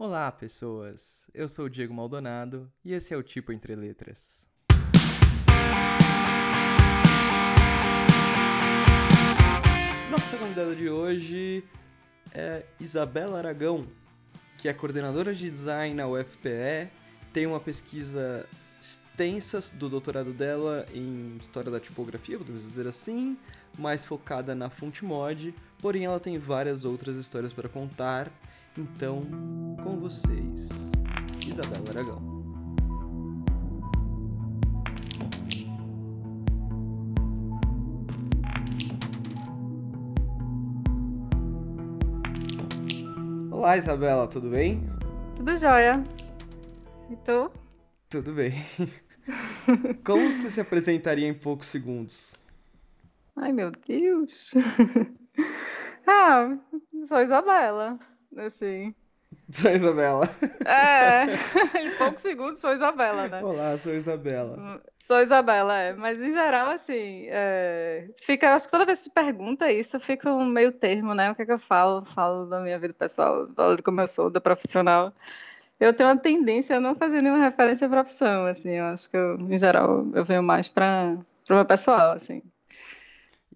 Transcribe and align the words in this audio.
Olá, 0.00 0.30
pessoas! 0.30 1.28
Eu 1.34 1.48
sou 1.48 1.64
o 1.64 1.68
Diego 1.68 1.92
Maldonado 1.92 2.70
e 2.84 2.92
esse 2.92 3.12
é 3.12 3.16
o 3.16 3.22
Tipo 3.22 3.50
Entre 3.52 3.74
Letras. 3.74 4.46
Nossa 10.08 10.36
convidada 10.38 10.76
de 10.76 10.88
hoje 10.88 11.64
é 12.32 12.64
Isabela 12.78 13.38
Aragão, 13.38 13.88
que 14.58 14.68
é 14.68 14.72
coordenadora 14.72 15.34
de 15.34 15.50
design 15.50 15.96
na 15.96 16.06
UFPE, 16.06 16.88
tem 17.32 17.48
uma 17.48 17.58
pesquisa 17.58 18.46
extensa 18.80 19.60
do 19.74 19.88
doutorado 19.88 20.32
dela 20.32 20.86
em 20.94 21.36
história 21.38 21.72
da 21.72 21.80
tipografia, 21.80 22.38
podemos 22.38 22.62
dizer 22.62 22.86
assim, 22.86 23.36
mais 23.76 24.04
focada 24.04 24.54
na 24.54 24.70
fonte 24.70 25.04
mod, 25.04 25.52
porém 25.80 26.04
ela 26.04 26.20
tem 26.20 26.38
várias 26.38 26.84
outras 26.84 27.16
histórias 27.16 27.52
para 27.52 27.68
contar. 27.68 28.30
Então, 28.78 29.26
com 29.82 29.98
vocês, 29.98 30.68
Isabela 31.44 31.84
Aragão. 31.90 32.22
Olá, 43.50 43.76
Isabela, 43.76 44.28
tudo 44.28 44.48
bem? 44.48 44.88
Tudo 45.34 45.56
jóia. 45.56 46.04
E 47.10 47.16
tu? 47.16 47.50
Tudo 48.08 48.32
bem. 48.32 48.52
Como 50.06 50.30
você 50.30 50.52
se 50.52 50.60
apresentaria 50.60 51.26
em 51.26 51.34
poucos 51.34 51.66
segundos? 51.66 52.32
Ai, 53.34 53.50
meu 53.50 53.72
Deus. 53.72 54.52
ah, 56.06 56.56
sou 57.08 57.20
Isabela. 57.20 57.98
Assim. 58.36 58.94
Sou 59.50 59.70
Isabela. 59.70 60.28
É, 60.64 61.24
em 61.80 61.96
poucos 61.96 62.20
segundos 62.20 62.60
sou 62.60 62.72
Isabela, 62.72 63.28
né? 63.28 63.42
Olá, 63.42 63.78
sou 63.78 63.94
Isabela. 63.94 64.80
Sou 64.96 65.20
Isabela, 65.20 65.78
é. 65.78 65.92
Mas 65.94 66.18
em 66.18 66.32
geral, 66.32 66.70
assim, 66.70 67.26
é... 67.28 68.08
fica. 68.16 68.54
Acho 68.54 68.66
que 68.66 68.70
toda 68.70 68.86
vez 68.86 68.98
que 68.98 69.04
se 69.04 69.10
pergunta 69.10 69.70
isso, 69.70 69.98
fica 70.00 70.32
um 70.32 70.46
meio 70.46 70.72
termo, 70.72 71.14
né? 71.14 71.30
O 71.30 71.34
que 71.34 71.42
é 71.42 71.46
que 71.46 71.52
eu 71.52 71.58
falo? 71.58 72.04
Falo 72.04 72.46
da 72.46 72.60
minha 72.60 72.78
vida 72.78 72.94
pessoal, 72.94 73.48
falo 73.54 73.76
de 73.76 73.82
como 73.82 74.00
eu 74.00 74.06
sou, 74.06 74.30
da 74.30 74.40
profissional. 74.40 75.12
Eu 75.80 75.94
tenho 75.94 76.08
uma 76.08 76.16
tendência 76.16 76.76
a 76.76 76.80
não 76.80 76.94
fazer 76.94 77.22
nenhuma 77.22 77.42
referência 77.42 77.86
à 77.86 77.90
profissão, 77.90 78.46
assim. 78.46 78.70
Eu 78.70 78.86
acho 78.86 79.10
que, 79.10 79.16
eu, 79.16 79.36
em 79.36 79.58
geral, 79.58 80.06
eu 80.14 80.24
venho 80.24 80.42
mais 80.42 80.68
para 80.68 81.16
o 81.48 81.54
meu 81.54 81.64
pessoal, 81.64 82.12
assim. 82.12 82.42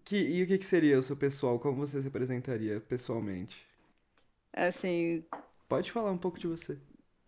Que, 0.04 0.16
e 0.16 0.42
o 0.42 0.46
que, 0.46 0.58
que 0.58 0.66
seria 0.66 0.98
o 0.98 1.02
seu 1.02 1.16
pessoal? 1.16 1.58
Como 1.58 1.76
você 1.86 2.00
se 2.00 2.08
apresentaria 2.08 2.80
pessoalmente? 2.80 3.71
Assim. 4.52 5.24
Pode 5.68 5.90
falar 5.90 6.10
um 6.10 6.18
pouco 6.18 6.38
de 6.38 6.46
você. 6.46 6.78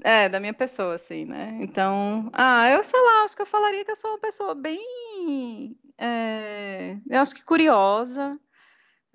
É, 0.03 0.29
da 0.29 0.39
minha 0.39 0.53
pessoa, 0.53 0.95
assim, 0.97 1.25
né? 1.25 1.57
Então, 1.61 2.29
ah, 2.33 2.69
eu 2.71 2.85
sei 2.85 3.01
lá, 3.01 3.25
acho 3.25 3.35
que 3.35 3.43
eu 3.43 3.47
falaria 3.47 3.85
que 3.85 3.91
eu 3.91 3.97
sou 3.97 4.11
uma 4.11 4.19
pessoa 4.19 4.55
bem. 4.55 5.79
É, 5.97 6.99
eu 7.09 7.21
acho 7.21 7.35
que 7.35 7.43
curiosa, 7.43 8.39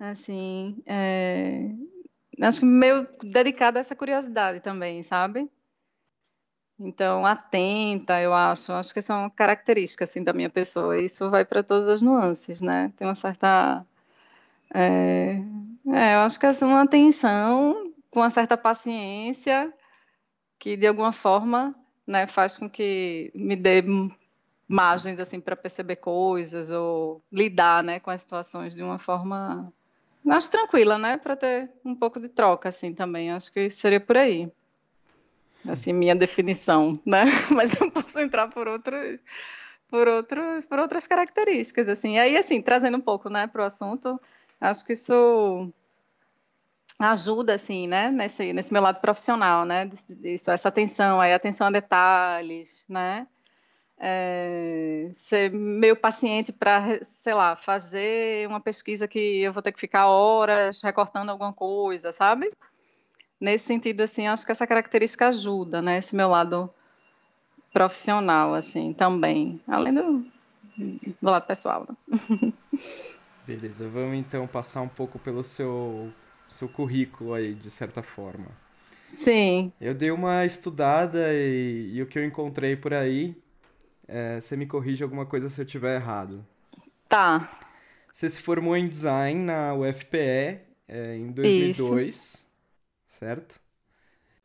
assim. 0.00 0.82
É, 0.86 1.70
acho 2.42 2.60
que 2.60 2.66
meio 2.66 3.06
dedicada 3.22 3.78
a 3.78 3.82
essa 3.82 3.94
curiosidade 3.94 4.60
também, 4.60 5.02
sabe? 5.02 5.48
Então, 6.78 7.26
atenta, 7.26 8.20
eu 8.20 8.32
acho. 8.32 8.72
Acho 8.72 8.94
que 8.94 9.02
são 9.02 9.28
características, 9.30 10.10
assim, 10.10 10.24
da 10.24 10.32
minha 10.32 10.50
pessoa. 10.50 10.98
Isso 11.00 11.28
vai 11.28 11.44
para 11.44 11.62
todas 11.62 11.88
as 11.88 12.02
nuances, 12.02 12.60
né? 12.62 12.92
Tem 12.96 13.06
uma 13.06 13.14
certa. 13.14 13.86
É, 14.74 15.40
é, 15.92 16.14
eu 16.14 16.20
acho 16.20 16.40
que 16.40 16.46
é 16.46 16.50
uma 16.62 16.82
atenção 16.82 17.89
com 18.10 18.20
uma 18.20 18.30
certa 18.30 18.56
paciência 18.56 19.72
que 20.58 20.76
de 20.76 20.86
alguma 20.86 21.12
forma 21.12 21.74
né, 22.06 22.26
faz 22.26 22.56
com 22.56 22.68
que 22.68 23.30
me 23.34 23.56
dê 23.56 23.82
margens 24.68 25.18
assim 25.18 25.40
para 25.40 25.56
perceber 25.56 25.96
coisas 25.96 26.70
ou 26.70 27.22
lidar 27.32 27.82
né, 27.82 27.98
com 28.00 28.10
as 28.10 28.22
situações 28.22 28.74
de 28.74 28.82
uma 28.82 28.98
forma 28.98 29.72
mais 30.24 30.48
tranquila, 30.48 30.98
né, 30.98 31.16
para 31.16 31.34
ter 31.34 31.70
um 31.84 31.94
pouco 31.94 32.20
de 32.20 32.28
troca 32.28 32.68
assim 32.68 32.92
também. 32.92 33.32
Acho 33.32 33.52
que 33.52 33.70
seria 33.70 34.00
por 34.00 34.16
aí. 34.16 34.50
Assim, 35.68 35.92
minha 35.92 36.16
definição, 36.16 36.98
né? 37.04 37.22
Mas 37.54 37.78
eu 37.78 37.90
posso 37.90 38.18
entrar 38.18 38.48
por 38.48 38.66
outros 38.66 39.20
por 39.88 40.06
outros 40.06 40.66
por 40.66 40.78
outras 40.78 41.06
características 41.06 41.88
assim. 41.88 42.14
E 42.14 42.18
aí 42.18 42.36
assim, 42.36 42.62
trazendo 42.62 42.96
um 42.96 43.00
pouco, 43.00 43.28
né, 43.28 43.46
para 43.46 43.62
o 43.62 43.66
assunto, 43.66 44.20
acho 44.60 44.84
que 44.84 44.94
isso 44.94 45.72
ajuda, 47.08 47.54
assim, 47.54 47.88
né, 47.88 48.10
nesse, 48.10 48.52
nesse 48.52 48.72
meu 48.72 48.82
lado 48.82 49.00
profissional, 49.00 49.64
né, 49.64 49.88
isso, 50.22 50.50
essa 50.50 50.68
atenção, 50.68 51.20
aí 51.20 51.32
atenção 51.32 51.68
a 51.68 51.70
detalhes, 51.70 52.84
né, 52.88 53.26
é, 53.98 55.10
ser 55.14 55.50
meio 55.50 55.96
paciente 55.96 56.52
para, 56.52 57.02
sei 57.02 57.34
lá, 57.34 57.56
fazer 57.56 58.46
uma 58.48 58.60
pesquisa 58.60 59.08
que 59.08 59.40
eu 59.40 59.52
vou 59.52 59.62
ter 59.62 59.72
que 59.72 59.80
ficar 59.80 60.06
horas 60.08 60.80
recortando 60.82 61.30
alguma 61.30 61.52
coisa, 61.52 62.12
sabe? 62.12 62.50
Nesse 63.38 63.66
sentido, 63.66 64.02
assim, 64.02 64.26
acho 64.26 64.44
que 64.44 64.52
essa 64.52 64.66
característica 64.66 65.28
ajuda, 65.28 65.80
né, 65.80 65.98
esse 65.98 66.14
meu 66.14 66.28
lado 66.28 66.70
profissional, 67.72 68.54
assim, 68.54 68.92
também, 68.92 69.60
além 69.66 69.94
do, 69.94 70.26
do 70.76 71.30
lado 71.30 71.46
pessoal. 71.46 71.86
Né? 71.88 72.52
Beleza, 73.46 73.88
vamos 73.88 74.18
então 74.18 74.46
passar 74.46 74.80
um 74.82 74.88
pouco 74.88 75.18
pelo 75.18 75.42
seu 75.42 76.10
seu 76.52 76.68
currículo 76.68 77.34
aí, 77.34 77.54
de 77.54 77.70
certa 77.70 78.02
forma. 78.02 78.48
Sim. 79.12 79.72
Eu 79.80 79.94
dei 79.94 80.10
uma 80.10 80.44
estudada 80.44 81.32
e, 81.32 81.92
e 81.94 82.02
o 82.02 82.06
que 82.06 82.18
eu 82.18 82.24
encontrei 82.24 82.76
por 82.76 82.94
aí, 82.94 83.36
é, 84.06 84.40
você 84.40 84.56
me 84.56 84.66
corrige 84.66 85.02
alguma 85.02 85.26
coisa 85.26 85.48
se 85.48 85.60
eu 85.60 85.64
tiver 85.64 85.96
errado. 85.96 86.46
Tá. 87.08 87.50
Você 88.12 88.28
se 88.28 88.40
formou 88.40 88.76
em 88.76 88.88
design 88.88 89.44
na 89.44 89.74
UFPE 89.74 90.60
é, 90.86 91.16
em 91.16 91.32
2002, 91.32 92.14
Isso. 92.14 92.46
certo? 93.08 93.60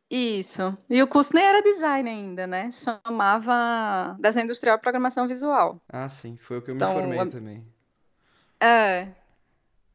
Isso. 0.08 0.76
E 0.88 1.02
o 1.02 1.08
curso 1.08 1.34
nem 1.34 1.44
era 1.44 1.60
design 1.60 2.08
ainda, 2.08 2.46
né? 2.46 2.64
Chamava 2.70 4.16
Desenho 4.20 4.44
Industrial 4.44 4.76
e 4.76 4.80
Programação 4.80 5.26
Visual. 5.26 5.80
Ah, 5.88 6.08
sim. 6.08 6.36
Foi 6.36 6.58
o 6.58 6.62
que 6.62 6.70
eu 6.70 6.76
então, 6.76 6.94
me 6.94 7.00
formei 7.00 7.26
também. 7.26 7.66
É. 8.60 9.08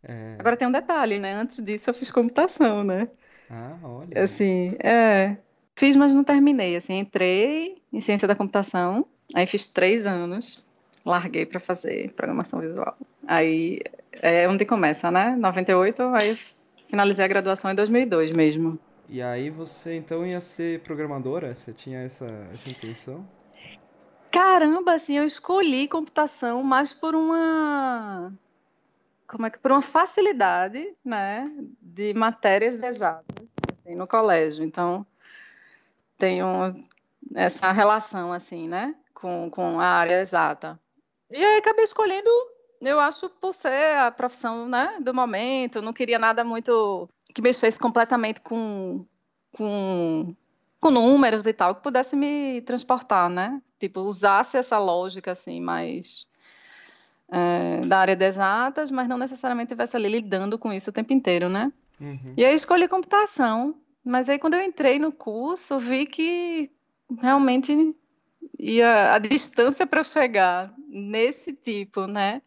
É... 0.03 0.35
Agora 0.39 0.57
tem 0.57 0.67
um 0.67 0.71
detalhe, 0.71 1.19
né? 1.19 1.33
Antes 1.33 1.63
disso 1.63 1.89
eu 1.89 1.93
fiz 1.93 2.11
computação, 2.11 2.83
né? 2.83 3.07
Ah, 3.49 3.77
olha. 3.83 4.23
Assim, 4.23 4.75
é. 4.83 5.37
Fiz, 5.75 5.95
mas 5.95 6.13
não 6.13 6.23
terminei. 6.23 6.75
Assim, 6.75 6.99
entrei 6.99 7.81
em 7.91 8.01
ciência 8.01 8.27
da 8.27 8.35
computação, 8.35 9.05
aí 9.33 9.45
fiz 9.45 9.67
três 9.67 10.05
anos, 10.05 10.65
larguei 11.05 11.45
para 11.45 11.59
fazer 11.59 12.11
programação 12.13 12.59
visual. 12.59 12.95
Aí 13.27 13.81
é 14.13 14.47
onde 14.47 14.65
começa, 14.65 15.11
né? 15.11 15.35
98, 15.37 16.03
aí 16.21 16.37
finalizei 16.87 17.25
a 17.25 17.27
graduação 17.27 17.71
em 17.71 17.75
2002 17.75 18.31
mesmo. 18.31 18.79
E 19.09 19.21
aí 19.21 19.49
você 19.49 19.95
então 19.95 20.25
ia 20.25 20.39
ser 20.39 20.81
programadora? 20.81 21.53
Você 21.53 21.73
tinha 21.73 21.99
essa, 21.99 22.25
essa 22.51 22.69
intenção? 22.69 23.27
Caramba, 24.31 24.93
assim, 24.93 25.17
eu 25.17 25.25
escolhi 25.25 25.87
computação 25.87 26.63
mais 26.63 26.93
por 26.93 27.13
uma 27.13 28.31
como 29.31 29.45
é 29.45 29.49
que 29.49 29.59
por 29.59 29.71
uma 29.71 29.81
facilidade, 29.81 30.93
né, 31.05 31.49
de 31.81 32.13
matérias 32.13 32.77
exatas 32.77 33.47
assim, 33.79 33.95
no 33.95 34.05
colégio. 34.05 34.61
Então 34.61 35.05
tenho 36.17 36.75
essa 37.33 37.71
relação 37.71 38.33
assim, 38.33 38.67
né, 38.67 38.93
com, 39.13 39.49
com 39.49 39.79
a 39.79 39.85
área 39.85 40.21
exata. 40.21 40.77
E 41.29 41.37
aí 41.37 41.59
acabei 41.59 41.85
escolhendo, 41.85 42.29
eu 42.81 42.99
acho, 42.99 43.29
por 43.29 43.53
ser 43.53 43.97
a 43.97 44.11
profissão, 44.11 44.67
né, 44.67 44.97
do 44.99 45.13
momento. 45.13 45.81
Não 45.81 45.93
queria 45.93 46.19
nada 46.19 46.43
muito 46.43 47.09
que 47.33 47.41
mexesse 47.41 47.79
completamente 47.79 48.41
com 48.41 49.05
com 49.55 50.35
com 50.77 50.89
números 50.89 51.45
e 51.45 51.53
tal, 51.53 51.75
que 51.75 51.83
pudesse 51.83 52.15
me 52.15 52.61
transportar, 52.61 53.29
né? 53.29 53.61
Tipo, 53.79 54.01
usasse 54.01 54.57
essa 54.57 54.79
lógica 54.79 55.31
assim 55.31 55.61
mais 55.61 56.27
é, 57.31 57.85
da 57.87 57.99
área 57.99 58.15
de 58.15 58.25
exatas, 58.25 58.91
mas 58.91 59.07
não 59.07 59.17
necessariamente 59.17 59.67
estivesse 59.67 59.95
ali 59.95 60.09
lidando 60.09 60.59
com 60.59 60.73
isso 60.73 60.89
o 60.89 60.93
tempo 60.93 61.13
inteiro, 61.13 61.49
né? 61.49 61.71
Uhum. 61.99 62.33
E 62.35 62.43
aí 62.43 62.53
escolhi 62.53 62.87
computação, 62.87 63.75
mas 64.03 64.27
aí 64.27 64.37
quando 64.37 64.55
eu 64.55 64.61
entrei 64.61 64.99
no 64.99 65.13
curso, 65.13 65.79
vi 65.79 66.05
que 66.05 66.69
realmente 67.21 67.95
ia 68.59 69.13
a 69.13 69.17
distância 69.17 69.87
para 69.87 70.03
chegar 70.03 70.73
nesse 70.89 71.53
tipo, 71.53 72.05
né, 72.05 72.41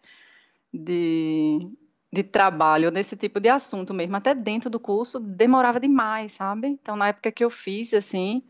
de, 0.73 1.67
de 2.13 2.23
trabalho, 2.23 2.91
nesse 2.91 3.17
tipo 3.17 3.41
de 3.41 3.49
assunto 3.49 3.95
mesmo, 3.95 4.17
até 4.17 4.35
dentro 4.35 4.69
do 4.69 4.79
curso, 4.79 5.19
demorava 5.19 5.81
demais, 5.81 6.33
sabe? 6.33 6.69
Então, 6.69 6.95
na 6.95 7.09
época 7.09 7.33
que 7.33 7.45
eu 7.45 7.51
fiz, 7.51 7.95
assim, 7.95 8.43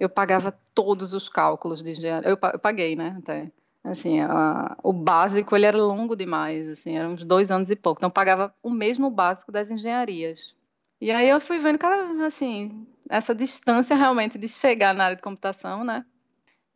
eu 0.00 0.08
pagava 0.08 0.58
todos 0.74 1.12
os 1.12 1.28
cálculos 1.28 1.82
de 1.82 1.90
engenharia, 1.90 2.28
eu, 2.28 2.38
eu 2.52 2.58
paguei, 2.58 2.96
né, 2.96 3.16
até 3.18 3.52
Assim, 3.86 4.18
a, 4.20 4.76
o 4.82 4.92
básico 4.92 5.54
ele 5.54 5.64
era 5.64 5.78
longo 5.78 6.16
demais, 6.16 6.68
assim, 6.68 6.96
eram 6.96 7.12
uns 7.12 7.24
dois 7.24 7.52
anos 7.52 7.70
e 7.70 7.76
pouco. 7.76 8.00
Então, 8.00 8.10
pagava 8.10 8.52
o 8.60 8.68
mesmo 8.68 9.08
básico 9.08 9.52
das 9.52 9.70
engenharias. 9.70 10.56
E 11.00 11.12
aí 11.12 11.28
eu 11.28 11.38
fui 11.38 11.58
vendo 11.58 11.78
cada, 11.78 12.26
assim, 12.26 12.84
essa 13.08 13.32
distância 13.32 13.94
realmente 13.94 14.36
de 14.38 14.48
chegar 14.48 14.92
na 14.92 15.04
área 15.04 15.16
de 15.16 15.22
computação, 15.22 15.84
né? 15.84 16.04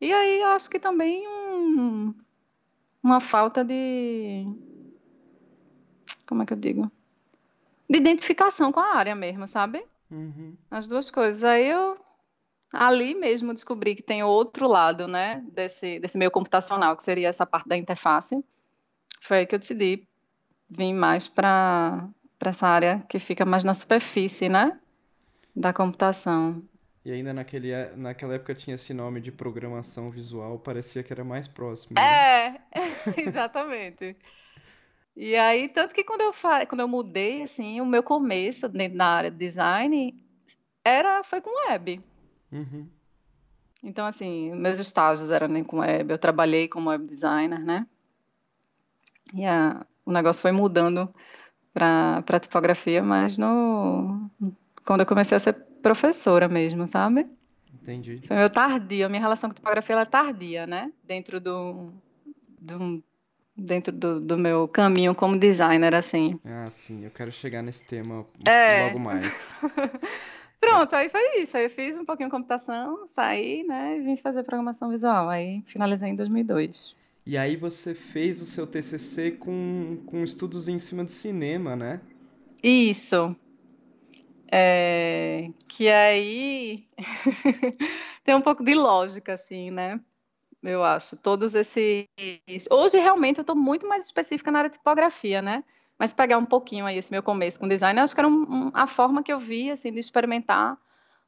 E 0.00 0.12
aí 0.12 0.40
eu 0.40 0.48
acho 0.50 0.70
que 0.70 0.78
também 0.78 1.26
um, 1.26 2.14
uma 3.02 3.18
falta 3.18 3.64
de. 3.64 4.46
Como 6.24 6.42
é 6.42 6.46
que 6.46 6.52
eu 6.52 6.58
digo? 6.58 6.92
De 7.88 7.98
identificação 7.98 8.70
com 8.70 8.78
a 8.78 8.94
área 8.94 9.16
mesmo, 9.16 9.48
sabe? 9.48 9.84
Uhum. 10.08 10.56
As 10.70 10.86
duas 10.86 11.10
coisas. 11.10 11.42
Aí 11.42 11.66
eu 11.66 11.98
ali 12.72 13.14
mesmo 13.14 13.52
descobri 13.52 13.94
que 13.94 14.02
tem 14.02 14.22
outro 14.22 14.69
lado, 14.69 15.08
né, 15.08 15.43
desse, 15.52 15.99
desse 15.99 16.17
meio 16.17 16.31
computacional, 16.31 16.96
que 16.96 17.02
seria 17.02 17.28
essa 17.28 17.44
parte 17.44 17.69
da 17.69 17.76
interface. 17.76 18.43
Foi 19.20 19.38
aí 19.38 19.46
que 19.46 19.55
eu 19.55 19.58
decidi 19.58 20.06
vir 20.69 20.93
mais 20.94 21.28
para 21.28 22.08
essa 22.44 22.67
área 22.67 23.00
que 23.08 23.19
fica 23.19 23.44
mais 23.44 23.64
na 23.64 23.75
superfície, 23.75 24.49
né, 24.49 24.78
da 25.55 25.72
computação. 25.72 26.62
E 27.05 27.11
ainda 27.11 27.32
naquele, 27.32 27.72
naquela 27.96 28.34
época 28.34 28.55
tinha 28.55 28.75
esse 28.75 28.93
nome 28.93 29.20
de 29.20 29.32
programação 29.32 30.11
visual, 30.11 30.58
parecia 30.58 31.02
que 31.02 31.12
era 31.12 31.25
mais 31.25 31.49
próximo. 31.49 31.94
Né? 31.94 32.02
É, 32.02 32.61
exatamente. 33.20 34.16
E 35.16 35.34
aí, 35.34 35.69
tanto 35.69 35.94
que 35.94 36.05
quando 36.05 36.20
eu, 36.20 36.32
quando 36.69 36.81
eu 36.81 36.88
mudei, 36.88 37.43
assim, 37.43 37.81
o 37.81 37.87
meu 37.87 38.02
começo 38.02 38.69
dentro 38.69 38.99
da 38.99 39.06
área 39.06 39.31
de 39.31 39.37
design 39.37 40.14
era, 40.84 41.23
foi 41.25 41.40
com 41.40 41.69
web. 41.69 42.00
Uhum. 42.52 42.87
Então, 43.82 44.06
assim, 44.06 44.55
meus 44.55 44.79
estágios 44.79 45.31
eram 45.31 45.49
nem 45.49 45.64
com 45.64 45.79
web, 45.79 46.12
eu 46.12 46.19
trabalhei 46.19 46.69
como 46.69 46.91
web 46.91 47.06
designer, 47.06 47.61
né? 47.61 47.87
E 49.32 49.44
a, 49.44 49.85
o 50.05 50.12
negócio 50.12 50.43
foi 50.43 50.52
mudando 50.52 51.12
para 51.73 52.41
tipografia, 52.41 53.02
mas 53.02 53.38
no, 53.38 54.29
quando 54.85 55.00
eu 55.00 55.06
comecei 55.06 55.37
a 55.37 55.41
ser 55.41 55.55
professora 55.82 56.49
mesmo, 56.49 56.87
sabe? 56.87 57.26
Entendi. 57.73 58.20
Foi 58.26 58.37
meu 58.37 58.50
tardio, 58.50 59.06
a 59.06 59.08
minha 59.08 59.23
relação 59.23 59.49
com 59.49 59.55
tipografia 59.55 59.94
ela 59.94 60.02
é 60.02 60.06
tardia, 60.06 60.67
né? 60.67 60.93
Dentro 61.02 61.41
do, 61.41 61.93
do 62.61 63.02
dentro 63.56 63.93
do, 63.93 64.20
do, 64.20 64.38
meu 64.38 64.67
caminho 64.69 65.14
como 65.14 65.38
designer, 65.38 65.94
assim. 65.94 66.38
Ah, 66.44 66.67
sim, 66.67 67.05
eu 67.05 67.11
quero 67.11 67.31
chegar 67.31 67.62
nesse 67.62 67.85
tema 67.85 68.26
é. 68.47 68.87
logo 68.87 68.99
mais. 68.99 69.56
Pronto, 70.60 70.94
aí 70.94 71.08
foi 71.08 71.40
isso. 71.40 71.56
Aí 71.56 71.64
eu 71.64 71.70
fiz 71.70 71.96
um 71.96 72.04
pouquinho 72.04 72.28
de 72.28 72.34
computação, 72.34 73.08
saí, 73.12 73.64
né, 73.64 73.96
e 73.96 74.02
vim 74.02 74.16
fazer 74.16 74.42
programação 74.42 74.90
visual. 74.90 75.28
Aí 75.28 75.62
finalizei 75.66 76.10
em 76.10 76.14
2002. 76.14 76.94
E 77.24 77.38
aí 77.38 77.56
você 77.56 77.94
fez 77.94 78.42
o 78.42 78.46
seu 78.46 78.66
TCC 78.66 79.32
com, 79.32 79.98
com 80.06 80.22
estudos 80.22 80.68
em 80.68 80.78
cima 80.78 81.04
de 81.04 81.12
cinema, 81.12 81.74
né? 81.74 82.00
Isso. 82.62 83.34
É, 84.52 85.48
que 85.68 85.88
aí 85.88 86.84
tem 88.24 88.34
um 88.34 88.40
pouco 88.40 88.64
de 88.64 88.74
lógica, 88.74 89.34
assim, 89.34 89.70
né? 89.70 90.00
Eu 90.62 90.82
acho. 90.84 91.16
Todos 91.16 91.54
esses. 91.54 92.06
Hoje, 92.70 92.98
realmente, 92.98 93.38
eu 93.38 93.42
estou 93.42 93.56
muito 93.56 93.86
mais 93.86 94.06
específica 94.06 94.50
na 94.50 94.58
área 94.58 94.70
de 94.70 94.76
tipografia, 94.76 95.40
né? 95.40 95.64
Mas 96.00 96.14
pegar 96.14 96.38
um 96.38 96.47
pouquinho 96.47 96.87
aí 96.87 96.97
esse 96.97 97.12
meu 97.12 97.23
começo 97.23 97.61
com 97.61 97.69
design, 97.69 98.00
acho 98.00 98.14
que 98.14 98.20
era 98.23 98.26
um, 98.26 98.47
um, 98.49 98.70
a 98.73 98.87
forma 98.87 99.23
que 99.23 99.31
eu 99.31 99.38
vi, 99.38 99.70
assim, 99.70 99.93
de 99.93 100.00
experimentar 100.00 100.79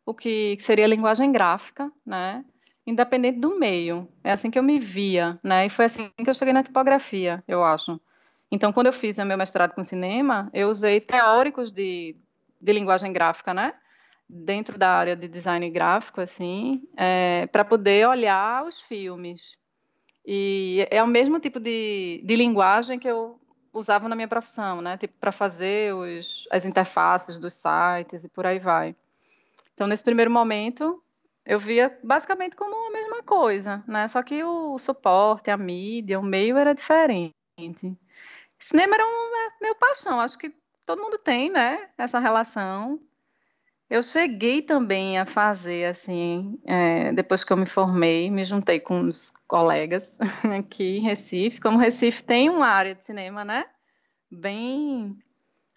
o 0.06 0.14
que 0.14 0.56
seria 0.60 0.86
linguagem 0.86 1.30
gráfica, 1.30 1.92
né? 2.06 2.42
Independente 2.86 3.38
do 3.38 3.58
meio. 3.58 4.08
É 4.24 4.32
assim 4.32 4.50
que 4.50 4.58
eu 4.58 4.62
me 4.62 4.78
via, 4.78 5.38
né? 5.44 5.66
E 5.66 5.68
foi 5.68 5.84
assim 5.84 6.10
que 6.16 6.28
eu 6.28 6.32
cheguei 6.32 6.54
na 6.54 6.62
tipografia, 6.62 7.44
eu 7.46 7.62
acho. 7.62 8.00
Então, 8.50 8.72
quando 8.72 8.86
eu 8.86 8.94
fiz 8.94 9.18
meu 9.18 9.36
mestrado 9.36 9.74
com 9.74 9.84
cinema, 9.84 10.48
eu 10.54 10.70
usei 10.70 11.02
teóricos 11.02 11.70
de, 11.70 12.16
de 12.58 12.72
linguagem 12.72 13.12
gráfica, 13.12 13.52
né? 13.52 13.74
Dentro 14.26 14.78
da 14.78 14.88
área 14.88 15.14
de 15.14 15.28
design 15.28 15.68
gráfico, 15.68 16.22
assim, 16.22 16.82
é, 16.96 17.46
para 17.52 17.62
poder 17.62 18.08
olhar 18.08 18.64
os 18.64 18.80
filmes. 18.80 19.54
E 20.24 20.88
é 20.90 21.02
o 21.02 21.06
mesmo 21.06 21.38
tipo 21.38 21.60
de, 21.60 22.22
de 22.24 22.36
linguagem 22.36 22.98
que 22.98 23.08
eu 23.08 23.38
usava 23.72 24.08
na 24.08 24.14
minha 24.14 24.28
profissão, 24.28 24.80
né? 24.80 24.96
Tipo, 24.96 25.14
para 25.18 25.32
fazer 25.32 25.94
os, 25.94 26.46
as 26.50 26.64
interfaces 26.64 27.38
dos 27.38 27.54
sites 27.54 28.24
e 28.24 28.28
por 28.28 28.46
aí 28.46 28.58
vai. 28.58 28.94
Então, 29.74 29.86
nesse 29.86 30.04
primeiro 30.04 30.30
momento, 30.30 31.02
eu 31.44 31.58
via 31.58 31.98
basicamente 32.02 32.54
como 32.54 32.88
a 32.88 32.90
mesma 32.92 33.22
coisa, 33.22 33.82
né? 33.86 34.06
Só 34.08 34.22
que 34.22 34.44
o 34.44 34.78
suporte, 34.78 35.50
a 35.50 35.56
mídia, 35.56 36.20
o 36.20 36.22
meio 36.22 36.56
era 36.56 36.74
diferente. 36.74 37.32
Cinema 38.58 38.94
era 38.94 39.04
um, 39.04 39.36
é, 39.36 39.50
meu 39.60 39.74
paixão, 39.74 40.20
acho 40.20 40.38
que 40.38 40.54
todo 40.84 41.02
mundo 41.02 41.18
tem, 41.18 41.50
né? 41.50 41.88
Essa 41.98 42.18
relação. 42.18 43.00
Eu 43.92 44.02
cheguei 44.02 44.62
também 44.62 45.18
a 45.18 45.26
fazer, 45.26 45.84
assim, 45.84 46.58
é, 46.64 47.12
depois 47.12 47.44
que 47.44 47.52
eu 47.52 47.58
me 47.58 47.66
formei, 47.66 48.30
me 48.30 48.42
juntei 48.42 48.80
com 48.80 49.02
os 49.02 49.30
colegas 49.46 50.16
aqui 50.58 50.96
em 50.96 51.02
Recife. 51.02 51.60
Como 51.60 51.76
Recife 51.76 52.24
tem 52.24 52.48
uma 52.48 52.68
área 52.68 52.94
de 52.94 53.04
cinema, 53.04 53.44
né? 53.44 53.66
Bem 54.30 55.14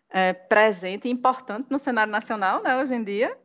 é, 0.10 0.32
presente 0.32 1.10
e 1.10 1.12
importante 1.12 1.68
no 1.70 1.78
cenário 1.78 2.10
nacional, 2.10 2.64
né? 2.64 2.78
Hoje 2.78 2.96
em 2.96 3.04
dia. 3.04 3.38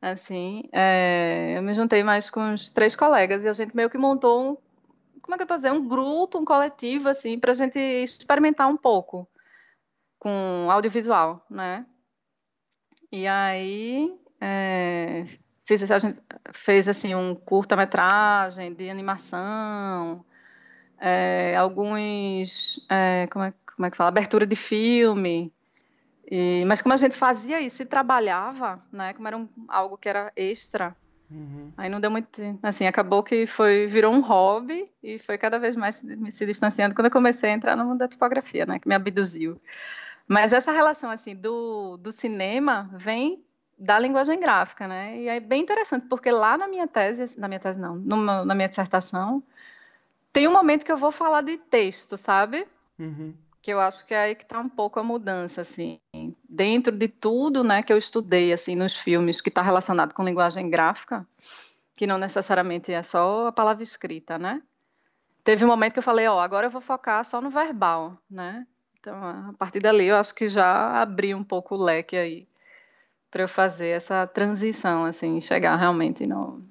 Assim, 0.00 0.62
é, 0.72 1.54
eu 1.56 1.62
me 1.64 1.74
juntei 1.74 2.04
mais 2.04 2.30
com 2.30 2.54
os 2.54 2.70
três 2.70 2.94
colegas 2.94 3.44
e 3.44 3.48
a 3.48 3.52
gente 3.52 3.74
meio 3.74 3.90
que 3.90 3.98
montou 3.98 4.52
um, 4.52 4.56
como 5.22 5.34
é 5.34 5.44
que 5.44 5.52
eu 5.52 5.72
um 5.72 5.88
grupo, 5.88 6.38
um 6.38 6.44
coletivo, 6.44 7.08
assim, 7.08 7.36
para 7.36 7.50
a 7.50 7.54
gente 7.54 7.80
experimentar 7.80 8.68
um 8.68 8.76
pouco 8.76 9.28
com 10.20 10.68
audiovisual, 10.70 11.44
né? 11.50 11.84
E 13.14 13.28
aí 13.28 14.12
é, 14.40 15.24
fiz, 15.64 15.88
a 15.88 15.98
gente 16.00 16.18
fez 16.52 16.88
assim 16.88 17.14
um 17.14 17.32
curta-metragem 17.32 18.74
de 18.74 18.90
animação, 18.90 20.24
é, 20.98 21.54
alguns 21.56 22.80
é, 22.90 23.28
como, 23.30 23.44
é, 23.44 23.54
como 23.76 23.86
é 23.86 23.90
que 23.92 23.96
fala, 23.96 24.08
abertura 24.08 24.44
de 24.44 24.56
filme. 24.56 25.52
E, 26.28 26.64
mas 26.66 26.82
como 26.82 26.92
a 26.92 26.96
gente 26.96 27.16
fazia 27.16 27.60
isso 27.60 27.82
e 27.82 27.86
trabalhava, 27.86 28.82
né? 28.90 29.12
Como 29.12 29.28
era 29.28 29.36
um, 29.36 29.48
algo 29.68 29.96
que 29.96 30.08
era 30.08 30.32
extra, 30.34 30.96
uhum. 31.30 31.70
aí 31.76 31.88
não 31.88 32.00
deu 32.00 32.10
muito, 32.10 32.28
assim, 32.64 32.88
acabou 32.88 33.22
que 33.22 33.46
foi 33.46 33.86
virou 33.86 34.12
um 34.12 34.22
hobby 34.22 34.90
e 35.00 35.20
foi 35.20 35.38
cada 35.38 35.60
vez 35.60 35.76
mais 35.76 35.94
se, 35.94 36.32
se 36.32 36.46
distanciando 36.46 36.96
quando 36.96 37.06
eu 37.06 37.12
comecei 37.12 37.50
a 37.50 37.52
entrar 37.52 37.76
no 37.76 37.84
mundo 37.84 37.98
da 37.98 38.08
tipografia, 38.08 38.66
né? 38.66 38.80
Que 38.80 38.88
me 38.88 38.94
abduziu. 38.96 39.60
Mas 40.26 40.52
essa 40.52 40.72
relação 40.72 41.10
assim 41.10 41.34
do, 41.34 41.96
do 41.98 42.10
cinema 42.10 42.90
vem 42.94 43.44
da 43.78 43.98
linguagem 43.98 44.38
gráfica, 44.38 44.86
né? 44.88 45.18
E 45.18 45.28
é 45.28 45.40
bem 45.40 45.62
interessante 45.62 46.06
porque 46.06 46.30
lá 46.30 46.56
na 46.56 46.68
minha 46.68 46.86
tese, 46.86 47.38
na 47.38 47.48
minha 47.48 47.60
tese 47.60 47.78
não, 47.78 47.96
no, 47.96 48.44
na 48.44 48.54
minha 48.54 48.68
dissertação, 48.68 49.42
tem 50.32 50.48
um 50.48 50.52
momento 50.52 50.84
que 50.84 50.92
eu 50.92 50.96
vou 50.96 51.12
falar 51.12 51.42
de 51.42 51.56
texto, 51.56 52.16
sabe? 52.16 52.66
Uhum. 52.98 53.34
Que 53.60 53.72
eu 53.72 53.80
acho 53.80 54.06
que 54.06 54.14
é 54.14 54.18
aí 54.18 54.34
que 54.34 54.44
está 54.44 54.58
um 54.58 54.68
pouco 54.68 54.98
a 55.00 55.02
mudança, 55.02 55.62
assim, 55.62 55.98
dentro 56.48 56.96
de 56.96 57.08
tudo, 57.08 57.64
né, 57.64 57.82
que 57.82 57.92
eu 57.92 57.96
estudei 57.96 58.52
assim 58.52 58.76
nos 58.76 58.96
filmes 58.96 59.40
que 59.40 59.48
está 59.48 59.62
relacionado 59.62 60.12
com 60.12 60.24
linguagem 60.24 60.68
gráfica, 60.68 61.26
que 61.96 62.06
não 62.06 62.18
necessariamente 62.18 62.92
é 62.92 63.02
só 63.02 63.48
a 63.48 63.52
palavra 63.52 63.82
escrita, 63.82 64.38
né? 64.38 64.62
Teve 65.42 65.64
um 65.64 65.68
momento 65.68 65.94
que 65.94 65.98
eu 65.98 66.02
falei, 66.02 66.26
ó, 66.26 66.40
agora 66.40 66.66
eu 66.66 66.70
vou 66.70 66.80
focar 66.80 67.24
só 67.24 67.40
no 67.40 67.50
verbal, 67.50 68.18
né? 68.30 68.66
Então, 69.04 69.22
a 69.22 69.52
partir 69.58 69.80
dali, 69.80 70.06
eu 70.06 70.16
acho 70.16 70.34
que 70.34 70.48
já 70.48 71.02
abri 71.02 71.34
um 71.34 71.44
pouco 71.44 71.74
o 71.74 71.82
leque 71.82 72.16
aí 72.16 72.48
para 73.30 73.42
eu 73.42 73.48
fazer 73.48 73.88
essa 73.88 74.26
transição, 74.26 75.04
assim, 75.04 75.42
chegar 75.42 75.76
realmente 75.76 76.26
no, 76.26 76.66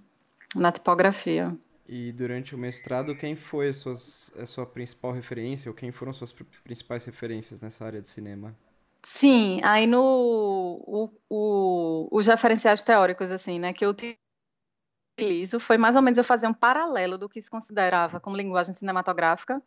na 0.56 0.72
tipografia. 0.72 1.56
E 1.88 2.12
durante 2.12 2.56
o 2.56 2.58
mestrado, 2.58 3.16
quem 3.16 3.36
foi 3.36 3.70
a, 3.70 3.74
suas, 3.74 4.34
a 4.36 4.48
sua 4.48 4.66
principal 4.66 5.12
referência, 5.12 5.70
ou 5.70 5.76
quem 5.76 5.92
foram 5.92 6.12
suas 6.12 6.32
principais 6.64 7.06
referências 7.06 7.62
nessa 7.62 7.86
área 7.86 8.02
de 8.02 8.10
cinema? 8.10 8.56
Sim, 9.04 9.62
aí 9.64 9.86
no 9.86 10.02
o, 10.02 11.10
o, 11.30 12.10
os 12.12 12.26
referenciais 12.26 12.84
teóricos, 12.84 13.30
assim, 13.30 13.60
né, 13.60 13.74
que 13.74 13.86
eu 13.86 13.92
utilizo 13.92 15.60
foi 15.60 15.78
mais 15.78 15.96
ou 15.96 16.02
menos 16.02 16.18
eu 16.18 16.24
fazer 16.24 16.48
um 16.48 16.54
paralelo 16.54 17.16
do 17.16 17.30
que 17.30 17.40
se 17.40 17.50
considerava 17.52 18.20
como 18.20 18.36
linguagem 18.36 18.74
cinematográfica 18.74 19.62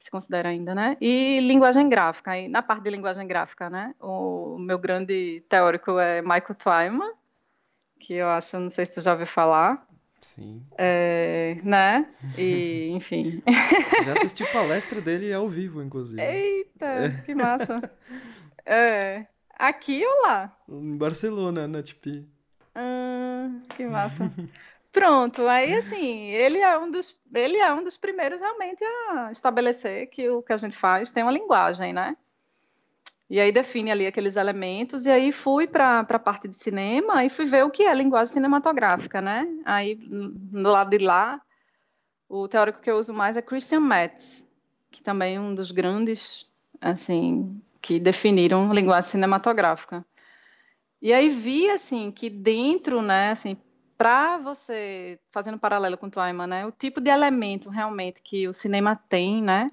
se 0.00 0.10
considera 0.10 0.48
ainda, 0.48 0.74
né? 0.74 0.96
E 1.00 1.38
linguagem 1.40 1.88
gráfica. 1.88 2.36
E 2.36 2.48
na 2.48 2.62
parte 2.62 2.82
de 2.82 2.90
linguagem 2.90 3.26
gráfica, 3.26 3.68
né? 3.68 3.94
O 4.00 4.56
meu 4.58 4.78
grande 4.78 5.44
teórico 5.48 5.98
é 5.98 6.22
Michael 6.22 6.54
Twyman, 6.54 7.12
que 7.98 8.14
eu 8.14 8.28
acho, 8.28 8.58
não 8.58 8.70
sei 8.70 8.86
se 8.86 8.94
tu 8.94 9.02
já 9.02 9.12
ouviu 9.12 9.26
falar. 9.26 9.86
Sim. 10.20 10.62
É, 10.76 11.58
né? 11.62 12.06
E, 12.36 12.88
enfim. 12.96 13.42
Já 14.04 14.12
assisti 14.14 14.44
palestra 14.52 15.00
dele 15.00 15.32
ao 15.32 15.48
vivo, 15.48 15.82
inclusive. 15.82 16.20
Eita, 16.20 16.86
é. 16.86 17.10
que 17.22 17.34
massa. 17.34 17.82
É. 18.66 19.26
Aqui 19.58 20.04
ou 20.04 20.22
lá? 20.22 20.54
Em 20.68 20.96
Barcelona, 20.96 21.66
na 21.66 21.82
TP. 21.82 22.24
Hum, 22.76 23.62
que 23.74 23.84
massa. 23.86 24.30
Pronto, 24.92 25.46
aí 25.46 25.74
assim, 25.74 26.30
ele 26.30 26.58
é 26.58 26.76
um 26.76 26.90
dos, 26.90 27.16
ele 27.32 27.56
é 27.58 27.72
um 27.72 27.84
dos 27.84 27.96
primeiros 27.96 28.40
realmente 28.40 28.84
a 28.84 29.30
estabelecer 29.30 30.08
que 30.08 30.28
o 30.28 30.42
que 30.42 30.52
a 30.52 30.56
gente 30.56 30.76
faz 30.76 31.12
tem 31.12 31.22
uma 31.22 31.30
linguagem, 31.30 31.92
né? 31.92 32.16
E 33.28 33.38
aí 33.38 33.52
define 33.52 33.92
ali 33.92 34.06
aqueles 34.08 34.34
elementos, 34.34 35.06
e 35.06 35.10
aí 35.10 35.30
fui 35.30 35.68
para 35.68 36.00
a 36.00 36.18
parte 36.18 36.48
de 36.48 36.56
cinema 36.56 37.24
e 37.24 37.30
fui 37.30 37.44
ver 37.44 37.64
o 37.64 37.70
que 37.70 37.84
é 37.84 37.94
linguagem 37.94 38.34
cinematográfica, 38.34 39.20
né? 39.20 39.46
Aí, 39.64 39.94
do 39.94 40.68
lado 40.68 40.90
de 40.90 40.98
lá, 40.98 41.40
o 42.28 42.48
teórico 42.48 42.80
que 42.80 42.90
eu 42.90 42.96
uso 42.96 43.14
mais 43.14 43.36
é 43.36 43.42
Christian 43.42 43.80
Metz, 43.80 44.44
que 44.90 45.00
também 45.00 45.36
é 45.36 45.40
um 45.40 45.54
dos 45.54 45.70
grandes, 45.70 46.50
assim, 46.80 47.62
que 47.80 48.00
definiram 48.00 48.74
linguagem 48.74 49.10
cinematográfica. 49.10 50.04
E 51.00 51.12
aí 51.12 51.28
vi, 51.28 51.70
assim, 51.70 52.10
que 52.10 52.28
dentro, 52.28 53.00
né, 53.00 53.30
assim, 53.30 53.56
para 54.00 54.38
você, 54.38 55.20
fazendo 55.30 55.58
paralelo 55.58 55.98
com 55.98 56.06
o 56.06 56.10
Twyman, 56.10 56.46
né, 56.46 56.64
o 56.64 56.72
tipo 56.72 57.02
de 57.02 57.10
elemento 57.10 57.68
realmente 57.68 58.22
que 58.22 58.48
o 58.48 58.54
cinema 58.54 58.96
tem, 58.96 59.42
né, 59.42 59.70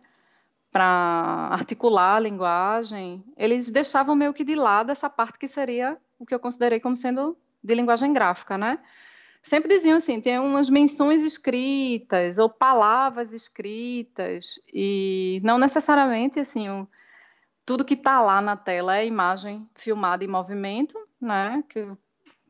para 0.70 1.48
articular 1.50 2.18
a 2.18 2.20
linguagem, 2.20 3.24
eles 3.38 3.72
deixavam 3.72 4.18
meio 4.18 4.34
que 4.34 4.44
de 4.44 4.54
lado 4.54 4.92
essa 4.92 5.10
parte 5.10 5.40
que 5.40 5.48
seria 5.48 5.98
o 6.20 6.26
que 6.26 6.36
eu 6.36 6.42
considerei 6.42 6.78
como 6.78 6.94
sendo 6.94 7.38
de 7.64 7.74
linguagem 7.74 8.12
gráfica, 8.12 8.58
né? 8.58 8.80
Sempre 9.42 9.74
diziam 9.74 9.98
assim, 9.98 10.20
tem 10.20 10.38
umas 10.40 10.70
menções 10.70 11.24
escritas 11.24 12.38
ou 12.38 12.50
palavras 12.50 13.32
escritas 13.32 14.60
e 14.74 15.40
não 15.42 15.58
necessariamente 15.58 16.38
assim, 16.38 16.86
tudo 17.66 17.86
que 17.86 17.94
está 17.94 18.20
lá 18.20 18.42
na 18.42 18.58
tela 18.58 18.98
é 18.98 19.08
imagem 19.08 19.66
filmada 19.74 20.22
em 20.22 20.28
movimento, 20.28 21.00
né? 21.22 21.64
Que 21.70 21.96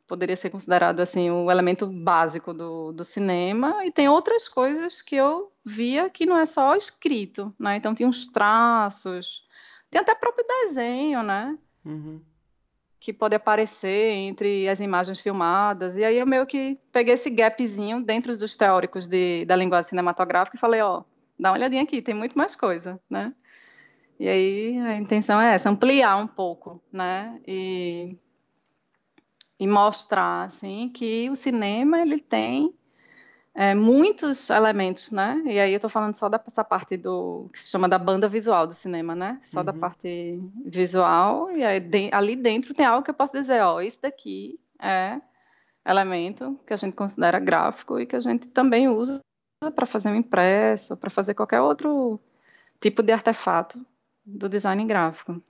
poderia 0.07 0.37
ser 0.37 0.49
considerado 0.49 1.01
assim 1.01 1.29
o 1.29 1.51
elemento 1.51 1.85
básico 1.85 2.53
do, 2.53 2.93
do 2.93 3.03
cinema 3.03 3.85
e 3.85 3.91
tem 3.91 4.07
outras 4.07 4.47
coisas 4.47 5.01
que 5.01 5.15
eu 5.15 5.51
via 5.65 6.09
que 6.09 6.25
não 6.25 6.39
é 6.39 6.45
só 6.45 6.75
escrito, 6.75 7.53
né? 7.59 7.75
Então 7.75 7.93
tem 7.93 8.07
uns 8.07 8.27
traços, 8.27 9.43
tem 9.91 9.99
até 9.99 10.15
próprio 10.15 10.45
desenho, 10.47 11.21
né? 11.21 11.57
Uhum. 11.85 12.21
Que 12.99 13.11
pode 13.11 13.35
aparecer 13.35 14.13
entre 14.13 14.67
as 14.67 14.79
imagens 14.79 15.19
filmadas. 15.19 15.97
E 15.97 16.03
aí 16.03 16.17
eu 16.17 16.25
meio 16.25 16.45
que 16.45 16.79
peguei 16.91 17.13
esse 17.13 17.29
gapzinho 17.29 18.01
dentro 18.01 18.35
dos 18.37 18.55
teóricos 18.55 19.07
de, 19.07 19.45
da 19.45 19.55
linguagem 19.55 19.89
cinematográfica 19.89 20.57
e 20.57 20.59
falei, 20.59 20.81
ó, 20.81 21.03
dá 21.37 21.51
uma 21.51 21.57
olhadinha 21.57 21.83
aqui, 21.83 22.01
tem 22.01 22.15
muito 22.15 22.37
mais 22.37 22.55
coisa, 22.55 22.99
né? 23.09 23.33
E 24.19 24.27
aí 24.27 24.79
a 24.79 24.95
intenção 24.95 25.39
é 25.39 25.53
essa, 25.53 25.69
ampliar 25.69 26.15
um 26.17 26.25
pouco, 26.25 26.81
né? 26.91 27.39
E 27.45 28.17
e 29.59 29.67
mostrar 29.67 30.45
assim 30.45 30.89
que 30.89 31.29
o 31.29 31.35
cinema 31.35 31.99
ele 31.99 32.19
tem 32.19 32.73
é, 33.53 33.73
muitos 33.73 34.51
elementos, 34.51 35.11
né? 35.11 35.41
E 35.45 35.59
aí 35.59 35.71
eu 35.71 35.77
estou 35.77 35.89
falando 35.89 36.13
só 36.13 36.29
dessa 36.29 36.63
parte 36.63 36.95
do 36.95 37.49
que 37.51 37.59
se 37.59 37.71
chama 37.71 37.89
da 37.89 37.97
banda 37.97 38.29
visual 38.29 38.67
do 38.67 38.73
cinema, 38.73 39.15
né? 39.15 39.39
Só 39.41 39.59
uhum. 39.59 39.65
da 39.65 39.73
parte 39.73 40.39
visual 40.63 41.49
e 41.49 41.63
aí 41.63 41.79
de, 41.79 42.09
ali 42.11 42.35
dentro 42.35 42.73
tem 42.73 42.85
algo 42.85 43.03
que 43.03 43.09
eu 43.09 43.15
posso 43.15 43.33
dizer, 43.33 43.61
ó, 43.61 43.81
isso 43.81 43.99
daqui 44.01 44.59
é 44.79 45.19
elemento 45.83 46.59
que 46.67 46.73
a 46.73 46.77
gente 46.77 46.95
considera 46.95 47.39
gráfico 47.39 47.99
e 47.99 48.05
que 48.05 48.15
a 48.15 48.19
gente 48.19 48.47
também 48.49 48.87
usa 48.87 49.21
para 49.73 49.87
fazer 49.87 50.09
um 50.09 50.15
impresso, 50.15 50.95
para 50.97 51.09
fazer 51.09 51.33
qualquer 51.33 51.61
outro 51.61 52.19
tipo 52.79 53.01
de 53.01 53.11
artefato 53.11 53.83
do 54.23 54.47
design 54.47 54.85
gráfico. 54.85 55.41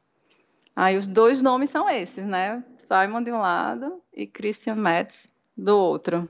Aí 0.78 0.96
os 0.96 1.08
dois 1.08 1.42
nomes 1.42 1.72
são 1.72 1.90
esses, 1.90 2.24
né? 2.24 2.64
Simon 2.78 3.24
de 3.24 3.32
um 3.32 3.40
lado 3.40 4.00
e 4.14 4.28
Christian 4.28 4.76
Metz 4.76 5.34
do 5.58 5.76
outro. 5.76 6.30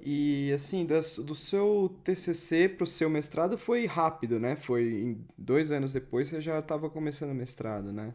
E 0.00 0.50
assim, 0.54 0.86
das, 0.86 1.18
do 1.18 1.34
seu 1.34 1.94
TCC 2.02 2.66
para 2.66 2.84
o 2.84 2.86
seu 2.86 3.10
mestrado 3.10 3.58
foi 3.58 3.84
rápido, 3.84 4.40
né? 4.40 4.56
Foi 4.56 4.84
em 4.84 5.26
dois 5.36 5.70
anos 5.70 5.92
depois 5.92 6.28
você 6.28 6.40
já 6.40 6.58
estava 6.60 6.88
começando 6.88 7.32
o 7.32 7.34
mestrado, 7.34 7.92
né? 7.92 8.14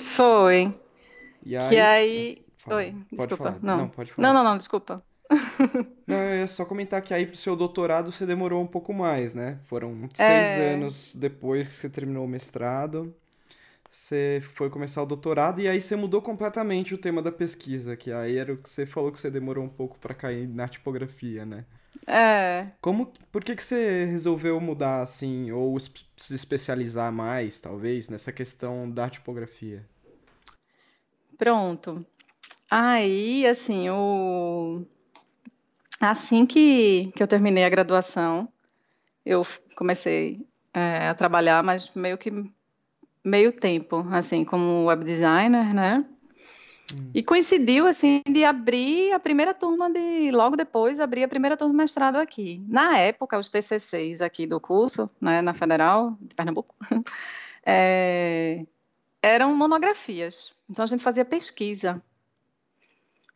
Foi. 0.00 0.74
E 1.46 1.56
aí... 1.56 1.68
Que 1.68 1.78
aí. 1.78 2.44
Fala. 2.56 2.76
Oi, 2.78 2.96
pode 3.14 3.28
desculpa. 3.28 3.36
Falar. 3.36 3.58
Não. 3.62 3.76
não, 3.76 3.88
pode 3.88 4.12
falar. 4.12 4.26
Não, 4.26 4.34
não, 4.34 4.50
não, 4.50 4.58
desculpa. 4.58 5.04
não, 6.04 6.16
eu 6.16 6.40
ia 6.40 6.46
só 6.48 6.64
comentar 6.64 7.00
que 7.00 7.14
aí 7.14 7.24
pro 7.26 7.36
seu 7.36 7.54
doutorado 7.54 8.10
você 8.10 8.26
demorou 8.26 8.60
um 8.60 8.66
pouco 8.66 8.92
mais, 8.92 9.34
né? 9.34 9.60
Foram 9.66 10.08
seis 10.12 10.28
É. 10.28 10.74
anos 10.74 11.14
depois 11.14 11.68
que 11.68 11.74
você 11.74 11.88
terminou 11.88 12.24
o 12.24 12.28
mestrado. 12.28 13.14
Você 13.88 14.42
foi 14.54 14.68
começar 14.68 15.02
o 15.02 15.06
doutorado 15.06 15.60
e 15.60 15.68
aí 15.68 15.80
você 15.80 15.96
mudou 15.96 16.20
completamente 16.20 16.94
o 16.94 16.98
tema 16.98 17.22
da 17.22 17.32
pesquisa, 17.32 17.96
que 17.96 18.12
aí 18.12 18.36
era 18.36 18.52
o 18.52 18.58
que 18.58 18.68
você 18.68 18.84
falou 18.84 19.10
que 19.10 19.18
você 19.18 19.30
demorou 19.30 19.64
um 19.64 19.68
pouco 19.68 19.98
para 19.98 20.14
cair 20.14 20.46
na 20.46 20.68
tipografia, 20.68 21.46
né? 21.46 21.64
É. 22.06 22.68
Como, 22.80 23.12
por 23.32 23.42
que 23.42 23.56
que 23.56 23.64
você 23.64 24.04
resolveu 24.04 24.60
mudar 24.60 25.00
assim, 25.00 25.50
ou 25.50 25.78
se 25.80 26.34
especializar 26.34 27.10
mais, 27.10 27.60
talvez, 27.60 28.10
nessa 28.10 28.30
questão 28.30 28.90
da 28.90 29.08
tipografia? 29.08 29.88
Pronto. 31.38 32.04
Aí, 32.70 33.46
assim, 33.46 33.88
o... 33.88 34.84
assim 35.98 36.44
que, 36.44 37.10
que 37.16 37.22
eu 37.22 37.28
terminei 37.28 37.64
a 37.64 37.70
graduação, 37.70 38.52
eu 39.24 39.46
comecei 39.74 40.46
é, 40.74 41.08
a 41.08 41.14
trabalhar, 41.14 41.62
mas 41.62 41.94
meio 41.94 42.18
que 42.18 42.30
meio 43.28 43.52
tempo, 43.52 44.06
assim, 44.10 44.44
como 44.44 44.86
web 44.86 45.04
designer, 45.04 45.74
né? 45.74 46.04
E 47.12 47.22
coincidiu, 47.22 47.86
assim, 47.86 48.22
de 48.26 48.44
abrir 48.44 49.12
a 49.12 49.20
primeira 49.20 49.52
turma 49.52 49.90
de... 49.90 50.30
Logo 50.30 50.56
depois, 50.56 51.00
abrir 51.00 51.22
a 51.22 51.28
primeira 51.28 51.56
turma 51.56 51.72
de 51.72 51.76
mestrado 51.76 52.16
aqui. 52.16 52.64
Na 52.66 52.96
época, 52.96 53.38
os 53.38 53.50
TCCs 53.50 54.22
aqui 54.22 54.46
do 54.46 54.58
curso, 54.58 55.10
né, 55.20 55.42
na 55.42 55.52
Federal 55.52 56.16
de 56.20 56.34
Pernambuco, 56.34 56.74
é, 57.64 58.64
eram 59.22 59.54
monografias. 59.54 60.50
Então, 60.68 60.82
a 60.82 60.88
gente 60.88 61.02
fazia 61.02 61.24
pesquisa. 61.24 62.02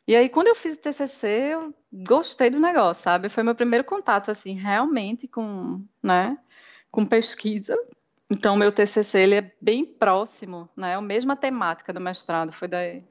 E 0.06 0.16
aí, 0.16 0.28
quando 0.28 0.48
eu 0.48 0.54
fiz 0.54 0.74
o 0.74 0.80
TCC, 0.80 1.26
eu 1.52 1.74
gostei 1.92 2.48
do 2.48 2.58
negócio, 2.58 3.04
sabe? 3.04 3.28
Foi 3.28 3.42
meu 3.42 3.54
primeiro 3.54 3.84
contato, 3.84 4.30
assim, 4.30 4.54
realmente 4.54 5.28
com, 5.28 5.84
né, 6.02 6.38
com 6.90 7.04
pesquisa. 7.04 7.76
Então, 8.32 8.56
meu 8.56 8.72
TCC, 8.72 9.18
ele 9.18 9.34
é 9.34 9.52
bem 9.60 9.84
próximo, 9.84 10.66
né? 10.74 10.92
É 10.92 10.94
a 10.94 11.02
mesma 11.02 11.36
temática 11.36 11.92
do 11.92 12.00
mestrado. 12.00 12.50
Foi 12.50 12.66
daí... 12.66 13.04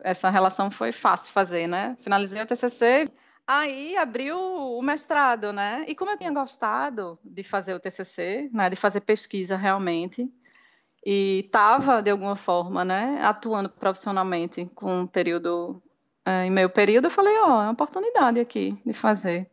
Essa 0.00 0.28
relação 0.28 0.72
foi 0.72 0.90
fácil 0.90 1.32
fazer, 1.32 1.68
né? 1.68 1.96
Finalizei 2.00 2.42
o 2.42 2.46
TCC, 2.46 3.08
aí 3.46 3.96
abriu 3.96 4.36
o 4.36 4.82
mestrado, 4.82 5.52
né? 5.52 5.84
E 5.86 5.94
como 5.94 6.10
eu 6.10 6.18
tinha 6.18 6.32
gostado 6.32 7.16
de 7.24 7.44
fazer 7.44 7.74
o 7.74 7.80
TCC, 7.80 8.50
né, 8.52 8.68
de 8.68 8.74
fazer 8.76 9.02
pesquisa 9.02 9.56
realmente, 9.56 10.28
e 11.04 11.44
estava, 11.46 12.02
de 12.02 12.10
alguma 12.10 12.34
forma, 12.34 12.84
né, 12.84 13.20
atuando 13.22 13.68
profissionalmente 13.68 14.68
com 14.74 15.02
um 15.02 15.06
período, 15.06 15.80
é, 16.24 16.44
em 16.44 16.50
meio 16.50 16.68
período, 16.68 17.06
eu 17.06 17.10
falei, 17.10 17.38
ó, 17.38 17.62
é 17.62 17.66
uma 17.66 17.72
oportunidade 17.72 18.40
aqui 18.40 18.76
de 18.84 18.92
fazer. 18.92 19.48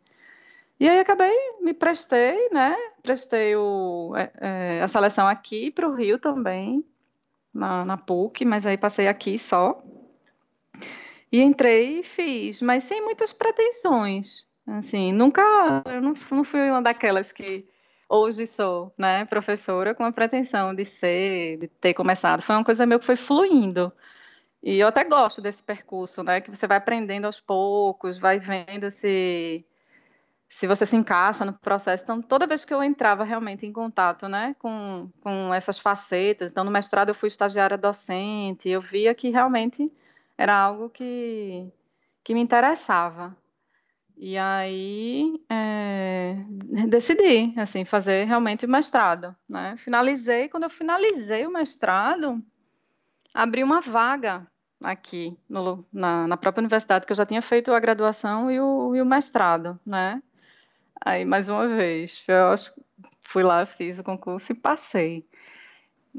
E 0.79 0.89
aí 0.89 0.99
acabei, 0.99 1.35
me 1.61 1.73
prestei, 1.73 2.49
né, 2.51 2.75
prestei 3.03 3.55
o, 3.55 4.13
é, 4.15 4.31
é, 4.39 4.81
a 4.81 4.87
seleção 4.87 5.27
aqui 5.27 5.69
para 5.69 5.87
o 5.87 5.93
Rio 5.93 6.17
também, 6.17 6.83
na, 7.53 7.83
na 7.85 7.97
PUC, 7.97 8.45
mas 8.45 8.65
aí 8.65 8.77
passei 8.77 9.07
aqui 9.07 9.37
só. 9.37 9.83
E 11.31 11.41
entrei 11.41 11.99
e 11.99 12.03
fiz, 12.03 12.61
mas 12.61 12.85
sem 12.85 13.01
muitas 13.01 13.33
pretensões. 13.33 14.45
Assim, 14.65 15.11
nunca, 15.11 15.41
eu 15.85 16.01
não, 16.01 16.13
não 16.31 16.43
fui 16.43 16.69
uma 16.69 16.81
daquelas 16.81 17.31
que 17.31 17.67
hoje 18.07 18.47
sou, 18.47 18.93
né, 18.97 19.25
professora 19.25 19.93
com 19.93 20.03
a 20.05 20.11
pretensão 20.11 20.73
de 20.73 20.85
ser, 20.85 21.57
de 21.57 21.67
ter 21.67 21.93
começado. 21.93 22.41
Foi 22.41 22.55
uma 22.55 22.63
coisa 22.63 22.85
meio 22.85 22.99
que 22.99 23.05
foi 23.05 23.17
fluindo. 23.17 23.91
E 24.61 24.79
eu 24.79 24.87
até 24.87 25.03
gosto 25.03 25.41
desse 25.41 25.61
percurso, 25.61 26.23
né, 26.23 26.39
que 26.39 26.49
você 26.49 26.65
vai 26.67 26.77
aprendendo 26.77 27.25
aos 27.25 27.41
poucos, 27.41 28.17
vai 28.17 28.39
vendo 28.39 28.89
se 28.89 29.65
se 30.53 30.67
você 30.67 30.85
se 30.85 30.95
encaixa 30.95 31.43
no 31.43 31.59
processo. 31.59 32.03
Então, 32.03 32.21
toda 32.21 32.45
vez 32.45 32.63
que 32.63 32.71
eu 32.71 32.83
entrava 32.83 33.23
realmente 33.23 33.65
em 33.65 33.73
contato, 33.73 34.27
né, 34.27 34.55
com, 34.59 35.09
com 35.19 35.51
essas 35.51 35.79
facetas, 35.79 36.51
então 36.51 36.63
no 36.63 36.69
mestrado 36.69 37.09
eu 37.09 37.15
fui 37.15 37.27
estagiária 37.27 37.75
docente, 37.75 38.69
eu 38.69 38.79
via 38.79 39.15
que 39.15 39.29
realmente 39.29 39.91
era 40.37 40.55
algo 40.55 40.91
que, 40.91 41.67
que 42.23 42.35
me 42.35 42.39
interessava. 42.39 43.35
E 44.15 44.37
aí 44.37 45.43
é, 45.49 46.35
decidi 46.87 47.51
assim 47.57 47.83
fazer 47.83 48.25
realmente 48.25 48.67
o 48.67 48.69
mestrado, 48.69 49.35
né? 49.49 49.75
Finalizei 49.75 50.49
quando 50.49 50.65
eu 50.65 50.69
finalizei 50.69 51.47
o 51.47 51.51
mestrado, 51.51 52.39
abri 53.33 53.63
uma 53.63 53.81
vaga 53.81 54.45
aqui 54.83 55.35
no, 55.49 55.83
na, 55.91 56.27
na, 56.27 56.37
própria 56.37 56.61
universidade 56.61 57.07
que 57.07 57.11
eu 57.11 57.17
já 57.17 57.25
tinha 57.25 57.41
feito 57.41 57.73
a 57.73 57.79
graduação 57.79 58.51
e 58.51 58.59
o, 58.59 58.95
e 58.95 59.01
o 59.01 59.05
mestrado, 59.05 59.79
né? 59.83 60.21
Aí 61.05 61.25
mais 61.25 61.49
uma 61.49 61.67
vez, 61.67 62.23
eu 62.27 62.47
acho, 62.47 62.73
fui 63.25 63.43
lá, 63.43 63.65
fiz 63.65 63.99
o 63.99 64.03
concurso 64.03 64.53
e 64.53 64.55
passei. 64.55 65.27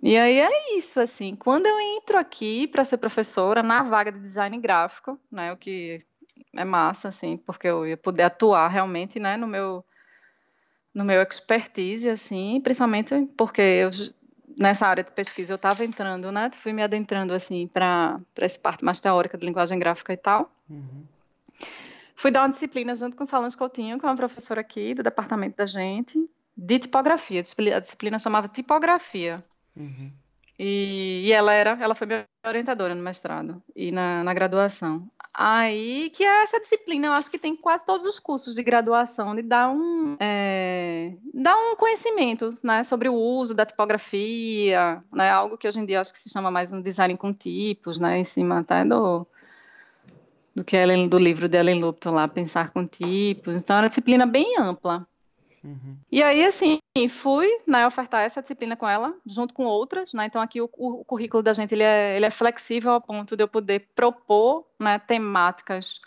E 0.02 0.16
aí 0.16 0.40
é 0.40 0.76
isso, 0.76 1.00
assim, 1.00 1.34
quando 1.36 1.66
eu 1.66 1.80
entro 1.80 2.18
aqui 2.18 2.66
para 2.66 2.84
ser 2.84 2.98
professora 2.98 3.62
na 3.62 3.82
vaga 3.82 4.12
de 4.12 4.18
design 4.18 4.58
gráfico, 4.58 5.18
né, 5.30 5.52
o 5.52 5.56
que 5.56 6.00
é 6.54 6.64
massa, 6.64 7.08
assim, 7.08 7.36
porque 7.36 7.68
eu 7.68 7.86
ia 7.86 7.96
poder 7.96 8.24
atuar 8.24 8.68
realmente, 8.68 9.20
né, 9.20 9.36
no 9.36 9.46
meu, 9.46 9.84
no 10.92 11.04
meu 11.04 11.22
expertise, 11.22 12.10
assim, 12.10 12.60
principalmente 12.60 13.26
porque 13.36 13.62
eu 13.62 13.90
nessa 14.58 14.86
área 14.86 15.02
de 15.02 15.12
pesquisa 15.12 15.52
eu 15.52 15.56
estava 15.56 15.84
entrando, 15.84 16.30
né? 16.30 16.50
Fui 16.52 16.72
me 16.72 16.82
adentrando 16.82 17.34
assim 17.34 17.66
para 17.66 18.20
essa 18.36 18.60
parte 18.60 18.84
mais 18.84 19.00
teórica 19.00 19.36
de 19.36 19.44
linguagem 19.44 19.78
gráfica 19.78 20.12
e 20.12 20.16
tal. 20.16 20.50
Uhum. 20.70 21.04
Fui 22.24 22.30
dar 22.30 22.40
uma 22.40 22.48
disciplina 22.48 22.94
junto 22.94 23.18
com 23.18 23.24
o 23.24 23.26
Salão 23.26 23.50
Coutinho, 23.50 23.98
que 23.98 24.06
é 24.06 24.08
uma 24.08 24.16
professora 24.16 24.62
aqui 24.62 24.94
do 24.94 25.02
departamento 25.02 25.58
da 25.58 25.66
gente, 25.66 26.18
de 26.56 26.78
tipografia. 26.78 27.40
A 27.40 27.80
disciplina 27.80 28.18
chamava 28.18 28.48
tipografia. 28.48 29.44
Uhum. 29.76 30.10
E, 30.58 31.24
e, 31.26 31.32
ela 31.32 31.52
era, 31.52 31.76
ela 31.78 31.94
foi 31.94 32.06
minha 32.06 32.24
orientadora 32.46 32.94
no 32.94 33.02
mestrado 33.02 33.62
e 33.76 33.92
na, 33.92 34.24
na 34.24 34.32
graduação. 34.32 35.06
Aí, 35.34 36.08
que 36.14 36.24
é 36.24 36.44
essa 36.44 36.58
disciplina, 36.58 37.08
eu 37.08 37.12
acho 37.12 37.30
que 37.30 37.38
tem 37.38 37.54
quase 37.54 37.84
todos 37.84 38.06
os 38.06 38.18
cursos 38.18 38.54
de 38.54 38.62
graduação, 38.62 39.36
de 39.36 39.42
dar 39.42 39.68
um, 39.68 40.16
é, 40.18 41.12
dar 41.34 41.54
um 41.56 41.76
conhecimento 41.76 42.54
né, 42.62 42.84
sobre 42.84 43.10
o 43.10 43.14
uso 43.14 43.52
da 43.52 43.66
tipografia, 43.66 45.04
né, 45.12 45.28
algo 45.28 45.58
que 45.58 45.68
hoje 45.68 45.78
em 45.78 45.84
dia 45.84 46.00
acho 46.00 46.12
que 46.14 46.20
se 46.20 46.30
chama 46.30 46.50
mais 46.50 46.72
um 46.72 46.80
design 46.80 47.14
com 47.18 47.32
tipos, 47.32 47.98
né, 47.98 48.18
em 48.18 48.24
cima 48.24 48.60
até 48.60 48.82
do, 48.82 49.26
do 50.54 50.64
que 50.64 50.76
Ellen, 50.76 51.08
do 51.08 51.18
livro 51.18 51.48
de 51.48 51.58
Ellen 51.58 51.80
Lupton 51.80 52.10
lá, 52.10 52.28
Pensar 52.28 52.70
com 52.70 52.86
Tipos. 52.86 53.56
Então, 53.56 53.76
é 53.76 53.80
uma 53.80 53.88
disciplina 53.88 54.24
bem 54.24 54.58
ampla. 54.58 55.06
Uhum. 55.64 55.96
E 56.12 56.22
aí, 56.22 56.44
assim, 56.44 56.78
fui 57.08 57.48
né, 57.66 57.86
ofertar 57.86 58.22
essa 58.22 58.42
disciplina 58.42 58.76
com 58.76 58.86
ela, 58.86 59.14
junto 59.26 59.54
com 59.54 59.64
outras, 59.64 60.12
né? 60.12 60.26
Então, 60.26 60.42
aqui 60.42 60.60
o, 60.60 60.68
o, 60.76 61.04
currículo 61.04 61.42
da 61.42 61.54
gente 61.54 61.74
ele 61.74 61.82
é, 61.82 62.16
ele 62.16 62.26
é 62.26 62.30
flexível 62.30 62.92
ao 62.92 63.00
ponto 63.00 63.34
de 63.34 63.42
eu 63.42 63.48
poder 63.48 63.88
propor 63.94 64.66
né, 64.78 64.98
temáticas 64.98 66.00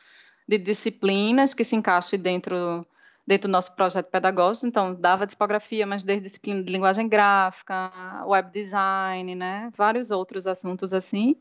de 0.48 0.58
disciplinas 0.60 1.56
que 1.56 1.63
se 1.63 1.75
encaixem 1.75 2.20
dentro, 2.20 2.86
dentro 3.25 3.50
do 3.50 3.51
nosso 3.51 3.75
projeto 3.75 4.10
pedagógico. 4.12 4.68
Então, 4.68 4.94
dava 4.94 5.25
tipografia, 5.25 5.88
mas 5.88 6.06
desde 6.06 6.27
disciplina 6.27 6.63
de 6.63 6.72
linguagem 6.72 7.10
gráfica, 7.10 7.92
web 8.27 8.51
design, 8.51 9.34
né? 9.34 9.72
Vários 9.75 10.12
outros 10.12 10.46
assuntos 10.46 10.94
assim. 10.94 11.36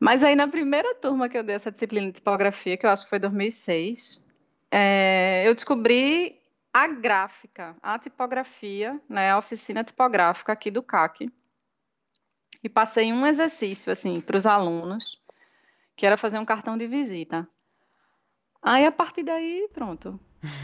Mas 0.00 0.24
aí, 0.24 0.34
na 0.34 0.48
primeira 0.48 0.94
turma 0.94 1.28
que 1.28 1.36
eu 1.36 1.42
dei 1.42 1.54
essa 1.54 1.70
disciplina 1.70 2.06
de 2.06 2.14
tipografia, 2.14 2.74
que 2.74 2.86
eu 2.86 2.90
acho 2.90 3.04
que 3.04 3.10
foi 3.10 3.18
2006, 3.18 4.24
é, 4.70 5.42
eu 5.46 5.54
descobri 5.54 6.40
a 6.72 6.86
gráfica, 6.86 7.76
a 7.82 7.98
tipografia, 7.98 8.98
né, 9.06 9.30
a 9.30 9.38
oficina 9.38 9.84
tipográfica 9.84 10.52
aqui 10.52 10.70
do 10.70 10.82
CAC. 10.82 11.28
E 12.64 12.68
passei 12.68 13.12
um 13.12 13.26
exercício 13.26 13.92
assim 13.92 14.22
para 14.22 14.36
os 14.36 14.46
alunos, 14.46 15.20
que 15.94 16.06
era 16.06 16.16
fazer 16.16 16.38
um 16.38 16.46
cartão 16.46 16.78
de 16.78 16.86
visita. 16.86 17.46
Aí 18.62 18.86
a 18.86 18.92
partir 18.92 19.22
daí, 19.22 19.68
pronto, 19.72 20.18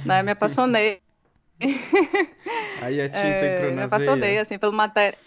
né, 0.05 0.23
me 0.23 0.31
apaixonei. 0.31 1.03
Aí 2.83 3.01
a 3.01 3.09
tinta 3.09 3.27
é, 3.27 3.55
entrou 3.55 3.71
na 3.71 3.77
Me 3.77 3.83
apaixonei 3.85 4.31
veia. 4.31 4.43
assim 4.43 4.59
pelo 4.59 4.73
matéria. 4.73 5.19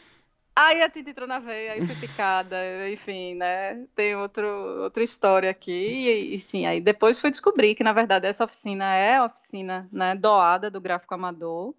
Aí 0.56 0.82
a 0.82 0.90
tinta 0.90 1.10
entrou 1.10 1.28
na 1.28 1.40
veia, 1.40 1.74
aí 1.74 1.86
fui 1.86 1.96
picada, 1.96 2.58
enfim, 2.92 3.36
né? 3.36 3.86
Tem 3.96 4.16
outro, 4.16 4.46
outra 4.84 5.04
história 5.04 5.50
aqui. 5.50 5.72
E, 5.72 6.36
e, 6.36 6.40
sim, 6.40 6.66
aí 6.66 6.82
depois 6.82 7.18
fui 7.18 7.32
descobrir 7.32 7.76
que, 7.76 7.84
na 7.84 7.94
verdade, 7.94 8.28
essa 8.28 8.44
oficina 8.44 8.94
é 8.94 9.16
a 9.16 9.26
oficina 9.26 9.88
né, 9.92 10.16
doada 10.16 10.70
do 10.70 10.82
gráfico 10.82 11.14
amador. 11.14 11.74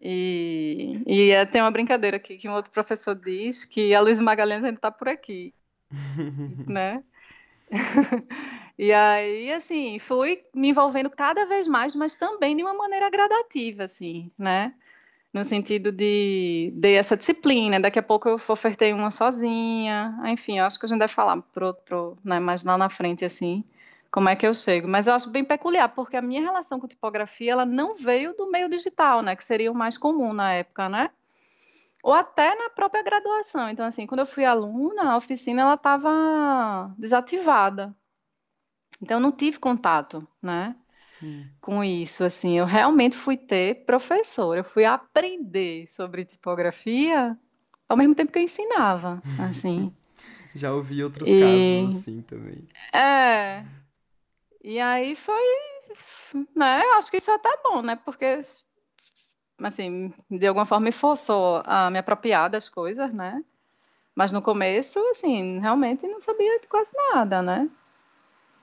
E, 0.00 1.00
e 1.06 1.30
é, 1.30 1.44
tem 1.44 1.62
uma 1.62 1.70
brincadeira 1.70 2.16
aqui 2.16 2.36
que 2.36 2.48
um 2.48 2.54
outro 2.54 2.72
professor 2.72 3.14
diz 3.14 3.64
que 3.64 3.94
a 3.94 4.00
Luiz 4.00 4.18
Magalhães 4.18 4.64
ainda 4.64 4.78
está 4.78 4.90
por 4.90 5.08
aqui, 5.08 5.54
né? 6.66 7.04
e 8.76 8.92
aí, 8.92 9.52
assim, 9.52 10.00
fui 10.00 10.42
me 10.52 10.70
envolvendo 10.70 11.08
cada 11.08 11.46
vez 11.46 11.68
mais, 11.68 11.94
mas 11.94 12.16
também 12.16 12.56
de 12.56 12.64
uma 12.64 12.74
maneira 12.74 13.08
gradativa, 13.08 13.84
assim, 13.84 14.32
né? 14.36 14.74
No 15.32 15.44
sentido 15.44 15.90
de, 15.90 16.72
de 16.76 16.94
essa 16.94 17.16
disciplina. 17.16 17.80
Daqui 17.80 17.98
a 17.98 18.02
pouco 18.02 18.28
eu 18.28 18.34
ofertei 18.48 18.92
uma 18.92 19.10
sozinha. 19.10 20.18
Enfim, 20.26 20.58
eu 20.58 20.64
acho 20.64 20.78
que 20.78 20.86
a 20.86 20.88
gente 20.88 20.98
deve 20.98 21.12
falar 21.12 21.40
pro, 21.40 21.74
pro, 21.74 22.16
né, 22.22 22.38
mais 22.38 22.62
lá 22.64 22.76
na 22.76 22.88
frente, 22.88 23.24
assim, 23.24 23.64
como 24.10 24.28
é 24.28 24.36
que 24.36 24.46
eu 24.46 24.54
chego. 24.54 24.86
Mas 24.86 25.06
eu 25.06 25.14
acho 25.14 25.30
bem 25.30 25.44
peculiar, 25.44 25.88
porque 25.88 26.16
a 26.16 26.22
minha 26.22 26.42
relação 26.42 26.78
com 26.78 26.86
tipografia, 26.86 27.52
ela 27.52 27.64
não 27.64 27.96
veio 27.96 28.34
do 28.36 28.50
meio 28.50 28.68
digital, 28.68 29.22
né, 29.22 29.34
que 29.34 29.44
seria 29.44 29.72
o 29.72 29.74
mais 29.74 29.96
comum 29.96 30.32
na 30.32 30.52
época, 30.52 30.88
né? 30.88 31.10
Ou 32.02 32.12
até 32.12 32.54
na 32.56 32.68
própria 32.68 33.02
graduação. 33.02 33.70
Então, 33.70 33.86
assim, 33.86 34.06
quando 34.06 34.20
eu 34.20 34.26
fui 34.26 34.44
aluna, 34.44 35.12
a 35.12 35.16
oficina, 35.16 35.62
ela 35.62 35.74
estava 35.74 36.92
desativada. 36.98 37.94
Então, 39.00 39.18
eu 39.18 39.22
não 39.22 39.32
tive 39.32 39.58
contato, 39.58 40.26
né? 40.42 40.76
Com 41.60 41.82
isso, 41.82 42.24
assim, 42.24 42.58
eu 42.58 42.64
realmente 42.64 43.16
fui 43.16 43.36
ter 43.36 43.84
professor, 43.84 44.56
eu 44.56 44.64
fui 44.64 44.84
aprender 44.84 45.86
sobre 45.88 46.24
tipografia 46.24 47.38
ao 47.88 47.96
mesmo 47.96 48.14
tempo 48.14 48.32
que 48.32 48.38
eu 48.38 48.42
ensinava, 48.42 49.22
assim. 49.38 49.94
Já 50.54 50.72
ouvi 50.72 51.02
outros 51.02 51.28
e... 51.28 51.40
casos 51.40 51.96
assim 51.96 52.22
também. 52.22 52.68
É. 52.92 53.64
E 54.62 54.78
aí 54.78 55.14
foi, 55.14 55.42
né, 56.54 56.82
acho 56.96 57.10
que 57.10 57.16
isso 57.16 57.30
é 57.30 57.34
até 57.34 57.50
bom, 57.64 57.82
né, 57.82 57.96
porque, 58.04 58.40
assim, 59.60 60.12
de 60.30 60.46
alguma 60.46 60.64
forma 60.64 60.86
me 60.86 60.92
forçou 60.92 61.62
a 61.64 61.90
me 61.90 61.98
apropriar 61.98 62.48
das 62.48 62.68
coisas, 62.68 63.12
né, 63.12 63.42
mas 64.14 64.30
no 64.30 64.40
começo, 64.40 64.98
assim, 65.10 65.58
realmente 65.58 66.06
não 66.06 66.20
sabia 66.20 66.60
de 66.60 66.68
quase 66.68 66.92
nada, 66.94 67.42
né. 67.42 67.68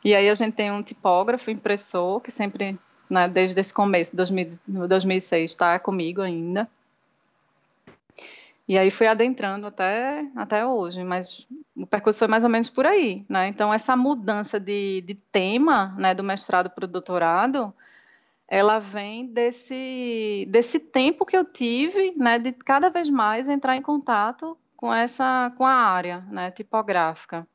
E 0.03 0.15
aí 0.15 0.29
a 0.29 0.33
gente 0.33 0.55
tem 0.55 0.71
um 0.71 0.81
tipógrafo, 0.81 1.51
impressor, 1.51 2.21
que 2.21 2.31
sempre, 2.31 2.79
né, 3.09 3.27
desde 3.27 3.59
esse 3.59 3.73
começo, 3.73 4.15
2000, 4.15 4.57
2006, 4.87 5.51
está 5.51 5.77
comigo 5.77 6.21
ainda. 6.21 6.69
E 8.67 8.77
aí 8.77 8.91
fui 8.91 9.07
adentrando 9.07 9.65
até, 9.65 10.25
até 10.35 10.63
hoje, 10.65 11.03
mas 11.03 11.47
o 11.75 11.87
percurso 11.87 12.19
foi 12.19 12.27
mais 12.27 12.43
ou 12.43 12.49
menos 12.51 12.69
por 12.69 12.85
aí, 12.85 13.25
né? 13.27 13.47
Então 13.47 13.73
essa 13.73 13.97
mudança 13.97 14.59
de, 14.59 15.01
de 15.01 15.15
tema, 15.15 15.95
né, 15.97 16.13
do 16.13 16.23
mestrado 16.23 16.69
para 16.69 16.85
o 16.85 16.87
doutorado, 16.87 17.73
ela 18.47 18.77
vem 18.77 19.25
desse, 19.25 20.47
desse 20.49 20.79
tempo 20.79 21.25
que 21.25 21.35
eu 21.35 21.43
tive, 21.43 22.13
né, 22.15 22.37
de 22.37 22.51
cada 22.51 22.89
vez 22.89 23.09
mais 23.09 23.47
entrar 23.47 23.75
em 23.75 23.81
contato 23.81 24.55
com 24.77 24.93
essa, 24.93 25.51
com 25.57 25.65
a 25.65 25.73
área, 25.73 26.21
né, 26.29 26.51
tipográfica. 26.51 27.47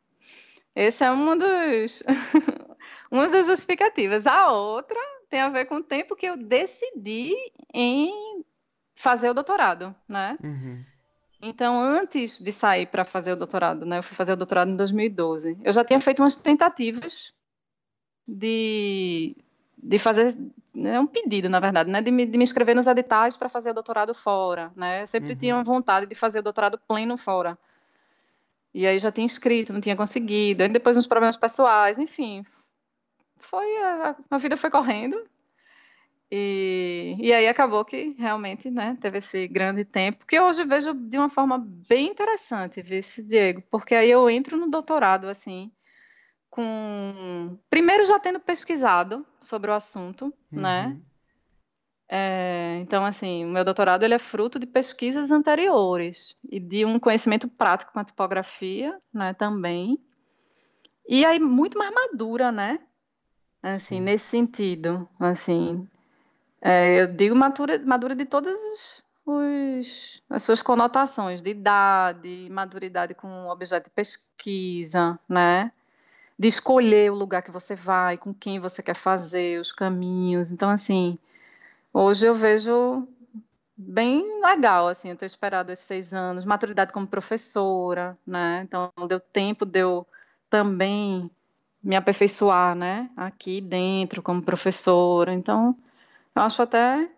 Esse 0.74 1.04
é 1.04 1.10
um 1.10 1.37
dos, 1.37 2.02
uma 3.10 3.28
das 3.28 3.46
justificativas. 3.46 4.26
A 4.26 4.50
outra 4.52 4.98
tem 5.28 5.40
a 5.40 5.48
ver 5.48 5.66
com 5.66 5.76
o 5.76 5.82
tempo 5.82 6.16
que 6.16 6.26
eu 6.26 6.37
decidi 6.37 7.34
em 7.72 8.44
fazer 8.94 9.30
o 9.30 9.34
doutorado, 9.34 9.94
né? 10.08 10.37
Uhum. 10.42 10.84
Então, 11.40 11.78
antes 11.78 12.40
de 12.40 12.52
sair 12.52 12.87
para 12.87 13.04
fazer 13.04 13.32
o 13.32 13.37
doutorado, 13.37 13.84
né? 13.84 13.98
Eu 13.98 14.02
fui 14.02 14.16
fazer 14.16 14.32
o 14.32 14.37
doutorado 14.37 14.70
em 14.70 14.76
2012. 14.76 15.58
Eu 15.62 15.72
já 15.72 15.84
tinha 15.84 16.00
feito 16.00 16.22
umas 16.22 16.37
tentativas 16.37 17.32
de, 18.26 19.37
de 19.76 19.98
fazer 19.98 20.37
é 20.76 20.98
um 20.98 21.06
pedido, 21.06 21.48
na 21.48 21.60
verdade, 21.60 21.90
né, 21.90 22.02
de 22.02 22.10
me, 22.10 22.26
de 22.26 22.37
me 22.37 22.42
inscrever 22.42 22.74
nos 22.74 22.87
editais 22.87 23.37
para 23.37 23.48
fazer 23.48 23.70
o 23.70 23.74
doutorado 23.74 24.12
fora, 24.12 24.72
né? 24.74 25.02
Eu 25.02 25.06
sempre 25.06 25.32
uhum. 25.32 25.38
tinha 25.38 25.62
vontade 25.62 26.06
de 26.06 26.14
fazer 26.14 26.40
o 26.40 26.42
doutorado 26.42 26.78
pleno 26.88 27.16
fora. 27.16 27.56
E 28.74 28.87
aí 28.87 28.98
já 28.98 29.12
tinha 29.12 29.26
escrito, 29.26 29.72
não 29.72 29.80
tinha 29.80 29.96
conseguido. 29.96 30.62
Aí 30.64 30.68
depois 30.68 30.96
uns 30.96 31.06
problemas 31.06 31.37
pessoais, 31.37 31.98
enfim. 31.98 32.44
Foi 33.38 33.76
a, 33.82 34.16
a 34.30 34.38
vida 34.38 34.56
foi 34.56 34.68
correndo. 34.68 35.16
E, 36.30 37.16
e 37.20 37.32
aí 37.32 37.46
acabou 37.46 37.84
que 37.84 38.16
realmente, 38.18 38.68
né, 38.68 38.98
teve 39.00 39.18
esse 39.18 39.46
grande 39.46 39.84
tempo, 39.84 40.26
que 40.26 40.40
hoje 40.40 40.64
vejo 40.64 40.92
de 40.92 41.16
uma 41.16 41.28
forma 41.28 41.58
bem 41.88 42.08
interessante, 42.08 42.80
esse 42.80 43.22
Diego, 43.22 43.62
porque 43.70 43.94
aí 43.94 44.10
eu 44.10 44.28
entro 44.28 44.56
no 44.56 44.68
doutorado 44.68 45.28
assim, 45.28 45.70
com 46.50 47.56
primeiro 47.70 48.04
já 48.06 48.18
tendo 48.18 48.40
pesquisado 48.40 49.24
sobre 49.40 49.70
o 49.70 49.74
assunto, 49.74 50.34
né? 50.50 50.87
uhum. 50.87 50.92
né? 50.94 51.00
É, 52.08 52.78
então, 52.80 53.04
assim, 53.04 53.44
o 53.44 53.48
meu 53.48 53.64
doutorado 53.64 54.02
ele 54.02 54.14
é 54.14 54.18
fruto 54.18 54.58
de 54.58 54.66
pesquisas 54.66 55.30
anteriores 55.30 56.36
e 56.50 56.60
de 56.60 56.84
um 56.84 56.98
conhecimento 56.98 57.48
prático 57.48 57.92
com 57.92 57.98
a 57.98 58.04
tipografia, 58.04 58.98
né, 59.12 59.32
também. 59.32 59.98
E 61.08 61.24
aí 61.24 61.38
muito 61.38 61.78
mais 61.78 61.92
madura, 61.92 62.52
né? 62.52 62.78
Assim, 63.62 63.96
Sim. 63.96 64.00
nesse 64.00 64.26
sentido, 64.26 65.08
assim, 65.18 65.88
é, 66.60 67.00
eu 67.00 67.06
digo 67.06 67.34
madura, 67.34 67.82
madura 67.86 68.14
de 68.14 68.26
todas 68.26 68.54
os, 69.24 70.22
as 70.28 70.42
suas 70.42 70.62
conotações, 70.62 71.42
de 71.42 71.50
idade, 71.50 72.48
maturidade 72.50 73.14
com 73.14 73.48
objeto 73.48 73.84
de 73.84 73.90
pesquisa, 73.90 75.18
né? 75.26 75.72
De 76.38 76.48
escolher 76.48 77.10
o 77.10 77.14
lugar 77.14 77.42
que 77.42 77.50
você 77.50 77.74
vai, 77.74 78.18
com 78.18 78.34
quem 78.34 78.60
você 78.60 78.82
quer 78.82 78.96
fazer, 78.96 79.60
os 79.60 79.72
caminhos. 79.72 80.50
Então, 80.50 80.68
assim, 80.68 81.18
Hoje 81.96 82.26
eu 82.26 82.35
vejo 82.35 83.07
bem 83.76 84.40
legal, 84.42 84.88
assim, 84.88 85.11
eu 85.11 85.16
ter 85.16 85.26
esperado 85.26 85.70
esses 85.70 85.87
seis 85.87 86.12
anos, 86.12 86.44
maturidade 86.44 86.92
como 86.92 87.07
professora, 87.07 88.18
né? 88.26 88.62
Então 88.64 88.92
deu 89.07 89.20
tempo 89.20 89.64
de 89.64 89.78
eu 89.78 90.04
também 90.50 91.30
me 91.80 91.94
aperfeiçoar, 91.94 92.74
né? 92.74 93.09
Aqui 93.16 93.61
dentro 93.61 94.22
como 94.22 94.42
professora. 94.42 95.33
Então 95.33 95.78
eu 96.35 96.42
acho 96.42 96.61
até 96.62 97.09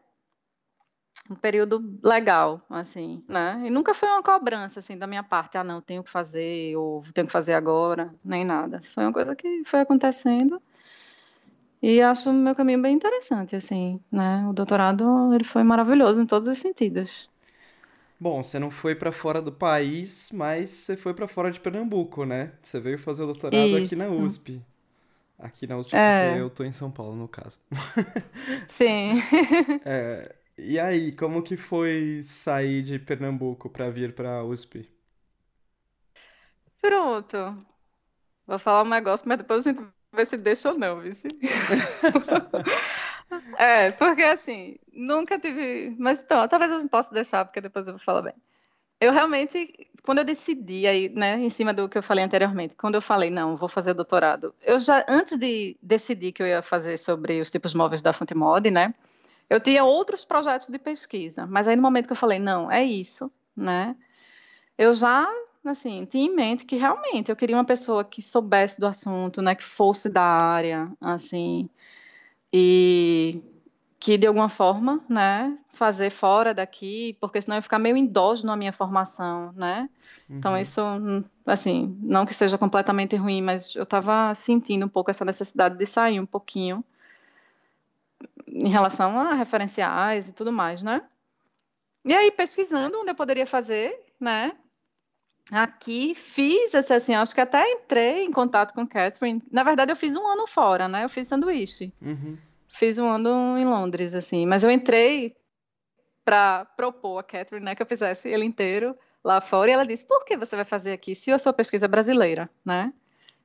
um 1.30 1.36
período 1.36 1.98
legal, 2.04 2.60
assim, 2.68 3.24
né? 3.26 3.62
E 3.64 3.70
nunca 3.70 3.94
foi 3.94 4.10
uma 4.10 4.22
cobrança, 4.22 4.80
assim, 4.80 4.98
da 4.98 5.06
minha 5.06 5.22
parte, 5.22 5.56
ah, 5.56 5.64
não, 5.64 5.80
tenho 5.80 6.04
que 6.04 6.10
fazer, 6.10 6.76
ou 6.76 7.02
tenho 7.14 7.26
que 7.26 7.32
fazer 7.32 7.54
agora, 7.54 8.14
nem 8.22 8.44
nada. 8.44 8.82
Foi 8.82 9.04
uma 9.04 9.12
coisa 9.12 9.34
que 9.34 9.64
foi 9.64 9.80
acontecendo 9.80 10.60
e 11.82 12.00
acho 12.00 12.30
o 12.30 12.32
meu 12.32 12.54
caminho 12.54 12.80
bem 12.80 12.94
interessante, 12.94 13.56
assim, 13.56 14.00
né? 14.10 14.46
O 14.48 14.52
doutorado, 14.52 15.32
ele 15.34 15.44
foi 15.44 15.62
maravilhoso 15.62 16.20
em 16.20 16.26
todos 16.26 16.48
os 16.48 16.58
sentidos. 16.58 17.28
Bom, 18.18 18.42
você 18.42 18.58
não 18.58 18.70
foi 18.70 18.94
para 18.94 19.12
fora 19.12 19.42
do 19.42 19.52
país, 19.52 20.30
mas 20.32 20.70
você 20.70 20.96
foi 20.96 21.12
para 21.12 21.28
fora 21.28 21.50
de 21.50 21.60
Pernambuco, 21.60 22.24
né? 22.24 22.52
Você 22.62 22.80
veio 22.80 22.98
fazer 22.98 23.22
o 23.22 23.26
doutorado 23.26 23.56
Isso. 23.56 23.84
aqui 23.84 23.96
na 23.96 24.08
USP. 24.08 24.62
Aqui 25.38 25.66
na 25.66 25.76
USP, 25.76 25.94
é. 25.94 26.30
porque 26.30 26.40
eu 26.40 26.50
tô 26.50 26.64
em 26.64 26.72
São 26.72 26.90
Paulo, 26.90 27.14
no 27.14 27.28
caso. 27.28 27.58
Sim. 28.68 29.14
é, 29.84 30.34
e 30.56 30.78
aí, 30.78 31.12
como 31.12 31.42
que 31.42 31.58
foi 31.58 32.22
sair 32.22 32.82
de 32.82 32.98
Pernambuco 32.98 33.68
para 33.68 33.90
vir 33.90 34.14
para 34.14 34.42
USP? 34.44 34.88
Pronto. 36.80 37.36
Vou 38.46 38.58
falar 38.58 38.82
um 38.82 38.88
negócio, 38.88 39.28
mas 39.28 39.38
depois 39.38 39.66
a 39.66 39.70
gente 39.72 39.82
ver 40.16 40.26
se 40.26 40.36
deixa 40.36 40.70
ou 40.70 40.78
não, 40.78 41.00
vice. 41.00 41.28
é, 43.58 43.90
porque 43.92 44.22
assim, 44.22 44.76
nunca 44.92 45.38
tive. 45.38 45.94
Mas 45.98 46.22
então, 46.22 46.46
talvez 46.48 46.72
eu 46.72 46.78
não 46.78 46.88
possa 46.88 47.12
deixar, 47.12 47.44
porque 47.44 47.60
depois 47.60 47.86
eu 47.86 47.94
vou 47.94 48.02
falar 48.02 48.22
bem. 48.22 48.34
Eu 48.98 49.12
realmente, 49.12 49.88
quando 50.02 50.18
eu 50.18 50.24
decidi 50.24 50.86
aí, 50.86 51.10
né, 51.10 51.38
em 51.38 51.50
cima 51.50 51.74
do 51.74 51.88
que 51.88 51.98
eu 51.98 52.02
falei 52.02 52.24
anteriormente, 52.24 52.76
quando 52.76 52.94
eu 52.94 53.02
falei, 53.02 53.28
não, 53.28 53.56
vou 53.56 53.68
fazer 53.68 53.92
doutorado, 53.92 54.54
eu 54.62 54.78
já, 54.78 55.04
antes 55.06 55.36
de 55.36 55.76
decidir 55.82 56.32
que 56.32 56.42
eu 56.42 56.46
ia 56.46 56.62
fazer 56.62 56.98
sobre 56.98 57.38
os 57.38 57.50
tipos 57.50 57.74
móveis 57.74 58.00
da 58.00 58.14
fonte 58.14 58.34
mod, 58.34 58.70
né, 58.70 58.94
eu 59.50 59.60
tinha 59.60 59.84
outros 59.84 60.24
projetos 60.24 60.68
de 60.68 60.78
pesquisa, 60.78 61.46
mas 61.46 61.68
aí 61.68 61.76
no 61.76 61.82
momento 61.82 62.06
que 62.06 62.12
eu 62.12 62.16
falei, 62.16 62.38
não, 62.38 62.70
é 62.70 62.82
isso, 62.82 63.30
né, 63.54 63.94
eu 64.78 64.94
já, 64.94 65.28
assim, 65.70 66.04
tinha 66.06 66.26
em 66.26 66.34
mente 66.34 66.64
que 66.64 66.76
realmente 66.76 67.30
eu 67.30 67.36
queria 67.36 67.56
uma 67.56 67.64
pessoa 67.64 68.04
que 68.04 68.22
soubesse 68.22 68.80
do 68.80 68.86
assunto, 68.86 69.42
né, 69.42 69.54
que 69.54 69.62
fosse 69.62 70.10
da 70.10 70.22
área, 70.22 70.90
assim, 71.00 71.68
e 72.52 73.42
que 73.98 74.16
de 74.16 74.26
alguma 74.26 74.48
forma, 74.48 75.04
né, 75.08 75.58
fazer 75.68 76.10
fora 76.10 76.54
daqui, 76.54 77.16
porque 77.20 77.40
senão 77.40 77.56
eu 77.56 77.58
ia 77.58 77.62
ficar 77.62 77.78
meio 77.78 77.96
endógeno 77.96 78.52
a 78.52 78.56
minha 78.56 78.72
formação, 78.72 79.52
né? 79.52 79.88
Então, 80.28 80.52
uhum. 80.52 80.58
Então 80.58 80.58
isso, 80.58 80.80
assim, 81.44 81.98
não 82.02 82.24
que 82.26 82.34
seja 82.34 82.58
completamente 82.58 83.16
ruim, 83.16 83.42
mas 83.42 83.74
eu 83.74 83.82
estava 83.82 84.34
sentindo 84.34 84.86
um 84.86 84.88
pouco 84.88 85.10
essa 85.10 85.24
necessidade 85.24 85.76
de 85.76 85.86
sair 85.86 86.20
um 86.20 86.26
pouquinho 86.26 86.84
em 88.46 88.68
relação 88.68 89.18
a 89.18 89.34
referenciais 89.34 90.28
e 90.28 90.32
tudo 90.32 90.52
mais, 90.52 90.82
né? 90.82 91.02
E 92.04 92.14
aí 92.14 92.30
pesquisando 92.30 92.98
onde 92.98 93.10
eu 93.10 93.14
poderia 93.14 93.46
fazer, 93.46 93.98
né? 94.20 94.52
Aqui 95.50 96.14
fiz, 96.14 96.74
assim, 96.74 97.14
acho 97.14 97.34
que 97.34 97.40
até 97.40 97.70
entrei 97.70 98.24
em 98.24 98.32
contato 98.32 98.74
com 98.74 98.86
Catherine. 98.86 99.40
Na 99.50 99.62
verdade, 99.62 99.92
eu 99.92 99.96
fiz 99.96 100.16
um 100.16 100.26
ano 100.26 100.46
fora, 100.46 100.88
né? 100.88 101.04
Eu 101.04 101.08
fiz 101.08 101.28
sanduíche. 101.28 101.92
Uhum. 102.02 102.36
Fiz 102.68 102.98
um 102.98 103.06
ano 103.06 103.56
em 103.56 103.64
Londres, 103.64 104.12
assim. 104.14 104.44
Mas 104.44 104.64
eu 104.64 104.70
entrei 104.70 105.36
para 106.24 106.64
propor 106.64 107.18
a 107.18 107.22
Catherine, 107.22 107.64
né, 107.64 107.74
que 107.76 107.82
eu 107.82 107.86
fizesse 107.86 108.28
ele 108.28 108.44
inteiro 108.44 108.96
lá 109.22 109.40
fora. 109.40 109.70
E 109.70 109.74
ela 109.74 109.86
disse: 109.86 110.04
por 110.04 110.24
que 110.24 110.36
você 110.36 110.56
vai 110.56 110.64
fazer 110.64 110.92
aqui 110.92 111.14
se 111.14 111.30
a 111.30 111.38
sua 111.38 111.52
pesquisa 111.52 111.84
é 111.86 111.88
brasileira, 111.88 112.50
né? 112.64 112.92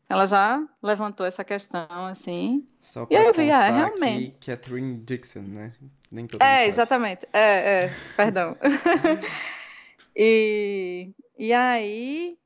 Ela 0.10 0.26
já 0.26 0.62
levantou 0.84 1.26
essa 1.26 1.44
questão, 1.44 1.88
assim. 2.08 2.68
Só 2.82 3.08
e 3.10 3.16
aí 3.16 3.28
eu 3.28 3.34
vi, 3.34 3.50
é, 3.50 3.70
realmente. 3.70 4.36
Catherine 4.46 5.06
Dixon, 5.06 5.44
né? 5.44 5.72
Nem 6.12 6.28
todo 6.28 6.42
É, 6.42 6.68
exatamente. 6.68 7.26
É, 7.32 7.86
é, 7.86 7.94
perdão. 8.18 8.58
e 10.14 11.14
e 11.41 11.51
aí, 11.54 12.38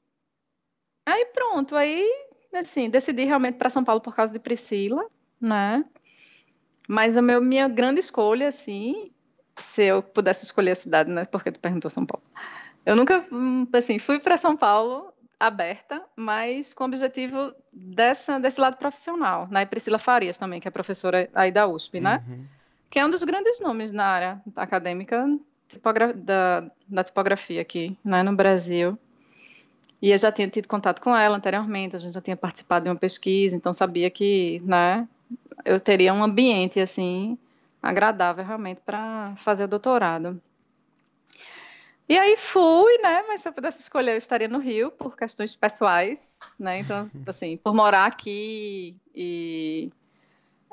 aí 1.05 1.25
pronto, 1.34 1.75
aí 1.75 2.10
assim, 2.53 2.89
decidi 2.89 3.25
realmente 3.25 3.58
para 3.58 3.69
São 3.69 3.84
Paulo 3.84 3.99
por 3.99 4.15
causa 4.15 4.31
de 4.31 4.39
Priscila, 4.39 5.05
né? 5.39 5.84
Mas 6.88 7.17
a 7.17 7.21
meu, 7.21 7.41
minha 7.41 7.67
grande 7.67 7.99
escolha, 7.99 8.47
assim, 8.47 9.12
se 9.58 9.84
eu 9.84 10.01
pudesse 10.01 10.45
escolher 10.45 10.71
a 10.71 10.75
cidade, 10.75 11.12
né? 11.12 11.25
Porque 11.25 11.51
tu 11.51 11.60
perguntou 11.60 11.91
São 11.91 12.05
Paulo. 12.05 12.23
Eu 12.86 12.95
nunca, 12.95 13.21
hum, 13.29 13.67
assim, 13.73 13.99
fui 13.99 14.17
para 14.17 14.38
São 14.38 14.55
Paulo 14.55 15.13
aberta, 15.38 16.01
mas 16.15 16.73
com 16.73 16.86
o 16.86 16.88
objetivo 16.88 17.53
dessa, 17.73 18.39
desse 18.39 18.62
lado 18.62 18.77
profissional, 18.77 19.45
né? 19.51 19.63
E 19.63 19.65
Priscila 19.65 19.99
Farias 19.99 20.38
também, 20.38 20.62
que 20.62 20.69
é 20.69 20.71
professora 20.71 21.29
aí 21.36 21.51
da 21.51 21.67
USP, 21.67 21.99
né? 21.99 22.23
Uhum. 22.25 22.45
Que 22.89 22.99
é 22.99 23.05
um 23.05 23.10
dos 23.10 23.23
grandes 23.23 23.60
nomes 23.60 23.91
na 23.91 24.05
área 24.05 24.41
acadêmica 24.55 25.27
da, 26.15 26.69
da 26.88 27.03
tipografia 27.03 27.61
aqui, 27.61 27.97
né, 28.03 28.23
no 28.23 28.35
Brasil. 28.35 28.97
E 30.01 30.11
eu 30.11 30.17
já 30.17 30.31
tinha 30.31 30.49
tido 30.49 30.67
contato 30.67 31.01
com 31.01 31.15
ela 31.15 31.38
anteriormente, 31.38 31.95
a 31.95 31.99
gente 31.99 32.13
já 32.13 32.21
tinha 32.21 32.38
participado 32.38 32.85
de 32.85 32.89
uma 32.89 32.97
pesquisa, 32.97 33.55
então 33.55 33.73
sabia 33.73 34.09
que, 34.09 34.59
né, 34.63 35.07
eu 35.63 35.79
teria 35.79 36.13
um 36.13 36.23
ambiente 36.23 36.79
assim 36.79 37.38
agradável 37.81 38.43
realmente 38.43 38.81
para 38.81 39.33
fazer 39.38 39.65
o 39.65 39.67
doutorado. 39.67 40.41
E 42.07 42.17
aí 42.17 42.38
fui, 42.38 42.97
né? 42.99 43.23
Mas 43.27 43.41
se 43.41 43.49
eu 43.49 43.53
pudesse 43.53 43.81
escolher, 43.81 44.11
eu 44.11 44.17
estaria 44.17 44.47
no 44.47 44.59
Rio 44.59 44.91
por 44.91 45.17
questões 45.17 45.55
pessoais, 45.55 46.39
né? 46.57 46.79
Então, 46.79 47.09
assim, 47.25 47.57
por 47.57 47.73
morar 47.73 48.05
aqui 48.05 48.95
e 49.13 49.91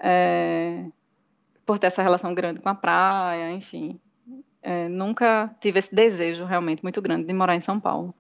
é, 0.02 0.84
por 1.64 1.78
ter 1.78 1.86
essa 1.86 2.02
relação 2.02 2.34
grande 2.34 2.60
com 2.60 2.68
a 2.68 2.74
praia, 2.74 3.50
enfim, 3.50 3.98
é, 4.62 4.88
nunca 4.88 5.54
tive 5.60 5.78
esse 5.78 5.94
desejo 5.94 6.44
realmente 6.44 6.82
muito 6.82 7.02
grande 7.02 7.26
de 7.26 7.32
morar 7.32 7.56
em 7.56 7.60
São 7.60 7.80
Paulo. 7.80 8.14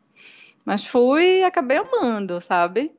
Mas 0.64 0.86
fui 0.86 1.40
e 1.40 1.44
acabei 1.44 1.78
amando, 1.78 2.40
sabe? 2.40 2.92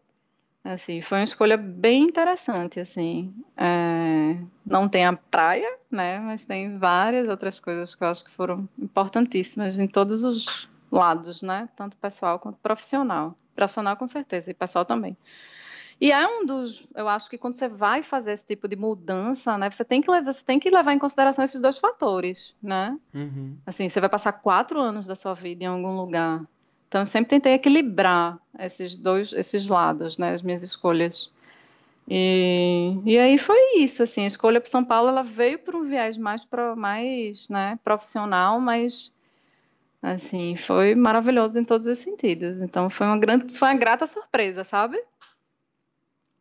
Assim, 0.64 1.02
foi 1.02 1.18
uma 1.18 1.24
escolha 1.26 1.58
bem 1.58 2.04
interessante, 2.04 2.80
assim. 2.80 3.34
É, 3.58 4.38
não 4.66 4.88
tem 4.88 5.06
a 5.06 5.14
praia, 5.14 5.78
né? 5.92 6.20
Mas 6.20 6.46
tem 6.46 6.78
várias 6.78 7.28
outras 7.28 7.60
coisas 7.60 7.94
que 7.94 8.04
eu 8.04 8.08
acho 8.08 8.24
que 8.24 8.32
foram 8.32 8.68
importantíssimas 8.80 9.78
em 9.78 9.88
todos 9.88 10.24
os 10.24 10.70
lados, 10.90 11.42
né? 11.42 11.68
Tanto 11.76 11.98
pessoal 11.98 12.40
quanto 12.40 12.58
profissional. 12.60 13.38
Profissional 13.54 13.98
com 13.98 14.08
certeza, 14.08 14.52
e 14.52 14.54
pessoal 14.54 14.86
também. 14.86 15.18
E 16.00 16.12
é 16.12 16.28
um 16.28 16.46
dos, 16.46 16.92
eu 16.96 17.08
acho 17.08 17.30
que 17.30 17.38
quando 17.38 17.54
você 17.54 17.68
vai 17.68 18.04
fazer 18.04 18.34
esse 18.34 18.46
tipo 18.46 18.68
de 18.68 18.76
mudança, 18.76 19.58
né, 19.58 19.70
você 19.70 19.86
tem 19.86 20.02
que 20.02 20.10
levar, 20.10 20.34
você 20.34 20.44
tem 20.44 20.60
que 20.60 20.70
levar 20.70 20.94
em 20.94 21.00
consideração 21.00 21.44
esses 21.44 21.62
dois 21.62 21.78
fatores, 21.78 22.54
né? 22.62 22.98
Uhum. 23.14 23.56
Assim, 23.66 23.88
você 23.88 24.00
vai 24.00 24.10
passar 24.10 24.34
quatro 24.34 24.80
anos 24.80 25.08
da 25.08 25.16
sua 25.16 25.34
vida 25.34 25.64
em 25.64 25.68
algum 25.68 25.96
lugar, 25.96 26.44
então 26.88 27.02
eu 27.02 27.06
sempre 27.06 27.30
tentei 27.30 27.54
equilibrar 27.54 28.38
esses 28.60 28.98
dois, 28.98 29.34
esses 29.34 29.68
lados, 29.68 30.18
né, 30.18 30.34
as 30.34 30.42
minhas 30.42 30.62
escolhas. 30.62 31.32
E, 32.08 33.00
e 33.06 33.18
aí 33.18 33.38
foi 33.38 33.78
isso, 33.78 34.04
assim, 34.04 34.26
a 34.26 34.28
escolha 34.28 34.60
para 34.60 34.70
São 34.70 34.84
Paulo, 34.84 35.10
ela 35.10 35.24
veio 35.24 35.58
por 35.60 35.76
um 35.76 35.86
viés 35.86 36.18
mais 36.18 36.44
pro, 36.44 36.76
mais, 36.76 37.48
né, 37.50 37.80
profissional, 37.84 38.60
mas 38.60 39.12
assim, 40.04 40.58
foi 40.58 40.94
maravilhoso 40.96 41.58
em 41.58 41.64
todos 41.64 41.88
os 41.88 41.98
sentidos. 41.98 42.58
Então 42.62 42.90
foi 42.90 43.08
uma 43.08 43.18
grande, 43.18 43.58
foi 43.58 43.70
uma 43.70 43.80
grata 43.80 44.06
surpresa, 44.06 44.64
sabe? 44.64 45.02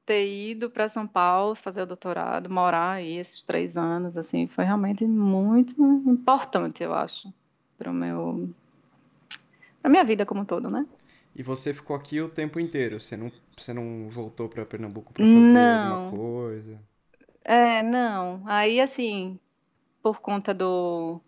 Ter 0.05 0.27
ido 0.27 0.71
para 0.71 0.89
São 0.89 1.07
Paulo 1.07 1.55
fazer 1.55 1.83
o 1.83 1.87
doutorado, 1.87 2.51
morar 2.51 2.93
aí 2.93 3.19
esses 3.19 3.43
três 3.43 3.77
anos, 3.77 4.17
assim, 4.17 4.47
foi 4.47 4.65
realmente 4.65 5.07
muito 5.07 5.81
importante, 6.07 6.83
eu 6.83 6.93
acho, 6.93 7.33
para 7.79 7.91
o 7.91 7.95
meu, 7.95 8.49
para 9.81 9.91
minha 9.91 10.05
vida 10.05 10.27
como 10.27 10.41
um 10.41 10.45
todo, 10.45 10.69
né? 10.69 10.87
E 11.35 11.43
você 11.43 11.73
ficou 11.73 11.97
aqui 11.97 12.21
o 12.21 12.29
tempo 12.29 12.61
inteiro? 12.61 13.01
Você 13.01 13.17
não, 13.17 13.33
você 13.57 13.73
não 13.73 14.11
voltou 14.11 14.49
para 14.49 14.67
Pernambuco 14.67 15.13
para 15.13 15.25
fazer 15.25 15.39
não. 15.39 16.05
alguma 16.05 16.11
coisa? 16.11 16.81
É, 17.45 17.83
não. 17.83 18.43
Aí, 18.47 18.81
assim, 18.81 19.39
por 20.03 20.21
conta 20.21 20.53
do 20.53 21.21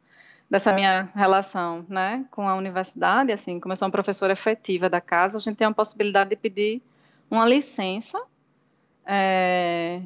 dessa 0.50 0.72
minha 0.72 1.10
relação, 1.14 1.84
né, 1.88 2.26
com 2.30 2.46
a 2.46 2.54
universidade, 2.54 3.32
assim, 3.32 3.58
como 3.58 3.72
eu 3.72 3.76
sou 3.76 3.86
uma 3.86 3.92
professora 3.92 4.32
efetiva 4.34 4.88
da 4.88 5.00
casa, 5.00 5.38
a 5.38 5.40
gente 5.40 5.56
tem 5.56 5.66
a 5.66 5.72
possibilidade 5.72 6.30
de 6.30 6.36
pedir 6.36 6.82
uma 7.30 7.48
licença 7.48 8.22
é, 9.06 10.00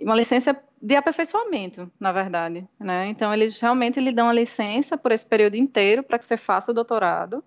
uma 0.00 0.14
licença 0.14 0.56
de 0.80 0.96
aperfeiçoamento, 0.96 1.90
na 1.98 2.12
verdade, 2.12 2.68
né? 2.78 3.06
Então 3.08 3.32
eles 3.32 3.58
realmente 3.58 3.98
lhe 3.98 4.12
dão 4.12 4.28
a 4.28 4.32
licença 4.32 4.98
por 4.98 5.12
esse 5.12 5.26
período 5.26 5.56
inteiro 5.56 6.02
para 6.02 6.18
que 6.18 6.26
você 6.26 6.36
faça 6.36 6.72
o 6.72 6.74
doutorado. 6.74 7.42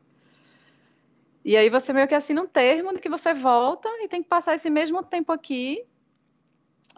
E 1.46 1.56
aí 1.56 1.70
você 1.70 1.94
meio 1.94 2.08
que 2.08 2.16
assina 2.16 2.42
um 2.42 2.48
termo 2.48 2.94
de 2.94 3.00
que 3.00 3.08
você 3.08 3.34
volta 3.34 3.88
e 4.02 4.08
tem 4.08 4.24
que 4.24 4.28
passar 4.28 4.56
esse 4.56 4.70
mesmo 4.70 5.04
tempo 5.04 5.32
aqui, 5.32 5.86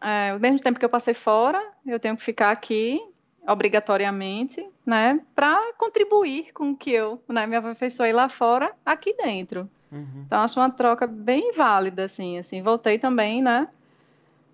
é, 0.01 0.33
o 0.33 0.39
mesmo 0.39 0.59
tempo 0.59 0.79
que 0.79 0.85
eu 0.85 0.89
passei 0.89 1.13
fora, 1.13 1.61
eu 1.85 1.99
tenho 1.99 2.15
que 2.15 2.23
ficar 2.23 2.51
aqui 2.51 2.99
obrigatoriamente, 3.47 4.67
né, 4.85 5.19
para 5.33 5.73
contribuir 5.73 6.53
com 6.53 6.71
o 6.71 6.75
que 6.75 6.91
eu, 6.91 7.21
né, 7.27 7.45
me 7.47 7.55
aperfeiçoei 7.55 8.13
lá 8.13 8.29
fora, 8.29 8.73
aqui 8.85 9.13
dentro. 9.13 9.69
Uhum. 9.91 10.23
Então 10.25 10.41
acho 10.41 10.59
uma 10.59 10.71
troca 10.71 11.07
bem 11.07 11.51
válida, 11.53 12.03
assim, 12.05 12.37
assim. 12.37 12.61
Voltei 12.61 12.97
também, 12.97 13.41
né, 13.41 13.67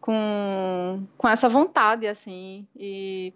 com, 0.06 1.04
com 1.18 1.28
essa 1.28 1.50
vontade, 1.50 2.06
assim, 2.06 2.68
e 2.76 3.34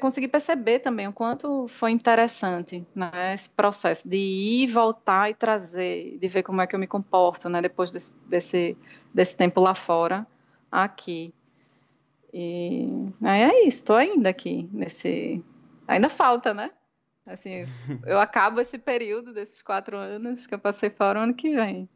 consegui 0.00 0.28
perceber 0.28 0.80
também 0.80 1.08
o 1.08 1.12
quanto 1.12 1.66
foi 1.68 1.92
interessante 1.92 2.86
né, 2.94 3.34
esse 3.34 3.48
processo 3.48 4.06
de 4.06 4.16
ir, 4.16 4.66
voltar 4.66 5.30
e 5.30 5.34
trazer, 5.34 6.18
de 6.18 6.28
ver 6.28 6.42
como 6.42 6.60
é 6.60 6.66
que 6.66 6.74
eu 6.74 6.80
me 6.80 6.86
comporto 6.86 7.48
né, 7.48 7.62
depois 7.62 7.90
desse, 7.90 8.14
desse, 8.26 8.76
desse 9.14 9.34
tempo 9.34 9.62
lá 9.62 9.74
fora, 9.74 10.26
aqui. 10.70 11.32
E 12.32 12.86
aí 13.22 13.42
é 13.42 13.66
isso, 13.66 13.78
estou 13.78 13.96
ainda 13.96 14.28
aqui 14.28 14.68
nesse. 14.72 15.42
Ainda 15.88 16.10
falta, 16.10 16.52
né? 16.52 16.70
Assim, 17.24 17.64
eu 18.04 18.18
acabo 18.18 18.60
esse 18.60 18.78
período 18.78 19.32
desses 19.32 19.62
quatro 19.62 19.96
anos 19.96 20.46
que 20.46 20.54
eu 20.54 20.58
passei 20.58 20.90
fora 20.90 21.20
o 21.20 21.22
ano 21.22 21.34
que 21.34 21.54
vem. 21.54 21.88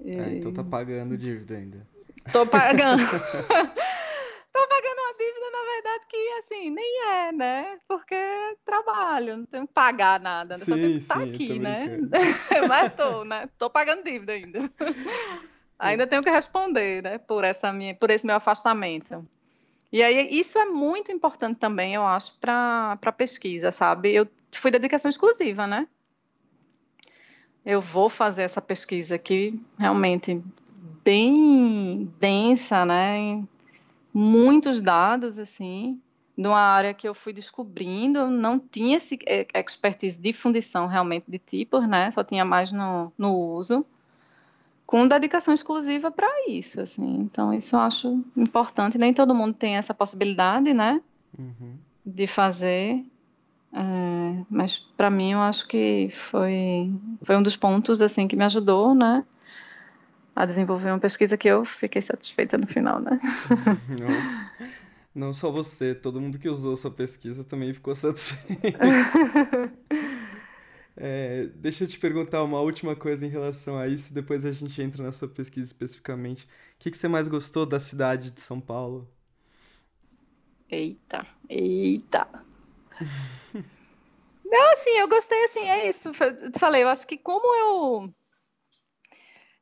E... 0.00 0.12
É, 0.12 0.36
então 0.36 0.52
tá 0.52 0.64
pagando 0.64 1.18
dívida 1.18 1.56
ainda. 1.56 1.91
Tô 2.30 2.46
pagando. 2.46 3.02
tô 4.52 4.68
pagando 4.68 5.00
uma 5.00 5.14
dívida, 5.18 5.50
na 5.50 5.72
verdade, 5.74 6.06
que 6.08 6.28
assim, 6.38 6.70
nem 6.70 7.08
é, 7.08 7.32
né? 7.32 7.78
Porque 7.88 8.14
é 8.14 8.54
trabalho, 8.64 9.38
não 9.38 9.46
tenho 9.46 9.66
que 9.66 9.72
pagar 9.72 10.20
nada, 10.20 10.56
né? 10.56 10.64
sim, 10.64 10.70
só 10.70 10.76
tenho 10.76 10.92
que 10.92 10.98
estar 10.98 11.14
tá 11.16 11.22
aqui, 11.22 11.58
né? 11.58 11.98
Mas 12.68 12.92
tô, 12.94 13.24
né? 13.24 13.48
Tô 13.58 13.70
pagando 13.70 14.04
dívida 14.04 14.32
ainda. 14.32 14.60
ainda 15.78 16.06
tenho 16.06 16.22
que 16.22 16.30
responder, 16.30 17.02
né? 17.02 17.18
Por, 17.18 17.44
essa 17.44 17.72
minha, 17.72 17.94
por 17.94 18.10
esse 18.10 18.26
meu 18.26 18.36
afastamento. 18.36 19.26
E 19.90 20.02
aí, 20.02 20.28
isso 20.30 20.58
é 20.58 20.64
muito 20.64 21.12
importante 21.12 21.58
também, 21.58 21.94
eu 21.94 22.06
acho, 22.06 22.38
para 22.38 22.96
pesquisa, 23.16 23.70
sabe? 23.70 24.14
Eu 24.14 24.26
fui 24.52 24.70
dedicação 24.70 25.08
exclusiva, 25.08 25.66
né? 25.66 25.86
Eu 27.64 27.80
vou 27.80 28.08
fazer 28.08 28.42
essa 28.42 28.60
pesquisa 28.60 29.14
aqui, 29.14 29.60
realmente 29.78 30.42
bem 31.04 32.12
densa, 32.18 32.84
né? 32.84 33.42
Muitos 34.12 34.82
dados, 34.82 35.38
assim, 35.38 36.00
de 36.36 36.46
uma 36.46 36.60
área 36.60 36.92
que 36.92 37.08
eu 37.08 37.14
fui 37.14 37.32
descobrindo, 37.32 38.26
não 38.26 38.58
tinha 38.58 38.96
esse 38.96 39.18
é, 39.26 39.46
expertise 39.54 40.18
de 40.18 40.32
fundição 40.32 40.86
realmente 40.86 41.24
de 41.28 41.38
tipos, 41.38 41.86
né? 41.88 42.10
Só 42.10 42.24
tinha 42.24 42.44
mais 42.44 42.72
no, 42.72 43.12
no 43.16 43.34
uso, 43.34 43.84
com 44.86 45.08
dedicação 45.08 45.54
exclusiva 45.54 46.10
para 46.10 46.28
isso, 46.48 46.80
assim. 46.80 47.20
Então, 47.20 47.54
isso 47.54 47.76
eu 47.76 47.80
acho 47.80 48.24
importante. 48.36 48.98
Nem 48.98 49.14
todo 49.14 49.34
mundo 49.34 49.54
tem 49.54 49.76
essa 49.76 49.94
possibilidade, 49.94 50.74
né? 50.74 51.00
Uhum. 51.38 51.76
De 52.04 52.26
fazer. 52.26 53.04
É, 53.72 54.44
mas 54.50 54.78
para 54.78 55.08
mim 55.08 55.32
eu 55.32 55.40
acho 55.40 55.66
que 55.66 56.10
foi, 56.12 56.92
foi 57.22 57.36
um 57.36 57.42
dos 57.42 57.56
pontos 57.56 58.02
assim 58.02 58.28
que 58.28 58.36
me 58.36 58.44
ajudou, 58.44 58.94
né? 58.94 59.24
A 60.34 60.44
desenvolver 60.44 60.90
uma 60.90 60.98
pesquisa 60.98 61.36
que 61.36 61.48
eu 61.48 61.64
fiquei 61.64 62.02
satisfeita 62.02 62.56
no 62.56 62.66
final, 62.66 63.00
né? 63.00 63.18
Não, 65.14 65.26
não 65.26 65.32
só 65.32 65.50
você, 65.50 65.94
todo 65.94 66.20
mundo 66.20 66.38
que 66.38 66.48
usou 66.48 66.76
sua 66.76 66.90
pesquisa 66.90 67.44
também 67.44 67.72
ficou 67.74 67.94
satisfeito. 67.94 68.78
É, 70.94 71.46
deixa 71.54 71.84
eu 71.84 71.88
te 71.88 71.98
perguntar 71.98 72.42
uma 72.42 72.60
última 72.60 72.94
coisa 72.94 73.24
em 73.24 73.28
relação 73.30 73.78
a 73.78 73.88
isso, 73.88 74.12
depois 74.12 74.44
a 74.44 74.52
gente 74.52 74.80
entra 74.82 75.02
na 75.02 75.10
sua 75.10 75.26
pesquisa 75.26 75.66
especificamente. 75.66 76.44
O 76.44 76.48
que, 76.78 76.90
que 76.90 76.96
você 76.96 77.08
mais 77.08 77.28
gostou 77.28 77.64
da 77.64 77.80
cidade 77.80 78.30
de 78.30 78.40
São 78.40 78.60
Paulo? 78.60 79.08
Eita, 80.70 81.22
eita. 81.48 82.28
Não, 84.44 84.72
assim, 84.72 84.90
eu 84.98 85.08
gostei, 85.08 85.42
assim, 85.44 85.66
é 85.66 85.88
isso. 85.88 86.08
Eu 86.08 86.14
falei, 86.58 86.82
eu 86.82 86.88
acho 86.88 87.06
que 87.06 87.16
como 87.16 87.56
eu 87.56 88.14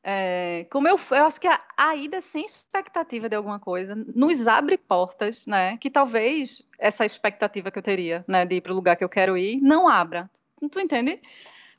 é, 0.02 0.66
como 0.70 0.88
eu, 0.88 0.98
eu 1.10 1.26
acho 1.26 1.40
que 1.40 1.46
a, 1.46 1.60
a, 1.76 1.94
ida 1.94 2.20
sem 2.20 2.44
expectativa 2.44 3.28
de 3.28 3.36
alguma 3.36 3.60
coisa 3.60 3.94
nos 3.94 4.46
abre 4.46 4.78
portas, 4.78 5.46
né? 5.46 5.76
Que 5.76 5.90
talvez 5.90 6.62
essa 6.78 7.04
expectativa 7.04 7.70
que 7.70 7.78
eu 7.78 7.82
teria, 7.82 8.24
né, 8.26 8.46
de 8.46 8.56
ir 8.56 8.60
para 8.62 8.72
o 8.72 8.74
lugar 8.74 8.96
que 8.96 9.04
eu 9.04 9.08
quero 9.08 9.36
ir, 9.36 9.60
não 9.60 9.88
abra. 9.88 10.30
Tu, 10.56 10.68
tu 10.68 10.80
entende? 10.80 11.20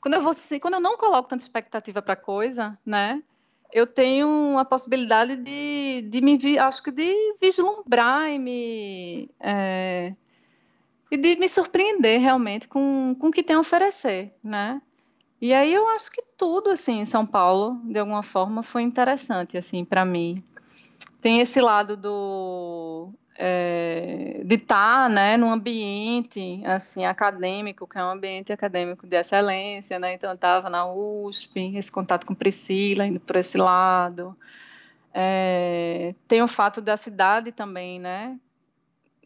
Quando 0.00 0.14
eu 0.14 0.20
vou, 0.20 0.32
quando 0.60 0.74
eu 0.74 0.80
não 0.80 0.96
coloco 0.96 1.28
tanta 1.28 1.42
expectativa 1.42 2.00
para 2.00 2.16
coisa, 2.16 2.78
né? 2.86 3.22
Eu 3.72 3.86
tenho 3.86 4.58
a 4.58 4.64
possibilidade 4.64 5.36
de, 5.36 6.02
de 6.08 6.20
me, 6.20 6.58
acho 6.58 6.82
que 6.82 6.90
de 6.90 7.14
vislumbrar 7.40 8.28
e 8.30 8.38
me 8.38 9.30
é, 9.40 10.14
e 11.10 11.16
de 11.16 11.36
me 11.36 11.48
surpreender 11.48 12.20
realmente 12.20 12.68
com, 12.68 13.16
com 13.18 13.28
o 13.28 13.32
que 13.32 13.42
tem 13.42 13.56
a 13.56 13.60
oferecer, 13.60 14.34
né? 14.42 14.80
E 15.42 15.52
aí 15.52 15.74
eu 15.74 15.88
acho 15.88 16.08
que 16.12 16.22
tudo 16.38 16.70
assim 16.70 17.00
em 17.00 17.04
São 17.04 17.26
Paulo, 17.26 17.80
de 17.84 17.98
alguma 17.98 18.22
forma, 18.22 18.62
foi 18.62 18.82
interessante 18.82 19.58
assim 19.58 19.84
para 19.84 20.04
mim. 20.04 20.40
Tem 21.20 21.40
esse 21.40 21.60
lado 21.60 21.96
do 21.96 23.12
é, 23.36 24.40
de 24.44 24.54
estar, 24.54 25.08
tá, 25.08 25.08
né, 25.08 25.36
num 25.36 25.50
ambiente 25.50 26.62
assim 26.64 27.04
acadêmico, 27.04 27.88
que 27.88 27.98
é 27.98 28.04
um 28.04 28.10
ambiente 28.10 28.52
acadêmico 28.52 29.04
de 29.04 29.16
excelência, 29.16 29.98
né? 29.98 30.14
Então 30.14 30.30
eu 30.30 30.36
estava 30.36 30.70
na 30.70 30.86
USP, 30.86 31.76
esse 31.76 31.90
contato 31.90 32.24
com 32.24 32.36
Priscila 32.36 33.04
indo 33.04 33.18
por 33.18 33.34
esse 33.34 33.58
lado. 33.58 34.36
É, 35.12 36.14
tem 36.28 36.40
o 36.40 36.46
fato 36.46 36.80
da 36.80 36.96
cidade 36.96 37.50
também, 37.50 37.98
né? 37.98 38.38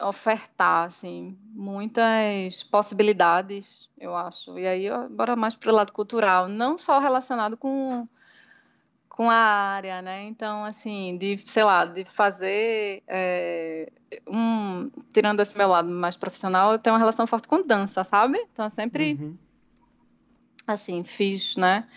Ofertar 0.00 0.86
assim 0.86 1.36
muitas 1.52 2.62
possibilidades, 2.64 3.88
eu 3.98 4.14
acho. 4.14 4.58
E 4.58 4.66
aí 4.66 4.86
bora 5.10 5.34
mais 5.36 5.54
para 5.54 5.70
o 5.70 5.74
lado 5.74 5.92
cultural, 5.92 6.48
não 6.48 6.76
só 6.76 6.98
relacionado 6.98 7.56
com 7.56 8.06
com 9.16 9.30
a 9.30 9.34
área, 9.34 10.02
né? 10.02 10.24
Então, 10.24 10.62
assim, 10.62 11.16
de, 11.16 11.38
sei 11.38 11.64
lá, 11.64 11.86
de 11.86 12.04
fazer 12.04 13.02
é, 13.08 13.90
um, 14.28 14.90
tirando 15.10 15.40
esse 15.40 15.56
meu 15.56 15.68
lado 15.68 15.88
mais 15.88 16.16
profissional, 16.16 16.72
eu 16.72 16.78
tenho 16.78 16.92
uma 16.92 16.98
relação 16.98 17.26
forte 17.26 17.48
com 17.48 17.66
dança, 17.66 18.04
sabe? 18.04 18.38
Então, 18.52 18.66
eu 18.66 18.70
sempre, 18.70 19.14
uhum. 19.18 19.34
assim, 20.66 21.02
fiz, 21.02 21.56
né? 21.56 21.88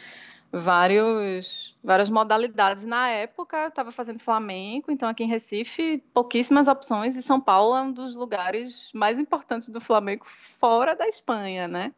Vários, 0.52 1.78
várias 1.84 2.10
modalidades. 2.10 2.84
Na 2.84 3.10
época, 3.10 3.68
estava 3.68 3.92
fazendo 3.92 4.20
flamenco, 4.20 4.92
então 4.92 5.08
aqui 5.08 5.24
em 5.24 5.28
Recife, 5.28 6.04
pouquíssimas 6.14 6.68
opções, 6.68 7.16
e 7.16 7.22
São 7.22 7.40
Paulo 7.40 7.76
é 7.76 7.82
um 7.82 7.92
dos 7.92 8.16
lugares 8.16 8.92
mais 8.94 9.20
importantes 9.20 9.70
do 9.70 9.80
flamenco 9.80 10.26
fora 10.28 10.96
da 10.96 11.08
Espanha, 11.08 11.68
né? 11.68 11.94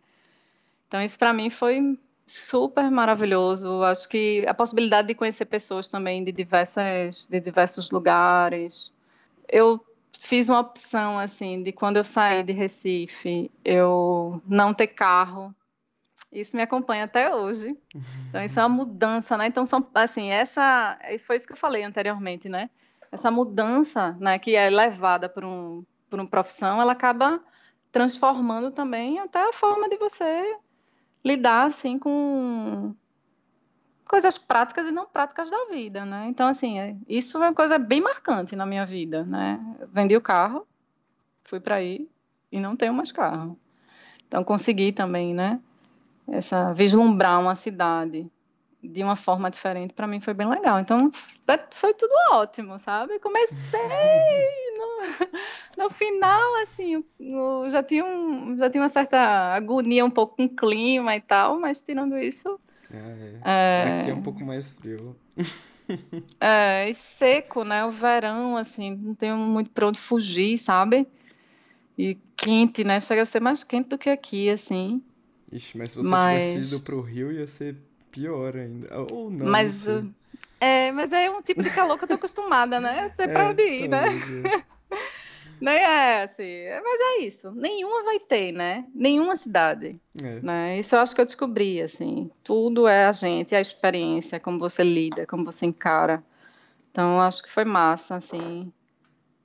Então, 0.88 1.02
isso 1.02 1.18
para 1.18 1.32
mim 1.32 1.50
foi 1.50 1.98
super 2.28 2.90
maravilhoso. 2.92 3.84
Acho 3.84 4.08
que 4.10 4.46
a 4.48 4.54
possibilidade 4.54 5.08
de 5.08 5.16
conhecer 5.16 5.46
pessoas 5.46 5.90
também 5.90 6.24
de, 6.24 6.32
diversas, 6.32 7.28
de 7.28 7.40
diversos 7.40 7.92
lugares. 7.92 8.92
Eu 9.48 9.84
fiz 10.20 10.50
uma 10.50 10.60
opção, 10.60 11.18
assim, 11.18 11.64
de 11.64 11.72
quando 11.72 11.98
eu 11.98 12.04
saí 12.04 12.44
de 12.44 12.54
Recife, 12.54 13.50
eu 13.64 14.42
não 14.48 14.74
ter 14.74 14.88
carro, 14.88 15.54
isso 16.32 16.56
me 16.56 16.64
acompanha 16.64 17.04
até 17.04 17.34
hoje. 17.36 17.78
Então, 18.30 18.44
isso 18.44 18.60
é 18.60 18.66
uma 18.66 18.70
mudança, 18.70 19.38
né? 19.38 19.48
Então, 19.48 19.66
são, 19.66 19.86
assim, 19.94 20.30
essa. 20.30 20.98
Foi 21.26 21.36
isso 21.36 21.46
que 21.46 21.54
eu 21.54 21.58
falei 21.58 21.84
anteriormente, 21.84 22.48
né? 22.48 22.70
Essa 23.12 23.30
mudança, 23.30 24.16
né, 24.20 24.40
que 24.40 24.56
é 24.56 24.70
levada 24.70 25.28
por, 25.28 25.44
um, 25.44 25.84
por 26.10 26.18
uma 26.18 26.30
profissão, 26.30 26.82
ela 26.82 26.94
acaba 26.94 27.44
transformando 27.92 28.72
também 28.72 29.20
até 29.20 29.50
a 29.50 29.52
forma 29.52 29.90
de 29.90 29.98
você 29.98 30.58
lidar, 31.24 31.66
assim, 31.66 32.00
com 32.00 32.96
coisas 34.08 34.38
práticas 34.38 34.88
e 34.88 34.92
não 34.92 35.06
práticas 35.06 35.50
da 35.50 35.66
vida, 35.66 36.06
né? 36.06 36.28
Então, 36.28 36.48
assim, 36.48 36.80
é, 36.80 36.96
isso 37.08 37.38
é 37.38 37.48
uma 37.48 37.54
coisa 37.54 37.78
bem 37.78 38.02
marcante 38.02 38.56
na 38.56 38.66
minha 38.66 38.86
vida, 38.86 39.26
né? 39.26 39.60
vendi 39.92 40.16
o 40.16 40.22
carro, 40.22 40.66
fui 41.44 41.60
para 41.60 41.76
aí 41.76 42.10
e 42.52 42.60
não 42.60 42.76
tenho 42.76 42.94
mais 42.94 43.12
carro. 43.12 43.60
Então, 44.28 44.44
consegui 44.44 44.92
também, 44.94 45.34
né? 45.34 45.60
Essa 46.32 46.74
vislumbrar 46.74 47.40
uma 47.40 47.56
cidade 47.56 48.30
de 48.84 49.04
uma 49.04 49.16
forma 49.16 49.50
diferente, 49.52 49.94
para 49.94 50.08
mim 50.08 50.20
foi 50.20 50.34
bem 50.34 50.48
legal. 50.48 50.80
Então, 50.80 51.12
foi 51.70 51.94
tudo 51.94 52.12
ótimo, 52.32 52.80
sabe? 52.80 53.20
Comecei 53.20 53.58
no, 55.78 55.84
no 55.84 55.90
final, 55.90 56.56
assim, 56.64 57.04
no, 57.20 57.70
já, 57.70 57.84
tinha 57.84 58.04
um, 58.04 58.58
já 58.58 58.70
tinha 58.70 58.82
uma 58.82 58.90
certa 58.90 59.20
agonia 59.54 60.04
um 60.04 60.10
pouco 60.10 60.36
com 60.36 60.46
o 60.46 60.50
clima 60.50 61.16
e 61.16 61.22
tal, 61.22 61.60
mas 61.60 61.82
tirando 61.82 62.18
isso. 62.18 62.60
É, 62.92 63.40
é... 63.46 64.00
Aqui 64.00 64.10
é 64.10 64.14
um 64.14 64.24
pouco 64.24 64.44
mais 64.44 64.68
frio. 64.70 65.16
é, 66.40 66.90
e 66.90 66.94
seco, 66.96 67.64
né? 67.64 67.86
O 67.86 67.92
verão, 67.92 68.58
assim, 68.58 68.96
não 68.96 69.14
tenho 69.14 69.38
muito 69.38 69.70
para 69.70 69.88
onde 69.88 70.00
fugir, 70.00 70.58
sabe? 70.58 71.08
E 71.96 72.18
quente, 72.36 72.84
né? 72.84 73.00
Chega 73.00 73.22
a 73.22 73.26
ser 73.26 73.42
mais 73.42 73.64
quente 73.64 73.90
do 73.90 73.98
que 73.98 74.10
aqui, 74.10 74.50
assim. 74.50 75.04
Ixi, 75.52 75.78
mas 75.78 75.92
se 75.92 75.98
você 75.98 76.10
mas... 76.10 76.44
tivesse 76.44 76.68
ido 76.68 76.80
pro 76.80 77.02
Rio, 77.02 77.32
ia 77.32 77.48
ser 77.48 77.76
pior 78.12 78.56
ainda. 78.56 78.88
Ou 79.12 79.30
não, 79.30 79.46
mas, 79.46 79.86
não 79.86 80.14
É, 80.60 80.92
mas 80.92 81.12
é 81.12 81.30
um 81.30 81.42
tipo 81.42 81.62
de 81.62 81.70
calor 81.70 81.98
que 81.98 82.06
eu 82.06 82.08
tô 82.08 82.14
acostumada, 82.14 82.80
né? 82.80 83.06
Eu 83.06 83.16
sei 83.16 83.28
pra 83.28 83.44
é, 83.44 83.50
onde 83.50 83.64
ir, 83.64 83.88
né? 83.88 84.08
É. 84.08 84.72
Nem 85.62 85.76
é 85.76 86.24
assim, 86.24 86.44
é, 86.44 86.82
mas 86.82 87.00
é 87.00 87.24
isso. 87.24 87.52
Nenhuma 87.52 88.04
vai 88.04 88.20
ter, 88.20 88.52
né? 88.52 88.84
Nenhuma 88.96 89.36
cidade. 89.36 90.00
É. 90.20 90.40
Né? 90.40 90.80
Isso 90.80 90.96
eu 90.96 91.00
acho 91.00 91.14
que 91.14 91.22
eu 91.22 91.26
descobri, 91.26 91.80
assim. 91.80 92.32
Tudo 92.44 92.88
é 92.88 93.06
a 93.06 93.12
gente, 93.12 93.54
a 93.54 93.62
experiência, 93.62 94.40
como 94.40 94.58
você 94.58 94.84
lida, 94.84 95.28
como 95.28 95.46
você 95.46 95.68
encara. 95.68 96.24
Então, 96.90 97.14
eu 97.14 97.22
acho 97.22 97.44
que 97.44 97.52
foi 97.52 97.64
massa, 97.64 98.16
assim. 98.16 98.74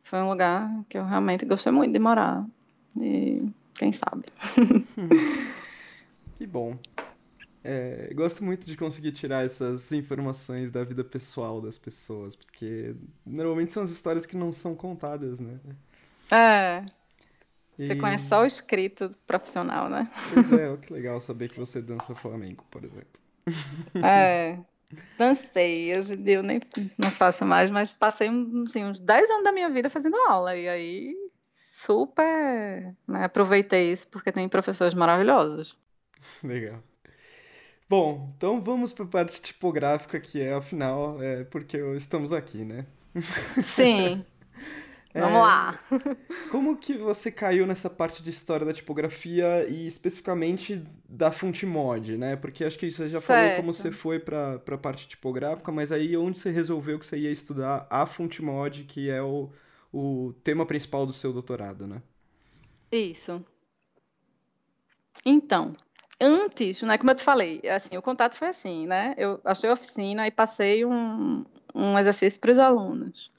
Foi 0.04 0.20
um 0.20 0.30
lugar 0.30 0.70
que 0.88 0.96
eu 0.96 1.04
realmente 1.04 1.44
gostei 1.44 1.70
muito 1.70 1.92
de 1.92 1.98
morar. 1.98 2.46
E 2.98 3.46
quem 3.74 3.92
sabe. 3.92 4.24
que 6.36 6.46
bom. 6.46 6.78
É, 7.68 8.12
gosto 8.14 8.44
muito 8.44 8.64
de 8.64 8.76
conseguir 8.76 9.10
tirar 9.10 9.44
essas 9.44 9.90
informações 9.90 10.70
da 10.70 10.84
vida 10.84 11.02
pessoal 11.02 11.60
das 11.60 11.76
pessoas, 11.76 12.36
porque 12.36 12.94
normalmente 13.24 13.72
são 13.72 13.82
as 13.82 13.90
histórias 13.90 14.24
que 14.24 14.36
não 14.36 14.52
são 14.52 14.74
contadas, 14.74 15.40
né? 15.40 15.58
É. 16.30 16.84
Você 17.76 17.92
e... 17.92 17.96
conhece 17.96 18.28
só 18.28 18.42
o 18.42 18.46
escrito 18.46 19.10
profissional, 19.26 19.88
né? 19.88 20.08
Pois 20.32 20.52
é, 20.52 20.76
que 20.76 20.92
legal 20.92 21.18
saber 21.18 21.50
que 21.50 21.58
você 21.58 21.82
dança 21.82 22.14
flamenco, 22.14 22.64
por 22.70 22.82
exemplo. 22.82 23.20
É. 24.04 24.58
Dancei, 25.18 25.96
hoje 25.96 26.14
em 26.14 26.22
dia 26.22 26.34
eu 26.34 26.42
nem 26.42 26.60
não 26.96 27.10
faço 27.10 27.44
mais, 27.44 27.70
mas 27.70 27.90
passei 27.90 28.28
assim, 28.64 28.84
uns 28.84 29.00
10 29.00 29.30
anos 29.30 29.44
da 29.44 29.50
minha 29.50 29.68
vida 29.68 29.90
fazendo 29.90 30.16
aula, 30.28 30.56
e 30.56 30.68
aí 30.68 31.16
super 31.52 32.94
né, 33.06 33.24
aproveitei 33.24 33.92
isso 33.92 34.06
porque 34.08 34.30
tem 34.30 34.48
professores 34.48 34.94
maravilhosos. 34.94 35.76
Legal. 36.42 36.82
Bom, 37.88 38.32
então 38.36 38.60
vamos 38.60 38.92
para 38.92 39.04
a 39.04 39.08
parte 39.08 39.40
tipográfica, 39.40 40.18
que 40.18 40.40
é, 40.40 40.52
afinal, 40.52 41.22
é 41.22 41.44
porque 41.44 41.78
estamos 41.96 42.32
aqui, 42.32 42.64
né? 42.64 42.86
Sim. 43.62 44.24
Vamos 45.18 45.38
é, 45.38 45.40
lá. 45.40 45.80
Como 46.50 46.76
que 46.76 46.94
você 46.94 47.30
caiu 47.30 47.66
nessa 47.66 47.88
parte 47.88 48.22
de 48.22 48.28
história 48.28 48.66
da 48.66 48.72
tipografia 48.72 49.66
e 49.66 49.86
especificamente 49.86 50.84
da 51.08 51.32
fonte 51.32 51.64
mod, 51.64 52.18
né? 52.18 52.36
Porque 52.36 52.64
acho 52.64 52.78
que 52.78 52.90
você 52.90 53.08
já 53.08 53.20
certo. 53.20 53.24
falou 53.24 53.56
como 53.56 53.72
você 53.72 53.90
foi 53.90 54.18
para 54.18 54.54
a 54.54 54.78
parte 54.78 55.08
tipográfica, 55.08 55.72
mas 55.72 55.90
aí 55.90 56.16
onde 56.16 56.38
você 56.38 56.50
resolveu 56.50 56.98
que 56.98 57.06
você 57.06 57.16
ia 57.16 57.30
estudar 57.30 57.86
a 57.88 58.04
fonte 58.04 58.42
mod, 58.42 58.84
que 58.84 59.08
é 59.08 59.22
o, 59.22 59.50
o 59.90 60.34
tema 60.44 60.66
principal 60.66 61.06
do 61.06 61.14
seu 61.14 61.32
doutorado, 61.32 61.86
né? 61.86 62.02
Isso. 62.92 63.42
Então, 65.24 65.74
antes, 66.20 66.82
né, 66.82 66.98
como 66.98 67.10
eu 67.10 67.14
te 67.14 67.22
falei, 67.22 67.60
assim, 67.68 67.96
o 67.96 68.02
contato 68.02 68.34
foi 68.34 68.48
assim, 68.48 68.86
né? 68.86 69.14
Eu 69.16 69.40
achei 69.44 69.68
a 69.68 69.72
oficina 69.72 70.26
e 70.26 70.30
passei 70.30 70.84
um, 70.84 71.44
um 71.74 71.98
exercício 71.98 72.40
para 72.40 72.52
os 72.52 72.58
alunos. 72.58 73.30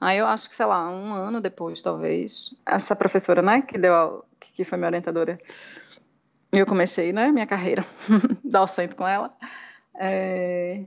Aí 0.00 0.18
eu 0.18 0.26
acho 0.26 0.48
que, 0.48 0.56
sei 0.56 0.66
lá, 0.66 0.90
um 0.90 1.12
ano 1.12 1.40
depois, 1.40 1.80
talvez, 1.80 2.54
essa 2.66 2.96
professora, 2.96 3.40
né, 3.40 3.62
que 3.62 3.78
deu, 3.78 4.24
que 4.40 4.64
foi 4.64 4.76
minha 4.76 4.88
orientadora, 4.88 5.38
eu 6.52 6.66
comecei, 6.66 7.12
né, 7.12 7.30
minha 7.30 7.46
carreira 7.46 7.84
docente 8.44 8.94
com 8.94 9.06
ela, 9.06 9.30
é, 9.94 10.84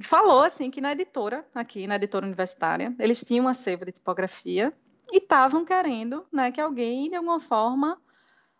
falou, 0.00 0.42
assim, 0.42 0.70
que 0.70 0.80
na 0.80 0.92
editora, 0.92 1.44
aqui, 1.54 1.86
na 1.86 1.96
editora 1.96 2.26
universitária, 2.26 2.94
eles 2.98 3.24
tinham 3.24 3.46
um 3.46 3.48
acervo 3.48 3.84
de 3.84 3.92
tipografia 3.92 4.72
e 5.10 5.18
estavam 5.18 5.64
querendo, 5.64 6.26
né, 6.32 6.52
que 6.52 6.60
alguém, 6.60 7.08
de 7.08 7.16
alguma 7.16 7.40
forma, 7.40 7.98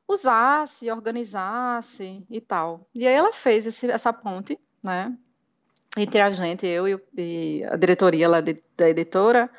usasse, 0.09 0.91
organizasse 0.91 2.25
e 2.31 2.41
tal. 2.41 2.87
E 2.95 3.07
aí 3.07 3.15
ela 3.15 3.33
fez 3.33 3.67
esse, 3.67 3.91
essa 3.91 4.13
ponte, 4.13 4.59
né, 4.83 5.17
entre 5.97 6.21
a 6.21 6.31
gente, 6.31 6.67
eu 6.67 6.87
e, 6.87 7.01
e 7.17 7.65
a 7.65 7.77
diretoria 7.77 8.29
lá 8.29 8.41
de, 8.41 8.63
da 8.77 8.89
editora, 8.89 9.51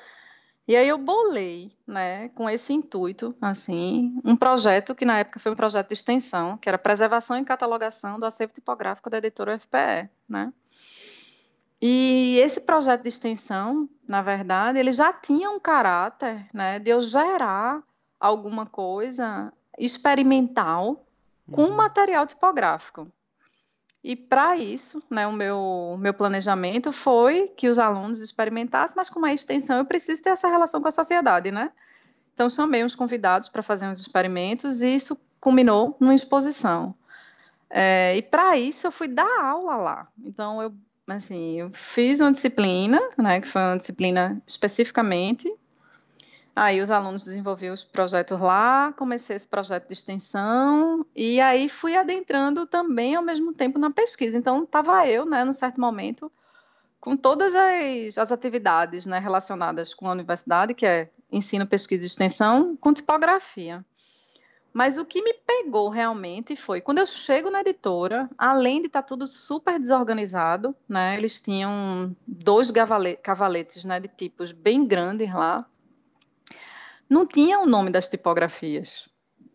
e 0.68 0.76
aí 0.76 0.88
eu 0.90 0.98
bolei, 0.98 1.72
né, 1.88 2.28
com 2.30 2.50
esse 2.50 2.74
intuito, 2.74 3.34
assim, 3.42 4.20
um 4.26 4.36
projeto 4.36 4.94
que 4.94 5.06
na 5.06 5.20
época 5.20 5.40
foi 5.40 5.52
um 5.52 5.56
projeto 5.56 5.88
de 5.88 5.94
extensão, 5.94 6.58
que 6.58 6.68
era 6.68 6.78
preservação 6.78 7.38
e 7.38 7.46
catalogação 7.46 8.20
do 8.20 8.26
acervo 8.26 8.54
tipográfico 8.54 9.10
da 9.10 9.18
editora 9.18 9.56
UFPE, 9.56 10.10
né? 10.28 10.52
E 11.82 12.38
esse 12.44 12.60
projeto 12.60 13.04
de 13.04 13.08
extensão, 13.08 13.88
na 14.06 14.22
verdade, 14.22 14.78
ele 14.78 14.92
já 14.92 15.14
tinha 15.14 15.50
um 15.50 15.60
caráter, 15.60 16.46
né, 16.54 16.80
de 16.80 16.90
eu 16.90 17.02
gerar 17.02 17.82
alguma 18.20 18.66
coisa 18.66 19.54
experimental 19.78 21.06
com 21.52 21.64
uhum. 21.64 21.76
material 21.76 22.26
tipográfico. 22.26 23.12
E 24.04 24.16
para 24.16 24.56
isso, 24.56 25.04
né, 25.10 25.28
o 25.28 25.34
meu, 25.34 25.98
meu 26.00 26.14
planejamento 26.14 26.92
foi 26.92 27.48
que 27.58 27.68
os 27.68 27.78
alunos 27.78 28.22
experimentassem, 28.22 28.96
mas 28.96 29.10
com 29.10 29.20
uma 29.20 29.34
extensão 29.34 29.78
eu 29.78 29.86
preciso 29.86 30.22
ter 30.22 30.30
essa 30.30 30.48
relação 30.48 30.82
com 30.82 30.88
a 30.88 30.92
sociedade, 30.92 31.52
né? 31.52 31.72
Então 32.34 32.50
chamei 32.50 32.84
uns 32.86 32.96
convidados 32.96 33.50
para 33.50 33.64
fazer 33.64 33.88
uns 33.88 34.00
experimentos 34.00 34.82
e 34.82 34.96
isso 34.96 35.20
culminou 35.40 35.98
numa 36.00 36.16
exposição. 36.16 36.96
É, 37.70 38.16
e 38.16 38.22
para 38.22 38.58
isso 38.58 38.88
eu 38.88 38.92
fui 38.92 39.08
dar 39.08 39.42
aula 39.42 39.76
lá. 39.76 40.08
Então 40.24 40.62
eu 40.62 40.74
assim, 41.08 41.60
eu 41.60 41.70
fiz 41.72 42.20
uma 42.20 42.32
disciplina, 42.32 43.02
né, 43.18 43.40
que 43.40 43.48
foi 43.48 43.62
uma 43.62 43.78
disciplina 43.78 44.42
especificamente 44.46 45.50
Aí 46.60 46.82
os 46.82 46.90
alunos 46.90 47.24
desenvolviam 47.24 47.72
os 47.72 47.84
projetos 47.84 48.40
lá, 48.42 48.92
comecei 48.94 49.36
esse 49.36 49.48
projeto 49.48 49.86
de 49.86 49.94
extensão 49.94 51.06
e 51.16 51.40
aí 51.40 51.70
fui 51.70 51.96
adentrando 51.96 52.66
também 52.66 53.14
ao 53.14 53.22
mesmo 53.22 53.54
tempo 53.54 53.78
na 53.78 53.92
pesquisa. 53.92 54.36
Então 54.36 54.64
estava 54.64 55.06
eu, 55.08 55.24
né, 55.24 55.46
num 55.46 55.54
certo 55.54 55.80
momento, 55.80 56.32
com 57.00 57.16
todas 57.16 57.54
as, 57.54 58.18
as 58.18 58.32
atividades 58.32 59.06
né, 59.06 59.20
relacionadas 59.20 59.94
com 59.94 60.08
a 60.08 60.12
universidade, 60.12 60.74
que 60.74 60.84
é 60.84 61.12
ensino, 61.32 61.68
pesquisa 61.68 62.02
e 62.02 62.08
extensão, 62.08 62.76
com 62.76 62.92
tipografia. 62.92 63.86
Mas 64.74 64.98
o 64.98 65.06
que 65.06 65.22
me 65.22 65.36
pegou 65.36 65.90
realmente 65.90 66.56
foi 66.56 66.82
quando 66.82 66.98
eu 66.98 67.06
chego 67.06 67.52
na 67.52 67.62
editora, 67.62 68.28
além 68.36 68.82
de 68.82 68.88
estar 68.88 69.04
tá 69.04 69.08
tudo 69.08 69.28
super 69.28 69.80
desorganizado, 69.80 70.76
né? 70.90 71.18
Eles 71.18 71.40
tinham 71.40 72.16
dois 72.26 72.72
cavaletes, 73.22 73.86
né, 73.86 74.00
de 74.00 74.08
tipos 74.08 74.52
bem 74.52 74.88
grandes 74.88 75.32
lá, 75.32 75.64
não 77.10 77.26
tinha 77.26 77.60
o 77.60 77.66
nome 77.66 77.90
das 77.90 78.10
tipografias. 78.10 79.10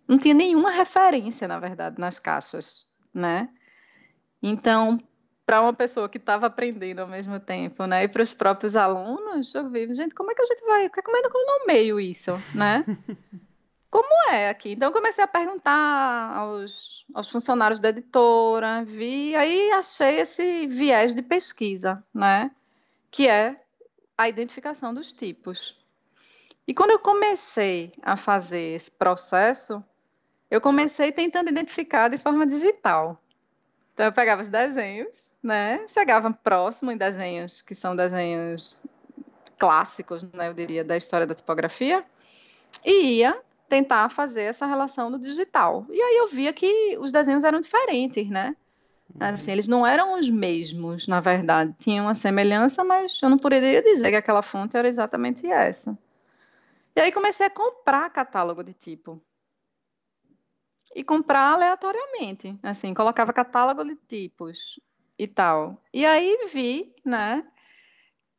Não 0.08 0.18
tinha 0.18 0.34
nenhuma 0.34 0.70
referência, 0.70 1.46
na 1.46 1.58
verdade, 1.58 2.00
nas 2.00 2.18
caixas, 2.18 2.86
né? 3.14 3.48
Então, 4.42 4.98
para 5.46 5.60
uma 5.60 5.74
pessoa 5.74 6.08
que 6.08 6.18
estava 6.18 6.46
aprendendo 6.46 7.00
ao 7.00 7.06
mesmo 7.06 7.38
tempo, 7.38 7.86
né, 7.86 8.04
e 8.04 8.08
para 8.08 8.22
os 8.22 8.34
próprios 8.34 8.74
alunos, 8.74 9.54
eu 9.54 9.70
vi, 9.70 9.94
gente, 9.94 10.14
como 10.14 10.30
é 10.30 10.34
que 10.34 10.42
a 10.42 10.46
gente 10.46 10.64
vai, 10.64 10.88
como 10.88 11.16
é 11.16 11.22
que 11.22 11.36
eu 11.36 11.46
nomeio 11.46 12.00
isso, 12.00 12.32
né? 12.54 12.84
Como 13.90 14.30
é 14.30 14.48
aqui? 14.48 14.72
Então, 14.72 14.88
eu 14.88 14.92
comecei 14.92 15.22
a 15.22 15.28
perguntar 15.28 16.34
aos, 16.34 17.04
aos 17.12 17.28
funcionários 17.28 17.78
da 17.78 17.90
editora, 17.90 18.82
vi, 18.86 19.36
aí 19.36 19.70
achei 19.72 20.18
esse 20.20 20.66
viés 20.66 21.14
de 21.14 21.20
pesquisa, 21.20 22.02
né, 22.14 22.50
que 23.10 23.28
é 23.28 23.60
a 24.16 24.30
identificação 24.30 24.94
dos 24.94 25.12
tipos. 25.12 25.78
E 26.66 26.75
quando 26.75 26.90
eu 26.90 26.98
comecei 26.98 27.92
a 28.03 28.16
fazer 28.16 28.75
esse 28.77 28.90
processo, 28.90 29.83
eu 30.51 30.61
comecei 30.61 31.11
tentando 31.11 31.51
identificar 31.51 32.09
de 32.09 32.18
forma 32.18 32.46
digital. 32.46 33.20
Então 33.94 34.07
eu 34.07 34.12
pegava 34.12 34.40
os 34.40 34.48
desenhos, 34.48 35.33
né? 35.42 35.85
Chegava 35.88 36.33
próximo 36.33 36.90
em 36.90 36.96
desenhos 36.96 37.62
que 37.62 37.75
são 37.75 37.94
desenhos 37.96 38.81
clássicos, 39.59 40.25
né, 40.33 40.48
eu 40.48 40.55
diria, 40.55 40.83
da 40.83 40.96
história 40.96 41.25
da 41.25 41.37
tipografia, 41.37 42.05
e 42.85 43.18
ia 43.18 43.40
tentar 43.68 44.09
fazer 44.09 44.42
essa 44.42 44.66
relação 44.66 45.09
no 45.09 45.20
digital. 45.20 45.87
E 45.88 46.03
aí 46.03 46.16
eu 46.16 46.27
via 46.27 46.53
que 46.53 46.98
os 46.98 47.12
desenhos 47.12 47.44
eram 47.44 47.61
diferentes, 47.61 48.29
né? 48.29 48.57
Assim, 49.20 49.53
eles 49.53 49.68
não 49.68 49.87
eram 49.87 50.18
os 50.18 50.29
mesmos, 50.29 51.07
na 51.07 51.20
verdade. 51.20 51.75
Tinham 51.79 52.07
uma 52.07 52.14
semelhança, 52.16 52.83
mas 52.83 53.20
eu 53.22 53.29
não 53.29 53.38
poderia 53.38 53.81
dizer 53.81 54.11
que 54.11 54.16
aquela 54.16 54.42
fonte 54.42 54.77
era 54.77 54.88
exatamente 54.88 55.46
essa. 55.46 55.96
E 56.94 57.00
aí 57.00 57.11
comecei 57.11 57.46
a 57.46 57.50
comprar 57.50 58.09
catálogo 58.11 58.62
de 58.62 58.72
tipo. 58.72 59.22
E 60.94 61.02
comprar 61.02 61.55
aleatoriamente, 61.55 62.59
assim, 62.62 62.92
colocava 62.92 63.33
catálogo 63.33 63.83
de 63.85 63.96
tipos 63.96 64.78
e 65.18 65.26
tal. 65.26 65.83
E 65.92 66.05
aí 66.05 66.48
vi, 66.52 66.94
né, 67.02 67.42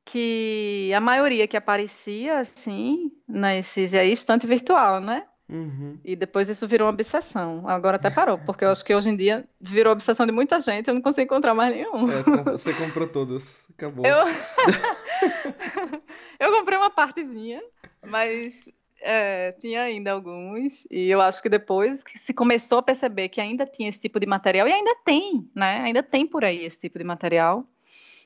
que 0.06 0.92
a 0.96 1.00
maioria 1.00 1.48
que 1.48 1.58
aparecia, 1.58 2.39
assim, 2.39 3.12
nesses, 3.28 3.94
e 3.94 3.98
aí, 3.98 4.12
estante 4.12 4.46
virtual, 4.46 5.02
né? 5.02 5.26
Uhum. 5.50 6.00
E 6.04 6.16
depois 6.16 6.50
isso 6.50 6.68
virou 6.68 6.88
uma 6.88 6.94
obsessão. 6.94 7.68
Agora 7.68 7.98
até 7.98 8.10
parou, 8.10 8.38
porque 8.39 8.63
eu 8.63 8.70
acho 8.70 8.84
que 8.84 8.94
hoje 8.94 9.10
em 9.10 9.16
dia 9.16 9.48
virou 9.60 9.94
obsessão 9.94 10.26
de 10.26 10.32
muita 10.32 10.60
gente, 10.60 10.88
eu 10.88 10.94
não 10.94 11.02
consigo 11.02 11.26
encontrar 11.26 11.54
mais 11.54 11.74
nenhum. 11.74 12.10
É, 12.10 12.52
você 12.52 12.73
comprou 12.73 13.08
todos, 13.08 13.52
acabou. 13.69 14.06
Eu... 14.06 14.17
eu 16.40 16.52
comprei 16.52 16.77
uma 16.77 16.90
partezinha, 16.90 17.62
mas 18.06 18.69
é, 19.01 19.51
tinha 19.54 19.81
ainda 19.81 20.12
alguns, 20.12 20.85
e 20.89 21.10
eu 21.10 21.21
acho 21.21 21.41
que 21.41 21.49
depois 21.49 22.04
que 22.04 22.17
se 22.17 22.33
começou 22.33 22.79
a 22.79 22.83
perceber 22.83 23.29
que 23.29 23.41
ainda 23.41 23.65
tinha 23.65 23.89
esse 23.89 23.99
tipo 23.99 24.19
de 24.19 24.25
material, 24.25 24.67
e 24.67 24.73
ainda 24.73 24.95
tem, 25.04 25.49
né? 25.56 25.81
Ainda 25.81 26.01
tem 26.01 26.25
por 26.25 26.43
aí 26.43 26.63
esse 26.63 26.79
tipo 26.79 26.97
de 26.97 27.04
material, 27.04 27.65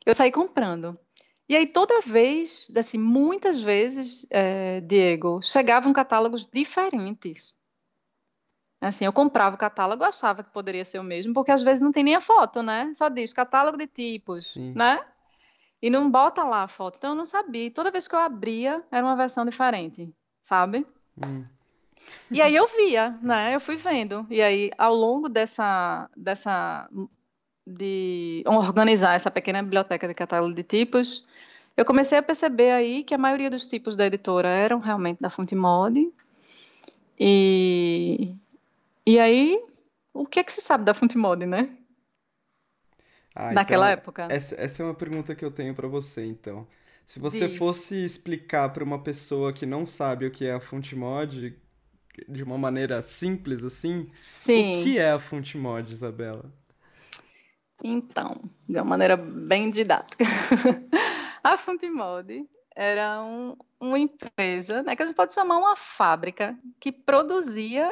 eu 0.05 0.13
saí 0.13 0.31
comprando. 0.31 0.97
E 1.49 1.55
aí, 1.55 1.65
toda 1.65 2.01
vez, 2.01 2.69
assim, 2.75 2.97
muitas 2.97 3.61
vezes, 3.61 4.25
é, 4.29 4.81
Diego, 4.81 5.41
chegavam 5.41 5.93
catálogos 5.93 6.45
diferentes. 6.45 7.55
Assim, 8.81 9.05
eu 9.05 9.13
comprava 9.13 9.55
o 9.55 9.59
catálogo, 9.59 10.03
achava 10.03 10.43
que 10.43 10.51
poderia 10.51 10.85
ser 10.85 10.99
o 10.99 11.03
mesmo, 11.03 11.33
porque 11.33 11.51
às 11.51 11.63
vezes 11.63 11.81
não 11.81 11.91
tem 11.91 12.03
nem 12.03 12.15
a 12.15 12.21
foto, 12.21 12.61
né? 12.61 12.91
Só 12.95 13.09
diz 13.09 13.33
catálogo 13.33 13.77
de 13.77 13.87
tipos, 13.87 14.53
Sim. 14.53 14.73
né? 14.75 15.03
E 15.81 15.89
não 15.89 16.09
bota 16.09 16.43
lá 16.43 16.63
a 16.63 16.67
foto. 16.67 16.97
Então 16.97 17.11
eu 17.11 17.15
não 17.15 17.25
sabia. 17.25 17.71
Toda 17.71 17.91
vez 17.91 18.07
que 18.07 18.15
eu 18.15 18.19
abria, 18.19 18.83
era 18.91 19.05
uma 19.05 19.15
versão 19.15 19.45
diferente, 19.45 20.11
sabe? 20.43 20.85
Hum. 21.23 21.45
E 22.31 22.41
aí 22.41 22.55
eu 22.55 22.67
via, 22.67 23.17
né? 23.21 23.53
Eu 23.53 23.59
fui 23.59 23.75
vendo. 23.75 24.25
E 24.29 24.41
aí, 24.41 24.71
ao 24.77 24.93
longo 24.93 25.29
dessa, 25.29 26.09
dessa 26.15 26.89
de 27.65 28.43
organizar 28.45 29.15
essa 29.15 29.29
pequena 29.29 29.61
biblioteca 29.61 30.07
de 30.07 30.13
catálogo 30.13 30.53
de 30.53 30.63
tipos, 30.63 31.25
eu 31.75 31.85
comecei 31.85 32.17
a 32.17 32.23
perceber 32.23 32.71
aí 32.71 33.03
que 33.03 33.13
a 33.13 33.17
maioria 33.17 33.49
dos 33.49 33.67
tipos 33.67 33.95
da 33.95 34.05
editora 34.05 34.47
eram 34.47 34.79
realmente 34.79 35.19
da 35.21 35.29
Fonte 35.29 35.55
Mod. 35.55 36.11
E, 37.19 38.33
e 39.05 39.19
aí, 39.19 39.61
o 40.13 40.25
que 40.25 40.39
é 40.39 40.43
que 40.43 40.51
se 40.51 40.61
sabe 40.61 40.85
da 40.85 40.93
Fonte 40.93 41.17
Mod, 41.17 41.45
né? 41.45 41.69
Ah, 43.39 43.51
Naquela 43.53 43.85
então, 43.91 43.93
época. 43.93 44.27
essa, 44.31 44.55
essa 44.59 44.81
é 44.81 44.85
uma 44.85 44.95
pergunta 44.95 45.35
que 45.35 45.45
eu 45.45 45.51
tenho 45.51 45.75
pra 45.75 45.87
você, 45.87 46.25
então. 46.25 46.67
Se 47.05 47.19
você 47.19 47.47
Diz. 47.47 47.57
fosse 47.57 48.03
explicar 48.03 48.69
pra 48.73 48.83
uma 48.83 49.01
pessoa 49.03 49.53
que 49.53 49.65
não 49.65 49.85
sabe 49.85 50.25
o 50.25 50.31
que 50.31 50.45
é 50.45 50.53
a 50.53 50.59
Fontemod 50.59 51.55
de 52.27 52.43
uma 52.43 52.57
maneira 52.57 52.99
simples 53.03 53.63
assim, 53.63 53.99
o 53.99 54.11
Sim. 54.15 54.81
que 54.83 54.97
é 54.97 55.11
a 55.11 55.19
Fontemod, 55.19 55.91
Isabela? 55.93 56.51
Então, 57.83 58.41
de 58.67 58.75
uma 58.77 58.83
maneira 58.85 59.15
bem 59.15 59.69
didática. 59.69 60.25
A 61.43 61.55
Fontemode 61.55 62.43
era 62.75 63.21
um, 63.23 63.55
uma 63.79 63.97
empresa, 63.99 64.81
né, 64.83 64.95
que 64.95 65.03
a 65.03 65.05
gente 65.05 65.15
pode 65.15 65.33
chamar 65.33 65.57
uma 65.57 65.75
fábrica, 65.75 66.57
que 66.79 66.91
produzia 66.91 67.87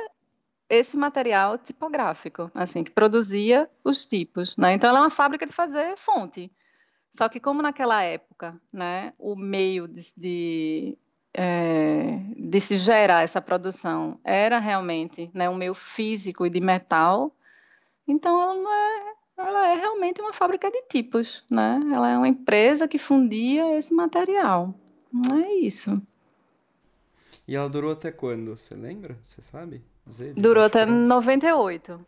esse 0.69 0.97
material 0.97 1.57
tipográfico, 1.57 2.51
assim, 2.53 2.83
que 2.83 2.91
produzia 2.91 3.69
os 3.83 4.05
tipos, 4.05 4.55
né? 4.57 4.73
Então, 4.73 4.89
ela 4.89 4.99
é 4.99 5.01
uma 5.01 5.09
fábrica 5.09 5.45
de 5.45 5.53
fazer 5.53 5.95
fonte. 5.97 6.51
Só 7.11 7.29
que 7.29 7.39
como 7.39 7.61
naquela 7.61 8.03
época, 8.03 8.59
né, 8.73 9.13
o 9.17 9.35
meio 9.35 9.87
de, 9.87 10.13
de, 10.17 10.97
é, 11.33 12.19
de 12.35 12.59
se 12.59 12.77
gerar 12.77 13.23
essa 13.23 13.41
produção 13.41 14.19
era 14.23 14.59
realmente, 14.59 15.31
né, 15.33 15.49
um 15.49 15.55
meio 15.55 15.73
físico 15.73 16.45
e 16.45 16.49
de 16.49 16.59
metal, 16.59 17.33
então 18.05 18.41
ela 18.41 18.53
não 18.53 18.73
é, 18.73 19.13
ela 19.37 19.67
é 19.69 19.75
realmente 19.75 20.19
uma 20.19 20.33
fábrica 20.33 20.69
de 20.69 20.81
tipos, 20.89 21.43
né? 21.49 21.79
Ela 21.93 22.11
é 22.11 22.17
uma 22.17 22.27
empresa 22.27 22.87
que 22.87 22.97
fundia 22.97 23.77
esse 23.77 23.93
material. 23.93 24.73
Não 25.11 25.39
é 25.39 25.53
isso. 25.53 26.01
E 27.47 27.55
ela 27.55 27.69
durou 27.69 27.93
até 27.93 28.11
quando? 28.11 28.57
Você 28.57 28.75
lembra? 28.75 29.17
Você 29.23 29.41
sabe 29.41 29.81
Durou 30.35 30.63
até 30.63 30.85
pronto? 30.85 30.99
98. 30.99 32.05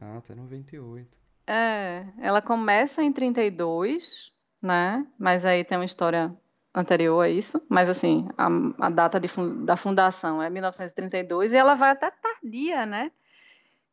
Ah, 0.00 0.18
até 0.18 0.34
98. 0.34 1.08
É, 1.46 2.04
ela 2.18 2.40
começa 2.40 3.02
em 3.02 3.12
32, 3.12 4.32
né? 4.62 5.06
Mas 5.18 5.44
aí 5.44 5.64
tem 5.64 5.76
uma 5.76 5.84
história 5.84 6.34
anterior 6.74 7.20
a 7.20 7.28
isso. 7.28 7.64
Mas 7.68 7.90
assim, 7.90 8.28
a, 8.38 8.48
a 8.86 8.90
data 8.90 9.18
de 9.18 9.28
da 9.64 9.76
fundação 9.76 10.42
é 10.42 10.48
1932 10.48 11.52
e 11.52 11.56
ela 11.56 11.74
vai 11.74 11.90
até 11.90 12.10
tardia, 12.10 12.86
né? 12.86 13.10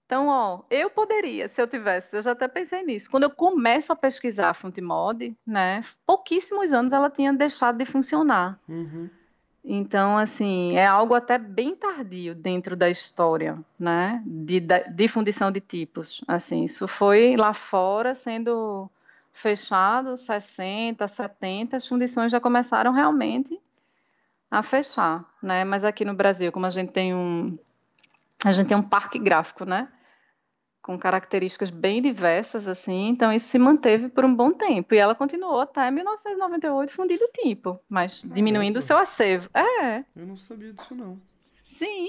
Então, 0.05 0.29
ó, 0.29 0.63
eu 0.69 0.89
poderia, 0.89 1.49
se 1.49 1.61
eu 1.61 1.67
tivesse, 1.67 2.15
eu 2.15 2.21
já 2.21 2.31
até 2.31 2.47
pensei 2.47 2.81
nisso. 2.81 3.11
Quando 3.11 3.23
eu 3.23 3.29
começo 3.29 3.91
a 3.91 3.95
pesquisar 3.95 4.49
a 4.49 4.53
Fontemod, 4.53 5.35
né? 5.45 5.81
Pouquíssimos 6.05 6.71
anos 6.71 6.93
ela 6.93 7.09
tinha 7.09 7.33
deixado 7.33 7.77
de 7.77 7.83
funcionar. 7.83 8.57
Uhum. 8.69 9.09
Então, 9.69 10.17
assim, 10.17 10.77
é 10.77 10.85
algo 10.85 11.13
até 11.13 11.37
bem 11.37 11.75
tardio 11.75 12.33
dentro 12.33 12.73
da 12.73 12.89
história, 12.89 13.59
né? 13.77 14.23
De, 14.25 14.61
de 14.61 15.07
de 15.51 15.59
tipos. 15.59 16.23
Assim, 16.25 16.63
isso 16.63 16.87
foi 16.87 17.35
lá 17.35 17.53
fora 17.53 18.15
sendo 18.15 18.89
fechado, 19.33 20.15
60, 20.15 21.05
70, 21.05 21.75
as 21.75 21.85
fundições 21.85 22.31
já 22.31 22.39
começaram 22.39 22.93
realmente 22.93 23.59
a 24.49 24.63
fechar, 24.63 25.25
né? 25.43 25.65
Mas 25.65 25.83
aqui 25.83 26.05
no 26.05 26.13
Brasil, 26.13 26.49
como 26.49 26.65
a 26.65 26.69
gente 26.69 26.93
tem 26.93 27.13
um, 27.13 27.59
a 28.45 28.53
gente 28.53 28.67
tem 28.67 28.77
um 28.77 28.81
parque 28.81 29.19
gráfico, 29.19 29.65
né? 29.65 29.89
Com 30.87 30.97
características 30.97 31.69
bem 31.69 32.01
diversas, 32.01 32.65
assim, 32.65 33.09
então 33.09 33.29
isso 33.31 33.49
se 33.49 33.59
manteve 33.59 34.07
por 34.07 34.23
um 34.23 34.33
bom 34.33 34.53
tempo. 34.53 34.95
E 34.95 34.97
ela 34.97 35.13
continuou 35.13 35.59
até 35.59 35.91
1998 35.91 36.93
fundindo 36.93 37.29
tipo, 37.33 37.77
mas 37.89 38.21
diminuindo 38.23 38.77
o 38.77 38.81
seu 38.81 38.97
acervo. 38.97 39.49
É, 39.53 40.05
eu 40.15 40.25
não 40.25 40.37
sabia 40.37 40.71
disso 40.71 40.95
não. 40.95 41.19
sim, 41.65 42.07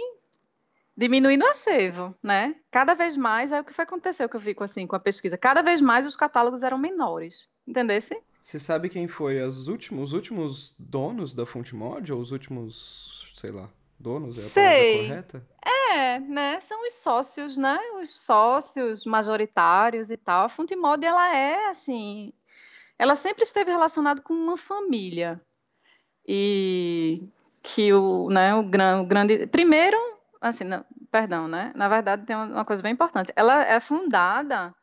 diminuindo 0.97 1.45
o 1.45 1.49
acervo, 1.49 2.15
né? 2.23 2.55
Cada 2.71 2.95
vez 2.95 3.17
mais, 3.17 3.51
é 3.51 3.61
o 3.61 3.65
que 3.65 3.73
foi 3.73 3.83
acontecer 3.83 4.29
que 4.29 4.37
eu 4.37 4.41
vi 4.41 4.55
com, 4.55 4.63
assim, 4.63 4.87
com 4.87 4.95
a 4.95 5.01
pesquisa, 5.01 5.37
cada 5.37 5.61
vez 5.61 5.81
mais 5.81 6.07
os 6.07 6.15
catálogos 6.15 6.63
eram 6.63 6.79
menores, 6.79 7.49
entendesse? 7.67 8.17
Você 8.41 8.61
sabe 8.61 8.89
quem 8.89 9.09
foi 9.09 9.41
as 9.43 9.67
últimos, 9.67 10.05
os 10.05 10.13
últimos 10.13 10.75
donos 10.79 11.35
da 11.35 11.45
Fontemod? 11.45 12.13
Ou 12.13 12.21
os 12.21 12.31
últimos, 12.31 13.33
sei 13.37 13.51
lá, 13.51 13.69
donos 13.99 14.39
é 14.39 14.47
a 14.47 14.51
palavra 14.51 14.79
Sei, 14.79 15.09
correta? 15.09 15.47
é, 15.67 15.78
né? 16.21 16.61
São 16.61 16.87
os 16.87 16.95
sócios, 16.95 17.57
né? 17.59 17.79
Os 18.01 18.23
sócios 18.23 19.05
majoritários 19.05 20.11
e 20.11 20.17
tal. 20.17 20.45
A 20.45 20.49
Fontemod, 20.49 21.05
ela 21.05 21.35
é, 21.35 21.69
assim, 21.71 22.33
ela 22.99 23.15
sempre 23.15 23.45
esteve 23.45 23.71
relacionada 23.71 24.21
com 24.23 24.35
uma 24.35 24.57
família. 24.57 25.41
E 26.27 27.23
que 27.63 27.93
o, 27.93 28.29
né, 28.31 28.55
o, 28.55 28.63
gran, 28.63 29.01
o 29.03 29.07
grande. 29.07 29.47
Primeiro, 29.47 29.97
assim, 30.41 30.65
não, 30.65 30.85
perdão, 31.11 31.49
né? 31.49 31.73
Na 31.75 31.89
verdade, 31.89 32.27
tem 32.27 32.37
uma 32.37 32.65
coisa 32.65 32.83
bem 32.83 32.93
importante. 32.93 33.33
Ela 33.37 33.65
é 33.65 33.81
fundada 33.81 34.75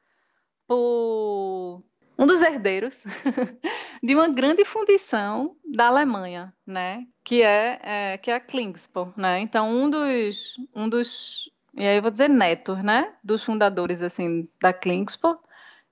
por 0.68 1.84
um 2.18 2.26
dos 2.26 2.42
herdeiros 2.42 3.04
de 4.02 4.16
uma 4.16 4.28
grande 4.28 4.64
fundição 4.64 5.56
da 5.66 5.88
Alemanha, 5.88 6.54
né? 6.66 7.06
Que 7.24 7.42
é, 7.42 7.80
é 7.84 8.18
que 8.18 8.32
é 8.32 8.36
a 8.36 8.40
Klingspor, 8.40 9.14
né? 9.18 9.40
Então 9.40 9.70
um 9.70 9.90
dos 9.90 10.56
um 10.74 10.88
dos 10.88 11.52
e 11.74 11.86
aí 11.86 11.98
eu 11.98 12.02
vou 12.02 12.12
dizer 12.12 12.30
netos, 12.30 12.84
né? 12.84 13.14
Dos 13.24 13.44
fundadores 13.44 14.02
assim 14.02 14.48
da 14.62 14.72
Klingspor, 14.72 15.38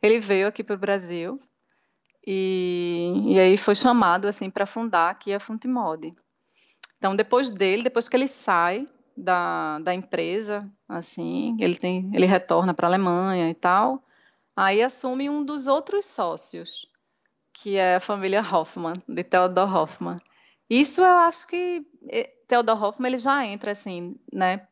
ele 0.01 0.19
veio 0.19 0.47
aqui 0.47 0.63
para 0.63 0.75
o 0.75 0.79
Brasil 0.79 1.39
e, 2.25 3.11
e 3.25 3.39
aí 3.39 3.57
foi 3.57 3.75
chamado 3.75 4.27
assim 4.27 4.49
para 4.49 4.65
fundar 4.65 5.09
aqui 5.09 5.33
a 5.33 5.39
Fontemod. 5.39 6.13
Então 6.97 7.15
depois 7.15 7.51
dele, 7.51 7.83
depois 7.83 8.07
que 8.07 8.15
ele 8.15 8.27
sai 8.27 8.87
da, 9.15 9.79
da 9.79 9.93
empresa, 9.93 10.59
assim, 10.87 11.55
ele 11.59 11.75
tem 11.75 12.09
ele 12.13 12.25
retorna 12.25 12.73
para 12.73 12.87
a 12.87 12.89
Alemanha 12.89 13.49
e 13.49 13.53
tal. 13.53 14.03
Aí 14.55 14.81
assume 14.81 15.29
um 15.29 15.43
dos 15.43 15.67
outros 15.67 16.05
sócios, 16.05 16.87
que 17.51 17.75
é 17.75 17.95
a 17.95 17.99
família 17.99 18.41
Hoffmann, 18.41 18.93
de 19.07 19.23
Theodor 19.23 19.75
Hoffmann. 19.75 20.17
Isso 20.69 21.01
eu 21.01 21.17
acho 21.17 21.47
que 21.47 21.85
eh, 22.09 22.31
Theodor 22.47 22.81
Hoffmann 22.81 23.09
ele 23.11 23.17
já 23.17 23.45
entra 23.45 23.71
assim, 23.71 24.15
né, 24.31 24.67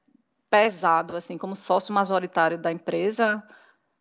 pesado 0.49 1.15
assim, 1.15 1.37
como 1.37 1.55
sócio 1.55 1.93
majoritário 1.93 2.57
da 2.57 2.71
empresa 2.71 3.43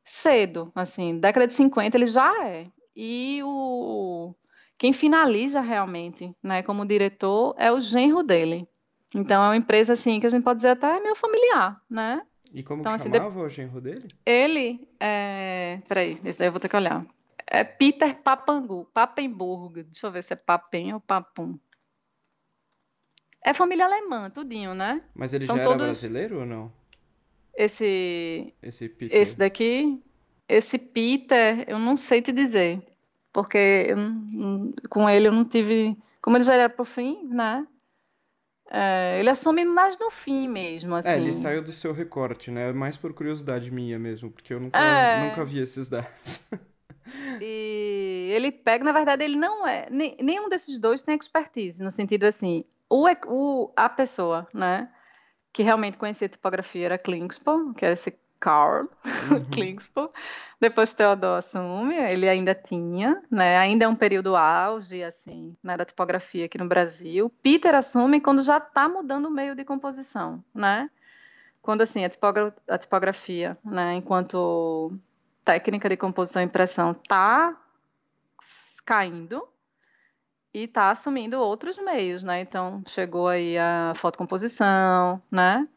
cedo, 0.04 0.72
assim, 0.74 1.18
década 1.18 1.46
de 1.46 1.54
50 1.54 1.96
ele 1.96 2.06
já 2.06 2.46
é. 2.46 2.66
E 2.94 3.40
o 3.44 4.34
quem 4.76 4.92
finaliza 4.92 5.60
realmente, 5.60 6.34
né, 6.42 6.62
como 6.62 6.86
diretor 6.86 7.54
é 7.58 7.70
o 7.70 7.80
genro 7.80 8.22
dele. 8.22 8.66
Então 9.14 9.42
é 9.44 9.48
uma 9.48 9.56
empresa 9.56 9.92
assim 9.92 10.18
que 10.20 10.26
a 10.26 10.30
gente 10.30 10.42
pode 10.42 10.58
dizer 10.58 10.70
até 10.70 11.00
meio 11.00 11.14
familiar, 11.14 11.80
né? 11.88 12.22
E 12.52 12.62
como 12.62 12.82
que 12.82 12.88
Então 12.88 12.94
assim, 12.96 13.10
de- 13.10 13.16
chamava 13.18 13.40
o 13.40 13.48
genro 13.48 13.80
dele? 13.80 14.08
ele 14.26 14.88
é. 14.98 15.80
Peraí, 15.88 16.18
esse 16.24 16.38
daí 16.38 16.48
eu 16.48 16.52
vou 16.52 16.60
ter 16.60 16.68
que 16.68 16.76
olhar. 16.76 17.06
É 17.46 17.64
Peter 17.64 18.14
Papangu, 18.22 18.84
Papenburg. 18.92 19.82
Deixa 19.84 20.06
eu 20.06 20.12
ver 20.12 20.22
se 20.22 20.32
é 20.32 20.36
Papem 20.36 20.92
ou 20.94 21.00
Papum. 21.00 21.58
É 23.42 23.54
família 23.54 23.86
alemã, 23.86 24.28
tudinho, 24.30 24.74
né? 24.74 25.02
Mas 25.14 25.32
ele 25.32 25.44
já 25.46 25.52
São 25.54 25.60
era 25.60 25.68
todos. 25.70 25.86
brasileiro 25.86 26.40
ou 26.40 26.46
não? 26.46 26.72
Esse, 27.54 28.54
Esse 28.62 28.84
esse 28.84 28.88
Peter. 28.88 29.36
daqui, 29.36 30.02
esse 30.48 30.78
Peter, 30.78 31.64
eu 31.68 31.78
não 31.78 31.96
sei 31.96 32.20
te 32.22 32.32
dizer. 32.32 32.82
Porque 33.32 33.56
eu 33.88 33.96
com 34.88 35.08
ele 35.08 35.28
eu 35.28 35.32
não 35.32 35.44
tive. 35.44 35.96
Como 36.20 36.36
ele 36.36 36.44
já 36.44 36.54
era 36.54 36.68
pro 36.68 36.84
fim, 36.84 37.24
né? 37.28 37.66
É, 38.70 39.18
ele 39.18 39.28
assume 39.30 39.64
mais 39.64 39.98
no 39.98 40.10
fim 40.10 40.48
mesmo, 40.48 40.94
É, 41.02 41.16
ele 41.16 41.32
assim. 41.32 41.32
saiu 41.32 41.62
do 41.62 41.72
seu 41.72 41.92
recorte, 41.92 42.50
né? 42.50 42.72
Mais 42.72 42.96
por 42.96 43.12
curiosidade 43.14 43.70
minha 43.70 43.98
mesmo, 43.98 44.30
porque 44.30 44.52
eu 44.52 44.60
nunca, 44.60 44.78
nunca 45.12 45.42
É. 45.42 45.44
vi 45.44 45.58
esses 45.60 45.88
dados. 45.88 46.48
E 47.40 48.30
ele 48.34 48.52
pega, 48.52 48.84
na 48.84 48.92
verdade, 48.92 49.24
ele 49.24 49.36
não 49.36 49.66
é. 49.66 49.88
Nenhum 49.90 50.48
desses 50.48 50.78
dois 50.78 51.02
tem 51.02 51.16
expertise, 51.16 51.82
no 51.82 51.90
sentido 51.90 52.24
assim, 52.24 52.64
o, 52.88 53.06
o- 53.26 53.72
a 53.76 53.88
pessoa, 53.88 54.46
né, 54.52 54.90
que 55.52 55.62
realmente 55.62 55.98
conhecia 55.98 56.28
tipografia 56.28 56.86
era 56.86 56.98
Klingspor, 56.98 57.74
que 57.74 57.86
é 57.86 57.92
esse 57.92 58.18
Carl 58.40 58.88
Uhum. 59.30 59.44
Klingspor. 59.50 60.10
Depois 60.58 60.92
Theodor 60.92 61.38
assume, 61.38 61.94
ele 61.94 62.28
ainda 62.28 62.54
tinha, 62.54 63.22
né, 63.30 63.58
ainda 63.58 63.84
é 63.84 63.88
um 63.88 63.94
período 63.94 64.34
auge, 64.34 65.02
assim, 65.02 65.54
né, 65.62 65.76
da 65.76 65.84
tipografia 65.84 66.46
aqui 66.46 66.58
no 66.58 66.66
Brasil. 66.66 67.30
Peter 67.42 67.74
assume 67.74 68.20
quando 68.20 68.42
já 68.42 68.58
está 68.58 68.88
mudando 68.88 69.26
o 69.26 69.30
meio 69.30 69.54
de 69.54 69.64
composição, 69.64 70.42
né? 70.54 70.90
Quando, 71.62 71.82
assim, 71.82 72.04
a, 72.04 72.08
tipogra- 72.08 72.54
a 72.68 72.78
tipografia, 72.78 73.56
né, 73.64 73.94
enquanto 73.94 74.92
técnica 75.44 75.88
de 75.88 75.96
composição 75.96 76.40
e 76.42 76.46
impressão 76.46 76.92
está 76.92 77.56
caindo 78.84 79.46
e 80.52 80.64
está 80.64 80.90
assumindo 80.90 81.38
outros 81.38 81.76
meios, 81.78 82.22
né? 82.22 82.40
Então 82.40 82.82
chegou 82.86 83.28
aí 83.28 83.56
a 83.58 83.92
fotocomposição, 83.94 85.22
né? 85.30 85.68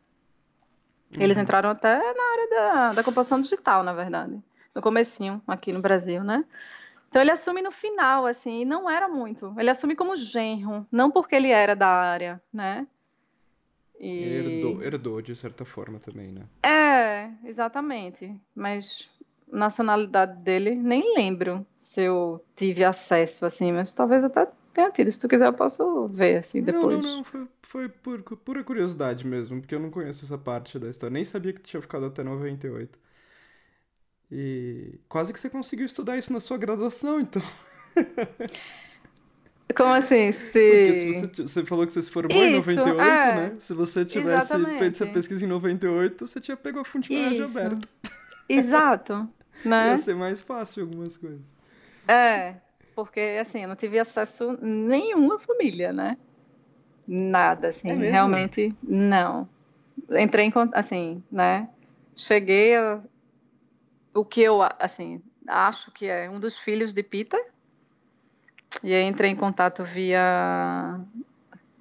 Eles 1.19 1.37
uhum. 1.37 1.43
entraram 1.43 1.69
até 1.69 1.97
na 1.97 2.31
área 2.31 2.49
da, 2.49 2.93
da 2.93 3.03
composição 3.03 3.39
digital, 3.39 3.83
na 3.83 3.93
verdade. 3.93 4.41
No 4.73 4.81
comecinho, 4.81 5.41
aqui 5.47 5.71
no 5.71 5.81
Brasil, 5.81 6.23
né? 6.23 6.43
Então 7.09 7.21
ele 7.21 7.31
assume 7.31 7.61
no 7.61 7.71
final, 7.71 8.25
assim, 8.25 8.61
e 8.61 8.65
não 8.65 8.89
era 8.89 9.07
muito. 9.07 9.53
Ele 9.57 9.69
assume 9.69 9.95
como 9.95 10.15
genro, 10.15 10.87
não 10.91 11.11
porque 11.11 11.35
ele 11.35 11.49
era 11.49 11.75
da 11.75 11.87
área, 11.87 12.41
né? 12.51 12.87
E... 13.99 14.23
Herdou, 14.23 14.83
herdou, 14.83 15.21
de 15.21 15.35
certa 15.35 15.63
forma 15.63 15.99
também, 15.99 16.31
né? 16.31 16.41
É, 16.63 17.29
exatamente. 17.47 18.35
Mas 18.55 19.09
nacionalidade 19.47 20.41
dele, 20.41 20.73
nem 20.73 21.15
lembro 21.15 21.65
se 21.77 22.01
eu 22.01 22.43
tive 22.55 22.83
acesso, 22.83 23.45
assim, 23.45 23.71
mas 23.71 23.93
talvez 23.93 24.23
até 24.23 24.47
tenha 24.73 24.91
tido. 24.91 25.11
Se 25.11 25.19
tu 25.19 25.27
quiser, 25.27 25.45
eu 25.45 25.53
posso 25.53 26.07
ver, 26.07 26.37
assim, 26.37 26.61
depois. 26.61 26.97
Não, 26.97 27.01
não, 27.01 27.17
não. 27.17 27.23
Foi, 27.23 27.47
foi 27.61 27.89
por 27.89 28.21
pura 28.21 28.63
curiosidade 28.63 29.25
mesmo, 29.25 29.61
porque 29.61 29.75
eu 29.75 29.79
não 29.79 29.89
conheço 29.89 30.25
essa 30.25 30.37
parte 30.37 30.79
da 30.79 30.89
história. 30.89 31.13
Nem 31.13 31.23
sabia 31.23 31.53
que 31.53 31.61
tinha 31.61 31.81
ficado 31.81 32.05
até 32.05 32.23
98. 32.23 32.99
E 34.31 34.99
quase 35.07 35.31
que 35.31 35.39
você 35.39 35.49
conseguiu 35.49 35.85
estudar 35.85 36.17
isso 36.17 36.33
na 36.33 36.39
sua 36.39 36.57
graduação, 36.57 37.19
então. 37.19 37.41
Como 39.75 39.93
assim? 39.93 40.31
Se... 40.31 40.51
Porque 40.51 41.01
se 41.01 41.13
você, 41.13 41.41
você 41.43 41.65
falou 41.65 41.87
que 41.87 41.93
você 41.93 42.01
se 42.01 42.11
formou 42.11 42.43
isso, 42.43 42.71
em 42.71 42.75
98, 42.75 43.01
é. 43.01 43.35
né? 43.35 43.55
Se 43.59 43.73
você 43.73 44.05
tivesse 44.05 44.53
Exatamente. 44.53 44.79
feito 44.79 45.03
essa 45.03 45.05
pesquisa 45.07 45.45
em 45.45 45.47
98, 45.47 46.27
você 46.27 46.39
tinha 46.41 46.57
pego 46.57 46.79
a 46.79 46.85
fonte 46.85 47.09
de 47.09 47.41
aberta. 47.41 47.87
Exato. 48.49 49.29
Né? 49.63 49.91
Ia 49.91 49.97
ser 49.97 50.15
mais 50.15 50.41
fácil 50.41 50.83
algumas 50.83 51.15
coisas. 51.15 51.39
É, 52.05 52.55
porque 52.95 53.37
assim, 53.39 53.63
eu 53.63 53.67
não 53.67 53.75
tive 53.75 53.99
acesso 53.99 54.57
nenhuma 54.61 55.39
família, 55.39 55.91
né? 55.91 56.17
Nada, 57.07 57.69
assim, 57.69 57.89
é 57.89 57.93
realmente 57.93 58.73
não. 58.81 59.49
Entrei 60.09 60.45
em 60.45 60.51
assim, 60.73 61.23
né? 61.31 61.69
Cheguei 62.15 62.75
a 62.75 63.01
o 64.13 64.23
que 64.23 64.41
eu, 64.41 64.61
assim, 64.79 65.21
acho 65.47 65.91
que 65.91 66.05
é 66.05 66.29
um 66.29 66.39
dos 66.39 66.57
filhos 66.57 66.93
de 66.93 67.01
Peter. 67.01 67.43
E 68.83 68.93
aí 68.93 69.03
entrei 69.03 69.31
em 69.31 69.35
contato 69.35 69.83
via, 69.83 70.99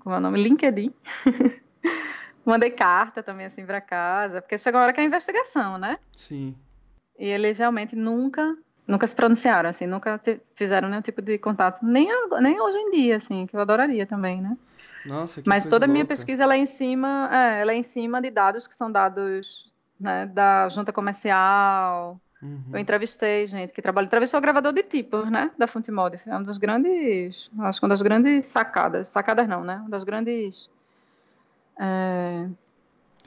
como 0.01 0.15
é 0.15 0.19
o 0.19 0.21
nome? 0.21 0.43
LinkedIn. 0.43 0.93
Mandei 2.45 2.71
carta 2.71 3.23
também, 3.23 3.47
assim, 3.47 3.65
para 3.65 3.81
casa, 3.81 4.41
porque 4.41 4.59
chegou 4.59 4.81
a 4.81 4.85
hora 4.85 4.93
que 4.93 5.01
é 5.01 5.05
a 5.05 5.07
investigação, 5.07 5.79
né? 5.79 5.99
Sim. 6.17 6.57
E 7.19 7.27
eles 7.27 7.59
realmente 7.59 7.95
nunca, 7.95 8.57
nunca 8.87 9.07
se 9.07 9.15
pronunciaram, 9.15 9.69
assim, 9.69 9.87
nunca 9.87 10.21
fizeram 10.55 10.89
nenhum 10.89 11.03
tipo 11.03 11.23
de 11.23 11.39
contato, 11.39 11.85
nem, 11.85 12.09
nem 12.41 12.61
hoje 12.61 12.79
em 12.79 12.91
dia, 12.91 13.17
assim, 13.17 13.47
que 13.47 13.57
eu 13.57 13.61
adoraria 13.61 14.07
também, 14.07 14.41
né? 14.41 14.57
Nossa, 15.07 15.43
que 15.43 15.49
Mas 15.49 15.67
toda 15.67 15.87
a 15.87 15.89
minha 15.89 16.05
pesquisa 16.05 16.45
ela 16.45 16.55
é 16.55 16.59
em 16.59 16.67
cima, 16.67 17.29
é, 17.33 17.61
ela 17.61 17.73
é 17.73 17.77
em 17.77 17.83
cima 17.83 18.21
de 18.21 18.31
dados 18.31 18.67
que 18.67 18.75
são 18.75 18.91
dados 18.91 19.73
né, 19.99 20.27
da 20.27 20.69
junta 20.69 20.93
comercial. 20.93 22.21
Uhum. 22.41 22.63
Eu 22.73 22.79
entrevistei 22.79 23.47
gente 23.47 23.73
que 23.73 23.83
trabalha, 23.83 24.07
entrevistou 24.07 24.39
o 24.39 24.41
gravador 24.41 24.73
de 24.73 24.83
tipos, 24.83 25.31
né, 25.31 25.51
da 25.59 25.67
Fontemod. 25.67 26.19
É 26.27 26.37
um 26.37 26.43
dos 26.43 26.59
grandes, 26.59 27.51
acho 27.61 27.81
que 27.81 27.85
uma 27.85 27.91
das 27.91 28.03
grandes 28.03 28.47
sacadas, 28.47 29.09
sacadas 29.09 29.49
não, 29.49 29.65
né, 29.65 29.77
uma 29.77 29.91
das 29.91 30.05
grandes 30.05 30.69
é, 31.81 32.49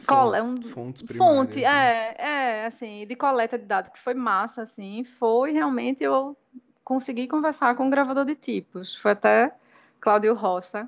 Fonte, 0.06 0.38
é 0.38 0.43
um, 0.43 0.62
fontes 0.62 1.18
fonte, 1.18 1.62
né? 1.62 1.68
é, 1.68 2.16
é, 2.18 2.66
assim, 2.66 3.06
de 3.08 3.16
coleta 3.16 3.58
de 3.58 3.66
dados, 3.66 3.91
que 3.91 3.99
foi 3.99 4.14
massa, 4.14 4.62
assim, 4.62 5.03
foi 5.03 5.51
realmente 5.51 6.03
eu 6.03 6.38
consegui 6.84 7.28
conversar 7.28 7.76
com 7.76 7.86
um 7.86 7.89
gravador 7.89 8.26
de 8.26 8.36
tipos, 8.36 8.95
foi 8.95 9.12
até 9.12 9.51
Cláudio 9.99 10.34
Rocha, 10.34 10.88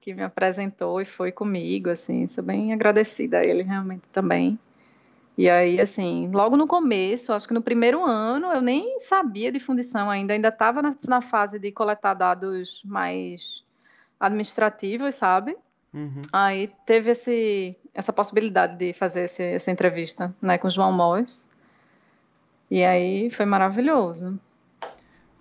que 0.00 0.14
me 0.14 0.22
apresentou 0.22 1.00
e 1.00 1.04
foi 1.04 1.32
comigo, 1.32 1.90
assim, 1.90 2.26
sou 2.28 2.44
bem 2.44 2.72
agradecida 2.72 3.38
a 3.38 3.44
ele 3.44 3.62
realmente 3.62 4.06
também. 4.12 4.58
E 5.36 5.48
aí, 5.48 5.80
assim, 5.80 6.30
logo 6.32 6.56
no 6.56 6.66
começo, 6.66 7.32
acho 7.32 7.48
que 7.48 7.54
no 7.54 7.62
primeiro 7.62 8.04
ano, 8.04 8.52
eu 8.52 8.60
nem 8.60 9.00
sabia 9.00 9.50
de 9.50 9.58
fundição 9.58 10.10
ainda, 10.10 10.34
ainda 10.34 10.48
estava 10.48 10.82
na, 10.82 10.94
na 11.08 11.20
fase 11.22 11.58
de 11.58 11.72
coletar 11.72 12.14
dados 12.14 12.82
mais 12.84 13.64
administrativos, 14.18 15.14
sabe? 15.14 15.56
Uhum. 15.92 16.22
Aí 16.32 16.72
teve 16.86 17.10
esse, 17.10 17.76
essa 17.94 18.12
possibilidade 18.12 18.76
de 18.76 18.92
fazer 18.92 19.24
esse, 19.24 19.42
essa 19.42 19.70
entrevista 19.70 20.34
né, 20.40 20.58
com 20.58 20.68
o 20.68 20.70
João 20.70 20.92
Mois. 20.92 21.48
E 22.70 22.84
aí 22.84 23.30
foi 23.30 23.44
maravilhoso. 23.44 24.38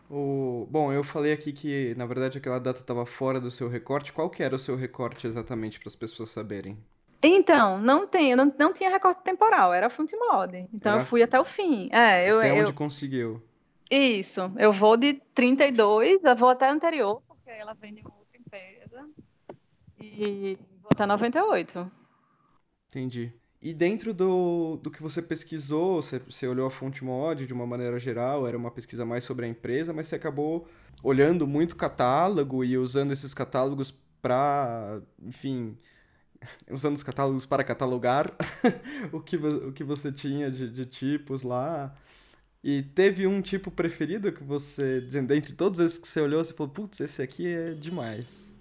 O... 0.10 0.68
Bom, 0.72 0.92
eu 0.92 1.04
falei 1.04 1.32
aqui 1.32 1.54
que, 1.54 1.94
na 1.96 2.06
verdade, 2.08 2.40
aquela 2.40 2.60
data 2.60 2.80
estava 2.80 3.06
fora 3.06 3.40
do 3.40 3.52
seu 3.52 3.70
recorte. 3.70 4.12
Qual 4.12 4.30
que 4.30 4.42
era 4.42 4.56
o 4.56 4.60
seu 4.60 4.76
recorte 4.76 5.28
exatamente 5.28 5.80
para 5.80 5.90
as 5.90 5.96
pessoas 5.96 6.32
saberem? 6.32 6.78
Então, 7.22 7.78
não 7.78 8.08
tem, 8.08 8.36
não, 8.36 8.52
não 8.58 8.74
tinha 8.74 8.90
recorte 8.90 9.22
temporal, 9.24 9.74
era 9.74 9.90
fonte 9.90 10.16
mod. 10.16 10.68
Então 10.74 10.94
era... 10.94 11.02
eu 11.02 11.06
fui 11.06 11.22
até 11.22 11.40
o 11.40 11.44
fim. 11.44 11.90
É, 11.92 12.30
eu, 12.30 12.40
até 12.40 12.58
eu... 12.58 12.64
onde 12.64 12.74
conseguiu. 12.74 13.44
Isso, 13.92 14.52
eu 14.58 14.72
vou 14.72 14.96
de 14.96 15.16
32, 15.34 16.24
eu 16.24 16.36
vou 16.36 16.50
até 16.50 16.70
anterior, 16.70 17.22
porque 17.28 17.50
ela 17.50 17.74
vem 17.74 17.94
de. 17.94 18.04
E 20.18 20.58
vou 20.82 20.90
até 20.92 21.06
98. 21.06 21.92
Entendi. 22.90 23.34
E 23.62 23.74
dentro 23.74 24.14
do, 24.14 24.78
do 24.78 24.90
que 24.90 25.02
você 25.02 25.22
pesquisou, 25.22 26.02
você, 26.02 26.20
você 26.20 26.48
olhou 26.48 26.66
a 26.66 26.72
fonte 26.72 27.04
mod 27.04 27.46
de 27.46 27.54
uma 27.54 27.68
maneira 27.68 28.00
geral, 28.00 28.48
era 28.48 28.58
uma 28.58 28.72
pesquisa 28.72 29.06
mais 29.06 29.26
sobre 29.26 29.46
a 29.46 29.50
empresa, 29.50 29.92
mas 29.92 30.08
você 30.08 30.16
acabou 30.16 30.66
olhando 31.04 31.46
muito 31.46 31.76
catálogo 31.76 32.64
e 32.64 32.78
usando 32.78 33.12
esses 33.12 33.34
catálogos 33.34 33.94
para, 34.22 35.02
enfim, 35.22 35.78
usando 36.72 36.96
os 36.96 37.04
catálogos 37.04 37.46
para 37.46 37.64
catalogar 37.64 38.34
o, 39.12 39.20
que, 39.20 39.36
o 39.36 39.74
que 39.74 39.84
você 39.84 40.10
tinha 40.10 40.50
de, 40.50 40.70
de 40.70 40.86
tipos 40.86 41.44
lá. 41.44 41.94
E 42.64 42.82
teve 42.82 43.28
um 43.28 43.42
tipo 43.42 43.72
preferido 43.72 44.32
que 44.32 44.44
você, 44.44 45.02
dentre 45.02 45.54
todos 45.54 45.80
esses 45.80 45.98
que 45.98 46.08
você 46.08 46.22
olhou, 46.22 46.44
você 46.44 46.54
falou, 46.54 46.72
putz, 46.72 47.00
esse 47.02 47.22
aqui 47.22 47.48
é 47.48 47.72
demais. 47.74 48.56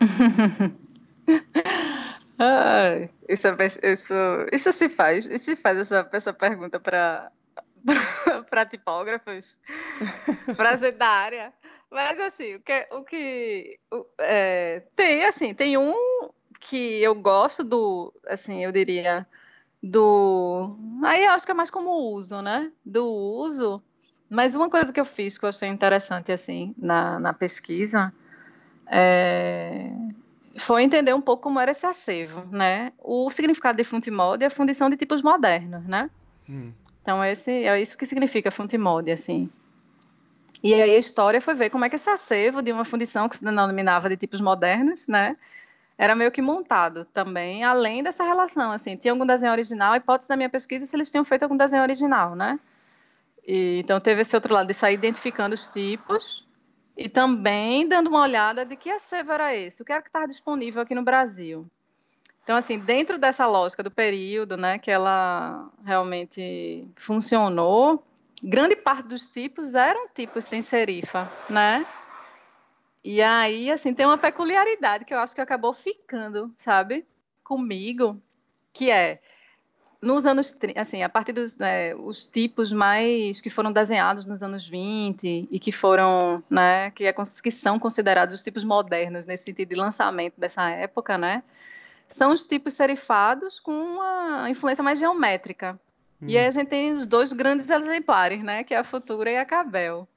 Ai, 2.38 3.10
isso, 3.28 3.48
isso, 3.82 4.14
isso 4.50 4.72
se 4.72 4.88
faz, 4.88 5.26
isso 5.26 5.44
se 5.44 5.56
faz 5.56 5.78
essa, 5.78 6.08
essa 6.10 6.32
pergunta 6.32 6.80
para 6.80 7.30
para 8.48 8.66
tipógrafos, 8.66 9.58
para 10.56 10.76
gente 10.76 10.96
da 10.96 11.08
área. 11.08 11.52
Mas 11.90 12.18
assim, 12.20 12.54
o 12.54 12.60
que, 12.60 12.88
o 12.92 13.04
que 13.04 13.78
o, 13.90 14.06
é, 14.18 14.82
tem 14.94 15.24
assim, 15.24 15.52
tem 15.52 15.76
um 15.76 15.94
que 16.60 17.02
eu 17.02 17.14
gosto 17.14 17.64
do, 17.64 18.12
assim, 18.26 18.64
eu 18.64 18.70
diria 18.70 19.26
do, 19.82 20.76
aí 21.02 21.24
eu 21.24 21.32
acho 21.32 21.44
que 21.44 21.52
é 21.52 21.54
mais 21.54 21.70
como 21.70 21.90
uso, 21.90 22.40
né? 22.40 22.70
Do 22.84 23.06
uso. 23.06 23.82
Mas 24.28 24.54
uma 24.54 24.70
coisa 24.70 24.92
que 24.92 25.00
eu 25.00 25.04
fiz 25.04 25.36
que 25.36 25.44
eu 25.44 25.48
achei 25.48 25.68
interessante 25.68 26.30
assim 26.30 26.74
na, 26.78 27.18
na 27.18 27.32
pesquisa 27.32 28.12
é, 28.86 29.90
foi 30.56 30.82
entender 30.82 31.14
um 31.14 31.20
pouco 31.20 31.44
como 31.44 31.60
era 31.60 31.70
esse 31.70 31.86
acervo, 31.86 32.44
né? 32.50 32.92
O 32.98 33.30
significado 33.30 33.76
de 33.76 33.84
fonte 33.84 34.10
mod 34.10 34.42
é 34.42 34.46
a 34.46 34.50
fundição 34.50 34.90
de 34.90 34.96
tipos 34.96 35.22
modernos, 35.22 35.84
né? 35.86 36.10
Hum. 36.48 36.72
Então 37.02 37.24
esse 37.24 37.50
é 37.50 37.80
isso 37.80 37.96
que 37.96 38.04
significa 38.04 38.50
fonte 38.50 38.76
mod, 38.76 39.10
assim. 39.10 39.50
E 40.62 40.74
aí 40.74 40.90
a 40.90 40.98
história 40.98 41.40
foi 41.40 41.54
ver 41.54 41.70
como 41.70 41.84
é 41.84 41.88
que 41.88 41.96
esse 41.96 42.10
acervo 42.10 42.62
de 42.62 42.70
uma 42.72 42.84
fundição 42.84 43.28
que 43.28 43.36
se 43.36 43.44
denominava 43.44 44.08
de 44.08 44.16
tipos 44.16 44.40
modernos, 44.40 45.06
né? 45.06 45.36
Era 45.96 46.14
meio 46.14 46.30
que 46.30 46.42
montado 46.42 47.04
também, 47.06 47.62
além 47.62 48.02
dessa 48.02 48.24
relação, 48.24 48.72
assim, 48.72 48.96
tinha 48.96 49.12
algum 49.12 49.26
desenho 49.26 49.52
original, 49.52 49.92
a 49.92 49.98
hipótese 49.98 50.28
da 50.28 50.36
minha 50.36 50.48
pesquisa 50.48 50.84
é 50.84 50.88
se 50.88 50.96
eles 50.96 51.10
tinham 51.10 51.24
feito 51.24 51.42
algum 51.42 51.56
desenho 51.56 51.82
original, 51.82 52.34
né? 52.34 52.58
E, 53.46 53.80
então 53.80 54.00
teve 54.00 54.22
esse 54.22 54.34
outro 54.34 54.52
lado 54.52 54.66
de 54.66 54.74
sair 54.74 54.94
identificando 54.94 55.54
os 55.54 55.68
tipos 55.68 56.46
e 57.00 57.08
também 57.08 57.88
dando 57.88 58.10
uma 58.10 58.20
olhada 58.20 58.62
de 58.62 58.76
que 58.76 58.90
acervo 58.90 59.32
era 59.32 59.56
esse, 59.56 59.80
o 59.80 59.86
que 59.86 59.90
era 59.90 60.02
que 60.02 60.10
estava 60.10 60.28
disponível 60.28 60.82
aqui 60.82 60.94
no 60.94 61.02
Brasil. 61.02 61.66
Então, 62.44 62.54
assim, 62.54 62.78
dentro 62.78 63.16
dessa 63.16 63.46
lógica 63.46 63.82
do 63.82 63.90
período, 63.90 64.54
né, 64.54 64.78
que 64.78 64.90
ela 64.90 65.70
realmente 65.82 66.86
funcionou, 66.96 68.04
grande 68.42 68.76
parte 68.76 69.08
dos 69.08 69.30
tipos 69.30 69.72
eram 69.74 70.08
tipos 70.08 70.44
sem 70.44 70.60
serifa, 70.60 71.26
né? 71.48 71.86
E 73.02 73.22
aí, 73.22 73.70
assim, 73.70 73.94
tem 73.94 74.04
uma 74.04 74.18
peculiaridade 74.18 75.06
que 75.06 75.14
eu 75.14 75.20
acho 75.20 75.34
que 75.34 75.40
acabou 75.40 75.72
ficando, 75.72 76.54
sabe, 76.58 77.06
comigo, 77.42 78.20
que 78.74 78.90
é 78.90 79.22
nos 80.02 80.24
anos, 80.24 80.56
assim, 80.76 81.02
a 81.02 81.08
partir 81.08 81.32
dos 81.32 81.58
né, 81.58 81.94
os 81.94 82.26
tipos 82.26 82.72
mais 82.72 83.40
que 83.40 83.50
foram 83.50 83.70
desenhados 83.70 84.24
nos 84.24 84.42
anos 84.42 84.66
20 84.66 85.48
e 85.50 85.58
que 85.58 85.70
foram, 85.70 86.42
né, 86.48 86.90
que, 86.92 87.04
é, 87.04 87.12
que 87.12 87.50
são 87.50 87.78
considerados 87.78 88.34
os 88.34 88.42
tipos 88.42 88.64
modernos 88.64 89.26
nesse 89.26 89.44
sentido 89.44 89.68
de 89.68 89.74
lançamento 89.74 90.40
dessa 90.40 90.70
época, 90.70 91.18
né, 91.18 91.42
são 92.08 92.32
os 92.32 92.46
tipos 92.46 92.72
serifados 92.72 93.60
com 93.60 93.72
uma 93.72 94.48
influência 94.48 94.82
mais 94.82 94.98
geométrica. 94.98 95.78
Hum. 96.20 96.26
E 96.28 96.38
aí 96.38 96.46
a 96.46 96.50
gente 96.50 96.68
tem 96.68 96.92
os 96.92 97.06
dois 97.06 97.32
grandes 97.32 97.68
exemplares, 97.68 98.42
né, 98.42 98.64
que 98.64 98.72
é 98.72 98.78
a 98.78 98.84
Futura 98.84 99.30
e 99.30 99.36
a 99.36 99.44
Cabel. 99.44 100.08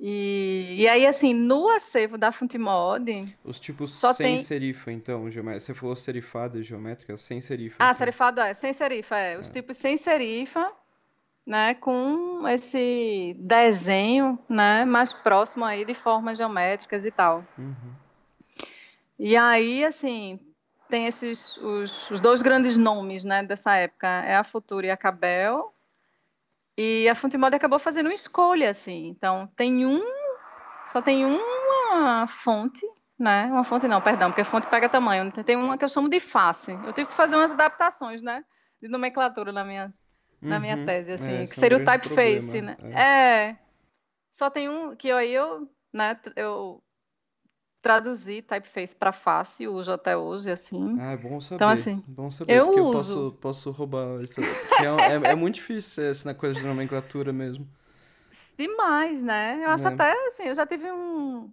E, 0.00 0.76
e 0.78 0.88
aí, 0.88 1.04
assim, 1.04 1.34
no 1.34 1.68
acervo 1.68 2.16
da 2.16 2.30
Fontemod... 2.30 3.36
Os 3.42 3.58
tipos 3.58 3.98
sem 3.98 4.14
tem- 4.14 4.42
serifa, 4.42 4.92
então, 4.92 5.28
geométrica. 5.28 5.66
Você 5.66 5.74
falou 5.74 5.96
serifada 5.96 6.62
geométrica, 6.62 7.16
sem 7.16 7.40
serifa. 7.40 7.76
Ah, 7.80 7.86
então. 7.86 7.98
serifado 7.98 8.40
é, 8.40 8.54
sem 8.54 8.72
serifa, 8.72 9.16
é. 9.16 9.36
Os 9.36 9.50
tipos 9.50 9.76
sem 9.76 9.96
serifa, 9.96 10.70
né, 11.44 11.74
com 11.74 12.46
esse 12.46 13.34
desenho, 13.40 14.38
né, 14.48 14.84
mais 14.84 15.12
próximo 15.12 15.64
aí 15.64 15.84
de 15.84 15.94
formas 15.94 16.38
geométricas 16.38 17.04
e 17.04 17.10
tal. 17.10 17.44
Uhum. 17.58 17.74
E 19.18 19.36
aí, 19.36 19.84
assim, 19.84 20.38
tem 20.88 21.06
esses, 21.06 21.56
os, 21.56 22.08
os 22.12 22.20
dois 22.20 22.40
grandes 22.40 22.76
nomes, 22.76 23.24
né, 23.24 23.42
dessa 23.42 23.74
época, 23.74 24.06
é 24.06 24.36
a 24.36 24.44
Futura 24.44 24.86
e 24.86 24.90
a 24.90 24.96
Cabel, 24.96 25.74
e 26.80 27.08
a 27.08 27.14
Fontemod 27.16 27.52
acabou 27.56 27.80
fazendo 27.80 28.06
uma 28.06 28.14
escolha, 28.14 28.70
assim, 28.70 29.08
então 29.08 29.48
tem 29.56 29.84
um, 29.84 30.00
só 30.92 31.02
tem 31.02 31.24
uma 31.26 32.24
fonte, 32.28 32.86
né, 33.18 33.46
uma 33.46 33.64
fonte 33.64 33.88
não, 33.88 34.00
perdão, 34.00 34.30
porque 34.30 34.44
fonte 34.44 34.68
pega 34.68 34.88
tamanho, 34.88 35.32
tem 35.44 35.56
uma 35.56 35.76
que 35.76 35.84
eu 35.84 35.88
chamo 35.88 36.08
de 36.08 36.20
face, 36.20 36.70
eu 36.86 36.92
tive 36.92 37.06
que 37.06 37.12
fazer 37.12 37.34
umas 37.34 37.50
adaptações, 37.50 38.22
né, 38.22 38.44
de 38.80 38.86
nomenclatura 38.86 39.50
na 39.50 39.64
minha, 39.64 39.92
na 40.40 40.60
minha 40.60 40.76
Uhum. 40.76 40.86
tese, 40.86 41.10
assim, 41.10 41.32
É, 41.32 41.38
que 41.38 41.52
esse 41.52 41.54
é 41.54 41.58
um 41.58 41.60
seria 41.62 41.78
o 41.78 41.84
typeface, 41.84 42.62
né, 42.62 42.76
é, 42.92 43.56
só 44.30 44.48
tem 44.48 44.68
um, 44.68 44.94
que 44.94 45.10
aí 45.10 45.34
eu, 45.34 45.68
né, 45.92 46.16
eu 46.36 46.80
traduzi 47.82 48.42
typeface 48.42 48.94
para 48.96 49.12
face, 49.12 49.68
uso 49.68 49.92
até 49.92 50.16
hoje, 50.16 50.50
assim, 50.50 51.00
Ah, 51.00 51.12
é 51.12 51.16
bom 51.16 51.40
saber. 51.40 51.54
Então, 51.54 51.68
assim, 51.68 52.02
bom 52.06 52.30
saber, 52.30 52.60
eu 52.60 52.64
porque 52.64 52.80
eu 52.80 52.86
uso. 52.86 52.90
posso, 52.90 53.32
posso 53.40 53.70
roubar 53.70 54.22
isso. 54.22 54.40
É, 54.78 54.84
é, 54.84 55.14
é 55.14 55.34
muito 55.34 55.56
difícil 55.56 56.04
essa 56.04 56.34
coisa 56.34 56.58
de 56.58 56.66
nomenclatura 56.66 57.32
mesmo. 57.32 57.68
Demais, 58.58 59.22
né? 59.22 59.64
Eu 59.64 59.70
acho 59.70 59.86
É. 59.86 59.88
até 59.88 60.12
assim, 60.28 60.44
eu 60.44 60.54
já 60.54 60.66
tive 60.66 60.90
um- 60.92 61.50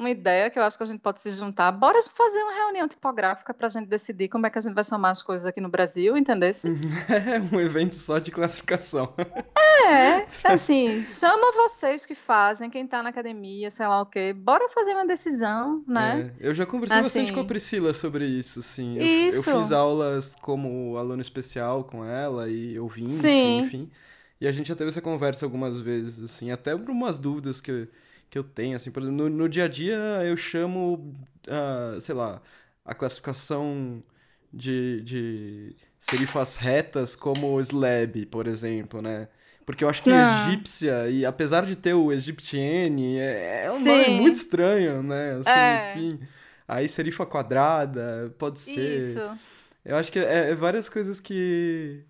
uma 0.00 0.10
ideia 0.10 0.50
que 0.50 0.58
eu 0.58 0.62
acho 0.62 0.76
que 0.76 0.82
a 0.82 0.86
gente 0.86 0.98
pode 1.00 1.20
se 1.20 1.30
juntar. 1.30 1.70
Bora 1.70 2.00
fazer 2.02 2.42
uma 2.42 2.54
reunião 2.54 2.88
tipográfica 2.88 3.52
para 3.54 3.66
a 3.66 3.70
gente 3.70 3.86
decidir 3.86 4.28
como 4.28 4.46
é 4.46 4.50
que 4.50 4.58
a 4.58 4.60
gente 4.60 4.74
vai 4.74 4.82
chamar 4.82 5.10
as 5.10 5.22
coisas 5.22 5.46
aqui 5.46 5.60
no 5.60 5.68
Brasil, 5.68 6.16
entendesse? 6.16 6.68
É 7.08 7.38
um 7.54 7.60
evento 7.60 7.94
só 7.94 8.18
de 8.18 8.30
classificação. 8.30 9.12
É, 9.86 10.26
assim, 10.44 11.04
chama 11.04 11.52
vocês 11.52 12.06
que 12.06 12.14
fazem, 12.14 12.70
quem 12.70 12.86
tá 12.86 13.02
na 13.02 13.10
academia, 13.10 13.70
sei 13.70 13.86
lá 13.86 14.00
o 14.00 14.06
quê. 14.06 14.32
Bora 14.32 14.68
fazer 14.68 14.92
uma 14.94 15.06
decisão, 15.06 15.84
né? 15.86 16.32
É, 16.40 16.48
eu 16.48 16.54
já 16.54 16.64
conversei 16.64 17.00
bastante 17.02 17.24
Assim. 17.24 17.34
com 17.34 17.40
a 17.40 17.44
Priscila 17.44 17.92
sobre 17.92 18.24
isso, 18.26 18.62
sim. 18.62 18.96
Eu, 18.96 19.02
eu 19.04 19.28
Isso. 19.30 19.58
fiz 19.58 19.72
aulas 19.72 20.34
como 20.40 20.96
aluno 20.96 21.20
especial 21.20 21.84
com 21.84 22.04
ela 22.04 22.48
e 22.48 22.78
ouvinte, 22.78 23.20
Sim. 23.20 23.58
enfim. 23.60 23.90
E 24.40 24.48
a 24.48 24.52
gente 24.52 24.68
já 24.68 24.74
teve 24.76 24.88
essa 24.88 25.02
conversa 25.02 25.44
algumas 25.44 25.78
vezes, 25.78 26.22
assim, 26.22 26.50
até 26.50 26.74
por 26.76 26.88
umas 26.90 27.18
dúvidas 27.18 27.60
que, 27.60 27.70
eu- 27.70 27.88
que 28.30 28.38
eu 28.38 28.44
tenho, 28.44 28.76
assim. 28.76 28.90
Por 28.90 29.02
exemplo, 29.02 29.28
no, 29.28 29.30
no 29.30 29.48
dia 29.48 29.64
a 29.64 29.68
dia 29.68 29.96
eu 30.24 30.36
chamo, 30.36 31.14
ah, 31.48 31.98
sei 32.00 32.14
lá, 32.14 32.42
a 32.84 32.94
classificação 32.94 34.02
de, 34.52 35.02
de 35.02 35.76
serifas 35.98 36.56
retas 36.56 37.14
como 37.16 37.60
slab, 37.60 38.26
por 38.26 38.46
exemplo, 38.46 39.02
né? 39.02 39.28
Porque 39.66 39.84
eu 39.84 39.88
acho 39.88 40.02
que 40.02 40.10
Ah. 40.10 40.48
egípcia, 40.48 41.08
e 41.10 41.24
apesar 41.24 41.64
de 41.66 41.76
ter 41.76 41.94
o 41.94 42.12
Egyptienne, 42.12 43.18
é, 43.18 43.66
é 43.66 43.72
um 43.72 43.80
nome 43.80 44.04
Sim. 44.06 44.20
muito 44.20 44.34
estranho, 44.36 45.02
né? 45.02 45.34
Assim, 45.36 45.50
É. 45.50 45.92
enfim. 45.96 46.20
Aí 46.66 46.88
serifa 46.88 47.26
quadrada, 47.26 48.34
pode 48.38 48.60
ser. 48.60 48.98
Isso. 49.00 49.38
Eu 49.84 49.96
acho 49.96 50.10
que 50.12 50.18
é, 50.18 50.50
é 50.50 50.54
várias 50.54 50.88
coisas 50.88 51.20
que. 51.20 52.04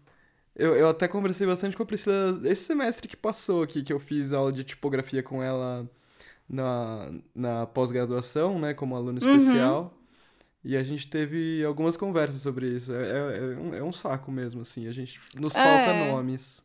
Eu, 0.57 0.77
eu 0.77 0.89
até 0.91 1.09
conversei 1.09 1.47
bastante 1.47 1.77
com 1.77 1.83
a 1.83 1.87
Priscila 1.87 2.41
esse 2.45 2.64
semestre 2.64 3.09
que 3.09 3.16
passou 3.16 3.62
aqui, 3.62 3.83
que 3.83 3.93
eu 3.93 4.01
fiz 4.01 4.33
aula 4.33 4.53
de 4.53 4.64
tipografia 4.64 5.23
com 5.23 5.43
ela 5.43 5.89
na, 6.51 7.11
na 7.34 7.66
pós-graduação, 7.66 8.59
né, 8.59 8.74
como 8.74 8.96
aluno 8.96 9.20
Uhum. 9.22 9.36
especial. 9.36 9.94
E 10.62 10.76
a 10.76 10.82
gente 10.82 11.09
teve 11.09 11.64
algumas 11.64 11.96
conversas 11.96 12.42
sobre 12.42 12.66
isso. 12.66 12.92
É, 12.92 13.03
é, 13.03 13.36
é 13.38 13.57
um, 13.57 13.74
é 13.76 13.82
um 13.82 13.92
saco 13.92 14.30
mesmo, 14.30 14.61
assim. 14.61 14.86
A 14.88 14.92
gente. 14.92 15.18
Nos 15.38 15.55
falta 15.55 15.68
É. 15.90 16.12
nomes. 16.12 16.62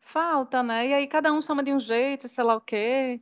Falta, 0.00 0.62
né? 0.62 0.86
E 0.88 0.94
aí 0.94 1.06
cada 1.08 1.32
um 1.32 1.40
chama 1.42 1.62
de 1.62 1.72
um 1.72 1.80
jeito, 1.80 2.28
sei 2.28 2.44
lá 2.44 2.54
o 2.54 2.60
quê. 2.60 3.20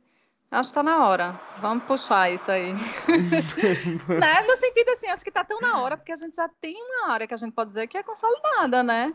Acho 0.51 0.69
que 0.69 0.75
tá 0.75 0.83
na 0.83 1.07
hora. 1.07 1.31
Vamos 1.59 1.85
puxar 1.85 2.29
isso 2.31 2.51
aí. 2.51 2.73
né? 4.19 4.41
No 4.47 4.55
sentido 4.57 4.89
assim, 4.89 5.07
acho 5.07 5.23
que 5.23 5.31
tá 5.31 5.43
tão 5.43 5.59
na 5.61 5.81
hora, 5.81 5.95
porque 5.97 6.11
a 6.11 6.15
gente 6.15 6.35
já 6.35 6.47
tem 6.59 6.75
uma 6.75 7.13
área 7.13 7.25
que 7.25 7.33
a 7.33 7.37
gente 7.37 7.53
pode 7.53 7.69
dizer 7.69 7.87
que 7.87 7.97
é 7.97 8.03
consolidada, 8.03 8.83
né? 8.83 9.13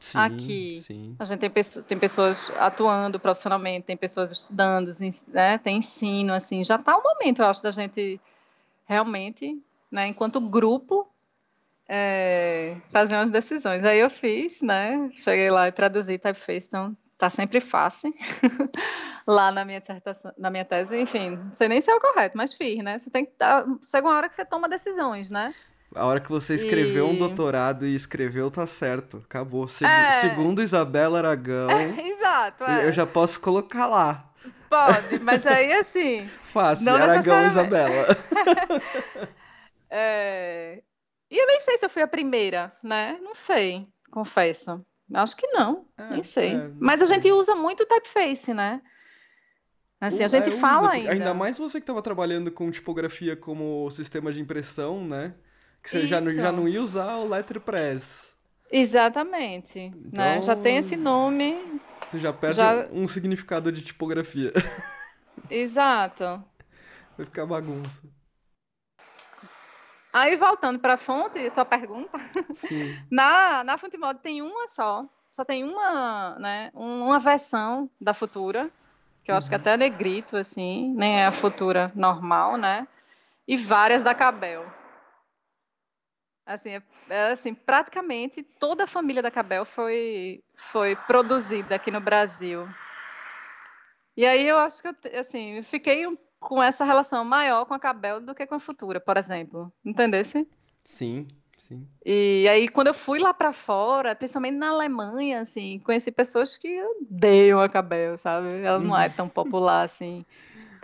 Sim, 0.00 0.18
Aqui. 0.18 0.82
sim. 0.84 1.16
A 1.18 1.24
gente 1.24 1.40
tem, 1.40 1.50
tem 1.88 1.98
pessoas 1.98 2.50
atuando 2.58 3.18
profissionalmente, 3.18 3.86
tem 3.86 3.96
pessoas 3.96 4.32
estudando, 4.32 4.90
né? 5.28 5.58
Tem 5.58 5.78
ensino, 5.78 6.32
assim. 6.32 6.64
Já 6.64 6.78
tá 6.78 6.96
o 6.96 7.02
momento, 7.02 7.40
eu 7.40 7.46
acho, 7.46 7.62
da 7.62 7.70
gente 7.70 8.20
realmente, 8.86 9.58
né, 9.90 10.08
enquanto 10.08 10.40
grupo, 10.40 11.08
é, 11.88 12.76
fazer 12.90 13.14
umas 13.14 13.30
decisões. 13.30 13.84
Aí 13.84 13.98
eu 13.98 14.10
fiz, 14.10 14.62
né? 14.62 15.10
Cheguei 15.14 15.50
lá 15.50 15.68
e 15.68 15.72
traduzi 15.72 16.18
typeface, 16.18 16.66
então 16.66 16.96
tá 17.16 17.30
sempre 17.30 17.60
fácil. 17.60 18.12
lá 19.26 19.50
na 19.50 19.64
minha 19.64 19.80
dissertação, 19.80 20.32
na 20.36 20.50
minha 20.50 20.64
tese, 20.64 21.00
enfim, 21.00 21.30
não 21.30 21.52
sei 21.52 21.68
nem 21.68 21.80
se 21.80 21.90
é 21.90 21.94
o 21.94 22.00
correto, 22.00 22.36
mas 22.36 22.52
fiz, 22.52 22.82
né? 22.82 22.98
Você 22.98 23.10
tem 23.10 23.24
que 23.24 23.32
dar, 23.38 23.64
chega 23.82 24.06
uma 24.06 24.16
hora 24.16 24.28
que 24.28 24.34
você 24.34 24.44
toma 24.44 24.68
decisões, 24.68 25.30
né? 25.30 25.54
A 25.94 26.04
hora 26.06 26.20
que 26.20 26.28
você 26.28 26.54
escreveu 26.56 27.06
um 27.08 27.14
E- 27.14 27.18
doutorado 27.18 27.86
e 27.86 27.94
escreveu, 27.94 28.50
tá 28.50 28.66
certo. 28.66 29.22
Acabou. 29.24 29.64
É. 29.64 30.20
Segundo 30.20 30.62
Isabela 30.62 31.18
Aragão, 31.18 31.68
Exato, 31.98 32.64
é. 32.64 32.86
eu 32.86 32.92
já 32.92 33.06
posso 33.06 33.40
colocar 33.40 33.86
lá. 33.86 34.30
Pode, 34.68 35.20
mas 35.20 35.46
aí 35.46 35.72
assim, 35.74 36.26
Fácil, 36.52 36.92
Aragão. 36.94 37.46
Isabela. 37.46 38.06
É, 39.90 40.82
E 41.30 41.38
eu 41.38 41.46
nem 41.46 41.60
sei 41.60 41.78
se 41.78 41.86
eu 41.86 41.90
fui 41.90 42.02
a 42.02 42.08
primeira, 42.08 42.72
né? 42.82 43.16
Não 43.22 43.34
sei, 43.34 43.86
confesso. 44.10 44.84
Acho 45.14 45.36
que 45.36 45.46
não, 45.48 45.86
É, 45.96 46.10
nem 46.10 46.22
sei. 46.22 46.50
é, 46.54 46.68
não 46.68 46.76
Mas 46.80 47.00
a 47.02 47.04
gente 47.04 47.30
usa 47.30 47.54
muito 47.54 47.82
o 47.82 47.86
typeface, 47.86 48.52
né? 48.54 48.80
Assim, 50.00 50.24
a 50.24 50.26
gente 50.26 50.48
é, 50.48 50.52
fala 50.52 50.88
usa, 50.88 50.90
ainda. 50.92 51.12
Ainda 51.12 51.34
mais 51.34 51.56
você 51.56 51.78
que 51.78 51.84
estava 51.84 52.02
trabalhando 52.02 52.50
com 52.50 52.70
tipografia 52.70 53.36
como 53.36 53.88
sistema 53.90 54.32
de 54.32 54.40
impressão, 54.40 55.06
né? 55.06 55.34
Que 55.84 55.90
você 55.90 56.06
já, 56.06 56.18
já 56.22 56.50
não 56.50 56.66
ia 56.66 56.82
usar 56.82 57.16
o 57.18 57.28
letterpress. 57.28 58.34
Exatamente, 58.72 59.92
né? 60.10 60.40
Já 60.40 60.56
tem 60.56 60.78
esse 60.78 60.96
nome, 60.96 61.54
Você 62.08 62.18
já 62.18 62.32
perde 62.32 62.56
Já- 62.56 62.88
um 62.90 63.06
significado 63.06 63.70
de 63.70 63.82
tipografia. 63.82 64.50
exato. 65.50 66.42
Vai 67.16 67.26
ficar 67.26 67.44
bagunça. 67.44 67.90
Aí 70.12 70.36
voltando 70.36 70.78
para 70.78 70.94
a 70.94 70.96
fonte, 70.96 71.50
sua 71.50 71.64
pergunta. 71.66 72.18
Sim. 72.54 72.96
Na, 73.10 73.62
na 73.62 73.76
Fontemod 73.76 74.18
tem 74.22 74.40
uma 74.40 74.66
só, 74.68 75.04
só 75.32 75.44
tem 75.44 75.64
uma, 75.64 76.38
né, 76.38 76.70
um- 76.74 77.04
uma 77.08 77.18
versão 77.18 77.90
da 78.00 78.14
Futura, 78.14 78.70
que 79.22 79.30
eu 79.30 79.34
acho 79.36 79.48
que 79.50 79.54
até 79.54 79.74
é 79.74 79.76
negrito, 79.76 80.36
assim, 80.36 80.94
nem 80.96 81.20
é 81.20 81.26
a 81.26 81.32
Futura 81.32 81.92
normal, 81.94 82.56
né? 82.56 82.88
E 83.46 83.56
várias 83.56 84.02
da 84.02 84.14
Cabel. 84.14 84.64
Assim, 86.46 86.70
é, 86.70 86.82
é, 87.08 87.32
assim, 87.32 87.54
praticamente 87.54 88.42
toda 88.42 88.84
a 88.84 88.86
família 88.86 89.22
da 89.22 89.30
Cabel 89.30 89.64
foi, 89.64 90.42
foi 90.54 90.94
produzida 90.94 91.74
aqui 91.74 91.90
no 91.90 92.00
Brasil. 92.00 92.66
E 94.16 94.24
aí 94.26 94.46
eu 94.46 94.58
acho 94.58 94.82
que, 94.82 94.88
eu, 94.88 95.20
assim, 95.20 95.56
eu 95.56 95.64
fiquei 95.64 96.06
um- 96.06 96.16
com 96.38 96.62
essa 96.62 96.84
relação 96.84 97.24
maior 97.24 97.64
com 97.64 97.72
a 97.74 97.78
Cabel 97.78 98.20
do 98.20 98.34
que 98.34 98.46
com 98.46 98.54
a 98.54 98.58
Futura, 98.60 99.00
por 99.00 99.16
exemplo. 99.16 99.72
Entendesse? 99.84 100.46
Sim, 100.84 101.26
sim. 101.56 101.88
E 102.04 102.46
aí, 102.50 102.68
quando 102.68 102.88
eu 102.88 102.94
fui 102.94 103.18
lá 103.18 103.32
para 103.32 103.50
fora, 103.50 104.14
principalmente 104.14 104.56
na 104.58 104.68
Alemanha, 104.68 105.40
assim, 105.40 105.78
conheci 105.78 106.12
pessoas 106.12 106.58
que 106.58 106.82
odeiam 107.00 107.58
a 107.58 107.68
Cabel, 107.68 108.18
sabe? 108.18 108.60
Ela 108.62 108.78
não 108.78 108.96
é 108.98 109.08
tão 109.08 109.26
popular 109.30 109.82
assim. 109.82 110.24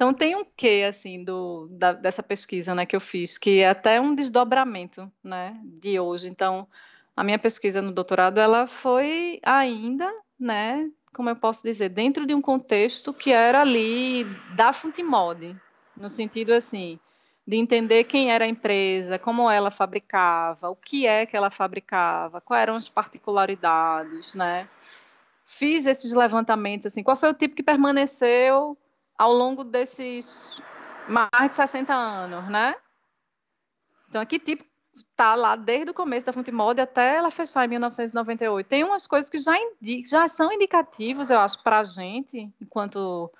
Então 0.00 0.14
tem 0.14 0.34
um 0.34 0.46
quê, 0.56 0.86
assim, 0.88 1.22
do, 1.22 1.68
da- 1.72 1.92
dessa 1.92 2.22
pesquisa, 2.22 2.74
né, 2.74 2.86
que 2.86 2.96
eu 2.96 3.00
fiz, 3.02 3.36
que 3.36 3.60
é 3.60 3.68
até 3.68 4.00
um 4.00 4.14
desdobramento, 4.14 5.12
né, 5.22 5.60
de 5.62 6.00
hoje. 6.00 6.26
Então, 6.26 6.66
a 7.14 7.22
minha 7.22 7.38
pesquisa 7.38 7.82
no 7.82 7.92
doutorado, 7.92 8.38
ela 8.38 8.66
foi 8.66 9.38
ainda, 9.42 10.10
né, 10.38 10.90
como 11.12 11.28
eu 11.28 11.36
posso 11.36 11.62
dizer, 11.62 11.90
dentro 11.90 12.24
de 12.24 12.34
um 12.34 12.40
contexto 12.40 13.12
que 13.12 13.30
era 13.30 13.60
ali 13.60 14.24
da 14.56 14.72
Fontemod, 14.72 15.54
no 15.94 16.08
sentido, 16.08 16.54
assim, 16.54 16.98
de 17.46 17.58
entender 17.58 18.04
quem 18.04 18.32
era 18.32 18.46
a 18.46 18.48
empresa, 18.48 19.18
como 19.18 19.50
ela 19.50 19.70
fabricava, 19.70 20.70
o 20.70 20.76
que 20.76 21.06
é 21.06 21.26
que 21.26 21.36
ela 21.36 21.50
fabricava, 21.50 22.40
quais 22.40 22.62
eram 22.62 22.76
as 22.76 22.88
particularidades, 22.88 24.32
né? 24.34 24.66
Fiz 25.44 25.84
esses 25.84 26.14
levantamentos, 26.14 26.86
assim, 26.86 27.02
qual 27.02 27.18
foi 27.18 27.28
o 27.28 27.34
tipo 27.34 27.54
que 27.54 27.62
permaneceu 27.62 28.78
ao 29.20 29.34
longo 29.34 29.62
desses 29.62 30.58
mais 31.06 31.50
de 31.50 31.56
60 31.56 31.92
anos, 31.92 32.48
né? 32.48 32.74
Então, 34.08 34.24
que 34.24 34.38
tipo 34.38 34.64
está 34.92 35.34
lá 35.34 35.56
desde 35.56 35.90
o 35.90 35.94
começo 35.94 36.24
da 36.24 36.32
Fontemod 36.32 36.80
até 36.80 37.16
ela 37.16 37.30
fechar 37.30 37.66
em 37.66 37.68
1998. 37.68 38.66
Tem 38.66 38.82
umas 38.82 39.06
coisas 39.06 39.28
que 39.28 39.36
já, 39.36 39.54
indi 39.58 40.06
já 40.08 40.26
são 40.26 40.50
indicativos, 40.50 41.28
eu 41.28 41.38
acho, 41.38 41.62
para 41.62 41.80
a 41.80 41.84
gente, 41.84 42.50
enquanto 42.60 43.30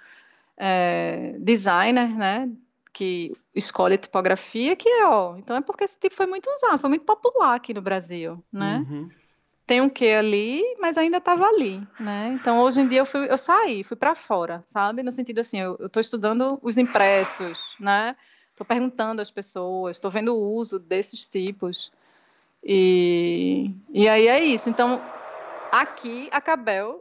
é, 0.54 1.34
designer, 1.38 2.14
né? 2.14 2.50
Que 2.92 3.34
escolhe 3.54 3.96
tipografia, 3.96 4.76
que 4.76 4.88
é, 4.88 5.06
ó. 5.06 5.38
Então 5.38 5.56
é 5.56 5.62
porque 5.62 5.84
esse 5.84 5.98
tipo 5.98 6.14
foi 6.14 6.26
muito 6.26 6.48
usado, 6.50 6.78
foi 6.78 6.90
muito 6.90 7.06
popular 7.06 7.54
aqui 7.54 7.72
no 7.72 7.80
Brasil, 7.80 8.44
né? 8.52 8.84
Uhum. 8.86 9.08
Tem 9.70 9.80
um 9.80 9.88
quê 9.88 10.16
ali, 10.18 10.64
mas 10.80 10.98
ainda 10.98 11.18
estava 11.18 11.46
ali, 11.46 11.80
né? 12.00 12.32
Então 12.34 12.58
hoje 12.58 12.80
em 12.80 12.88
dia 12.88 12.98
eu, 12.98 13.06
fui, 13.06 13.30
eu 13.30 13.38
saí, 13.38 13.84
fui 13.84 13.96
para 13.96 14.16
fora, 14.16 14.64
sabe? 14.66 15.00
No 15.00 15.12
sentido 15.12 15.38
assim, 15.38 15.60
eu 15.60 15.86
estou 15.86 16.00
estudando 16.00 16.58
os 16.60 16.76
impressos, 16.76 17.76
né? 17.78 18.16
Estou 18.50 18.66
perguntando 18.66 19.22
às 19.22 19.30
pessoas, 19.30 19.96
estou 19.96 20.10
vendo 20.10 20.34
o 20.34 20.54
uso 20.54 20.80
desses 20.80 21.28
tipos. 21.28 21.92
E, 22.64 23.70
e 23.90 24.08
aí 24.08 24.26
é 24.26 24.42
isso. 24.42 24.68
Então, 24.68 25.00
aqui, 25.70 26.28
a 26.32 26.40
Cabel, 26.40 27.00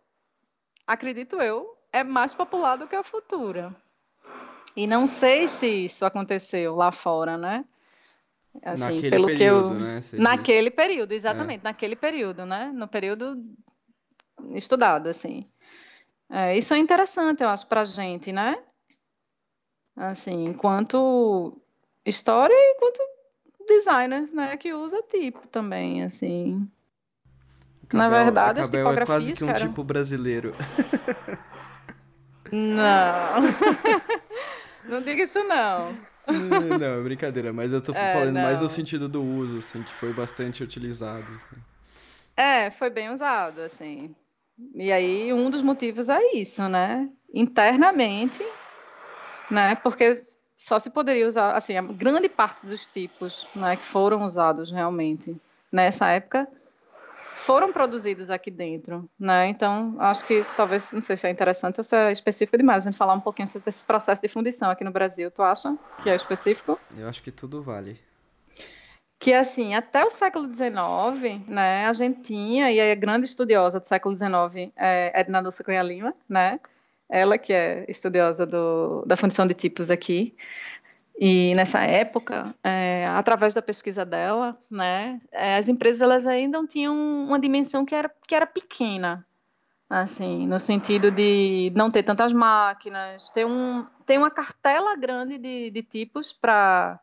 acredito 0.85 1.41
eu, 1.41 1.75
é 1.91 2.03
mais 2.03 2.35
popular 2.35 2.75
do 2.75 2.85
que 2.85 2.95
a 2.95 3.01
Futura. 3.01 3.75
E 4.75 4.85
não 4.85 5.07
sei 5.07 5.47
se 5.47 5.85
isso 5.85 6.05
aconteceu 6.05 6.75
lá 6.75 6.91
fora, 6.91 7.35
né? 7.35 7.65
Assim, 8.63 8.95
naquele 8.95 9.09
pelo 9.09 9.27
período, 9.27 9.67
que 9.69 9.73
eu 9.73 9.79
né? 9.79 10.01
naquele 10.13 10.71
período, 10.71 11.11
exatamente, 11.11 11.61
é. 11.61 11.63
naquele 11.63 11.95
período, 11.95 12.45
né? 12.45 12.71
No 12.73 12.87
período 12.87 13.43
estudado, 14.55 15.07
assim. 15.07 15.47
É, 16.29 16.57
isso 16.57 16.73
é 16.73 16.77
interessante, 16.77 17.41
eu 17.41 17.49
acho, 17.49 17.67
para 17.67 17.81
a 17.81 17.85
gente, 17.85 18.31
né? 18.31 18.57
Assim, 19.95 20.45
enquanto 20.45 21.61
história 22.05 22.53
e 22.53 22.73
enquanto 22.75 22.99
designers, 23.67 24.33
né, 24.33 24.57
que 24.57 24.73
usa 24.73 25.01
tipo 25.03 25.47
também, 25.47 26.03
assim. 26.03 26.69
Na 27.93 28.07
verdade, 28.07 28.61
as 28.61 28.69
tipografias, 28.69 29.01
é 29.01 29.05
quase 29.05 29.33
que 29.33 29.43
um 29.43 29.47
cara... 29.47 29.59
tipo 29.59 29.83
brasileiro. 29.83 30.53
Não. 32.51 33.41
não 34.85 35.01
diga 35.01 35.23
isso, 35.23 35.43
não. 35.43 35.95
Não, 36.79 36.99
é 36.99 37.01
brincadeira, 37.01 37.51
mas 37.51 37.73
eu 37.73 37.81
tô 37.81 37.91
é, 37.93 38.13
falando 38.13 38.35
não. 38.35 38.41
mais 38.41 38.59
no 38.59 38.69
sentido 38.69 39.07
do 39.07 39.23
uso, 39.23 39.59
assim, 39.59 39.81
que 39.83 39.93
foi 39.93 40.13
bastante 40.13 40.63
utilizado. 40.63 41.19
Assim. 41.19 41.61
É, 42.35 42.69
foi 42.69 42.89
bem 42.89 43.13
usado, 43.13 43.59
assim. 43.61 44.15
E 44.75 44.91
aí, 44.91 45.33
um 45.33 45.49
dos 45.49 45.61
motivos 45.61 46.09
é 46.09 46.19
isso, 46.33 46.67
né? 46.67 47.09
Internamente, 47.33 48.43
né? 49.49 49.75
Porque 49.75 50.23
só 50.55 50.77
se 50.77 50.89
poderia 50.91 51.27
usar, 51.27 51.55
assim, 51.55 51.77
a 51.77 51.81
grande 51.81 52.27
parte 52.27 52.65
dos 52.65 52.87
tipos 52.87 53.47
né, 53.55 53.75
que 53.75 53.83
foram 53.83 54.23
usados 54.23 54.69
realmente 54.71 55.39
nessa 55.71 56.09
época 56.09 56.47
foram 57.49 57.73
produzidos 57.73 58.29
aqui 58.29 58.51
dentro, 58.51 59.09
né? 59.19 59.47
Então, 59.47 59.95
acho 59.97 60.23
que 60.27 60.45
talvez, 60.55 60.93
não 60.93 61.01
sei 61.01 61.17
se 61.17 61.25
é 61.25 61.31
interessante 61.31 61.79
ou 61.79 61.83
se 61.83 61.95
é 61.95 62.11
específico 62.11 62.55
demais 62.55 62.85
a 62.85 62.91
gente 62.91 62.97
falar 62.97 63.15
um 63.15 63.19
pouquinho 63.19 63.47
sobre 63.47 63.69
esse 63.69 63.83
processo 63.83 64.21
de 64.21 64.27
fundição 64.27 64.69
aqui 64.69 64.83
no 64.83 64.91
Brasil. 64.91 65.31
Tu 65.31 65.41
acha 65.41 65.75
que 66.03 66.11
é 66.11 66.15
específico? 66.15 66.79
Eu 66.95 67.09
acho 67.09 67.23
que 67.23 67.31
tudo 67.31 67.63
vale. 67.63 67.99
Que, 69.19 69.33
assim, 69.33 69.73
até 69.73 70.05
o 70.05 70.11
século 70.11 70.45
XIX, 70.45 71.43
né, 71.47 71.87
a 71.87 71.93
gente 71.93 72.21
tinha, 72.21 72.71
e 72.71 72.79
a 72.79 72.93
grande 72.93 73.25
estudiosa 73.25 73.79
do 73.79 73.87
século 73.87 74.15
XIX 74.15 74.71
é 74.75 75.19
Edna 75.19 75.41
Dulce 75.41 75.63
Cunha 75.63 75.81
Lima, 75.81 76.13
né? 76.29 76.59
Ela 77.09 77.39
que 77.39 77.51
é 77.51 77.83
estudiosa 77.87 78.45
do, 78.45 79.03
da 79.07 79.17
fundição 79.17 79.47
de 79.47 79.55
tipos 79.55 79.89
aqui, 79.89 80.35
e 81.21 81.53
nessa 81.53 81.81
época, 81.81 82.55
é, 82.63 83.05
através 83.07 83.53
da 83.53 83.61
pesquisa 83.61 84.05
dela, 84.05 84.57
né, 84.71 85.19
é, 85.33 85.57
as 85.57 85.67
empresas 85.67 86.01
elas 86.01 86.25
ainda 86.25 86.65
tinham 86.65 86.95
uma 86.95 87.37
dimensão 87.37 87.83
que 87.83 87.93
era, 87.93 88.09
que 88.25 88.33
era 88.33 88.47
pequena, 88.47 89.27
assim, 89.89 90.47
no 90.47 90.61
sentido 90.61 91.11
de 91.11 91.73
não 91.75 91.89
ter 91.89 92.03
tantas 92.03 92.31
máquinas, 92.31 93.29
ter, 93.31 93.45
um, 93.45 93.85
ter 94.05 94.17
uma 94.17 94.31
cartela 94.31 94.95
grande 94.95 95.37
de, 95.37 95.69
de 95.69 95.83
tipos 95.83 96.31
para 96.31 96.97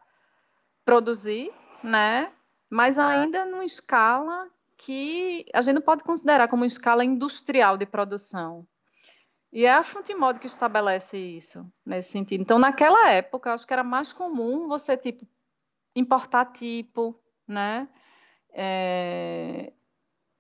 produzir, 0.83 1.51
né, 1.85 2.33
mas 2.71 2.99
ainda 2.99 3.45
numa 3.45 3.67
escala 3.67 4.49
que 4.79 5.45
a 5.53 5.61
gente 5.61 5.75
não 5.75 5.83
pode 5.83 6.03
considerar 6.03 6.49
como 6.49 6.63
uma 6.63 6.67
escala 6.67 7.05
industrial 7.05 7.77
de 7.77 7.85
produção, 7.85 8.67
e 9.57 9.65
é 9.65 9.73
a 9.73 9.83
Fontemod 9.83 10.39
que 10.39 10.47
estabelece 10.47 11.17
isso, 11.17 11.67
nesse 11.83 12.11
sentido. 12.11 12.43
Então, 12.43 12.59
naquela 12.59 13.11
época, 13.11 13.55
acho 13.55 13.67
que 13.67 13.73
era 13.73 13.83
mais 13.83 14.13
comum 14.13 14.69
você, 14.69 14.99
tipo, 14.99 15.27
importar 15.95 16.45
tipo, 16.53 17.19
né? 17.49 17.89
É... 18.53 19.73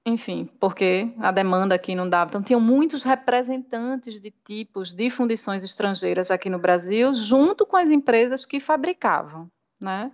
Enfim, 0.04 0.44
porque 0.60 1.14
a 1.18 1.30
demanda 1.30 1.74
aqui 1.74 1.94
não 1.94 2.06
dava. 2.06 2.28
Então, 2.28 2.42
tinham 2.42 2.60
muitos 2.60 3.04
representantes 3.04 4.20
de 4.20 4.30
tipos 4.30 4.92
de 4.92 5.08
fundições 5.08 5.64
estrangeiras 5.64 6.30
aqui 6.30 6.50
no 6.50 6.58
Brasil, 6.58 7.14
junto 7.14 7.64
com 7.64 7.78
as 7.78 7.88
empresas 7.88 8.44
que 8.44 8.60
fabricavam, 8.60 9.50
né? 9.80 10.12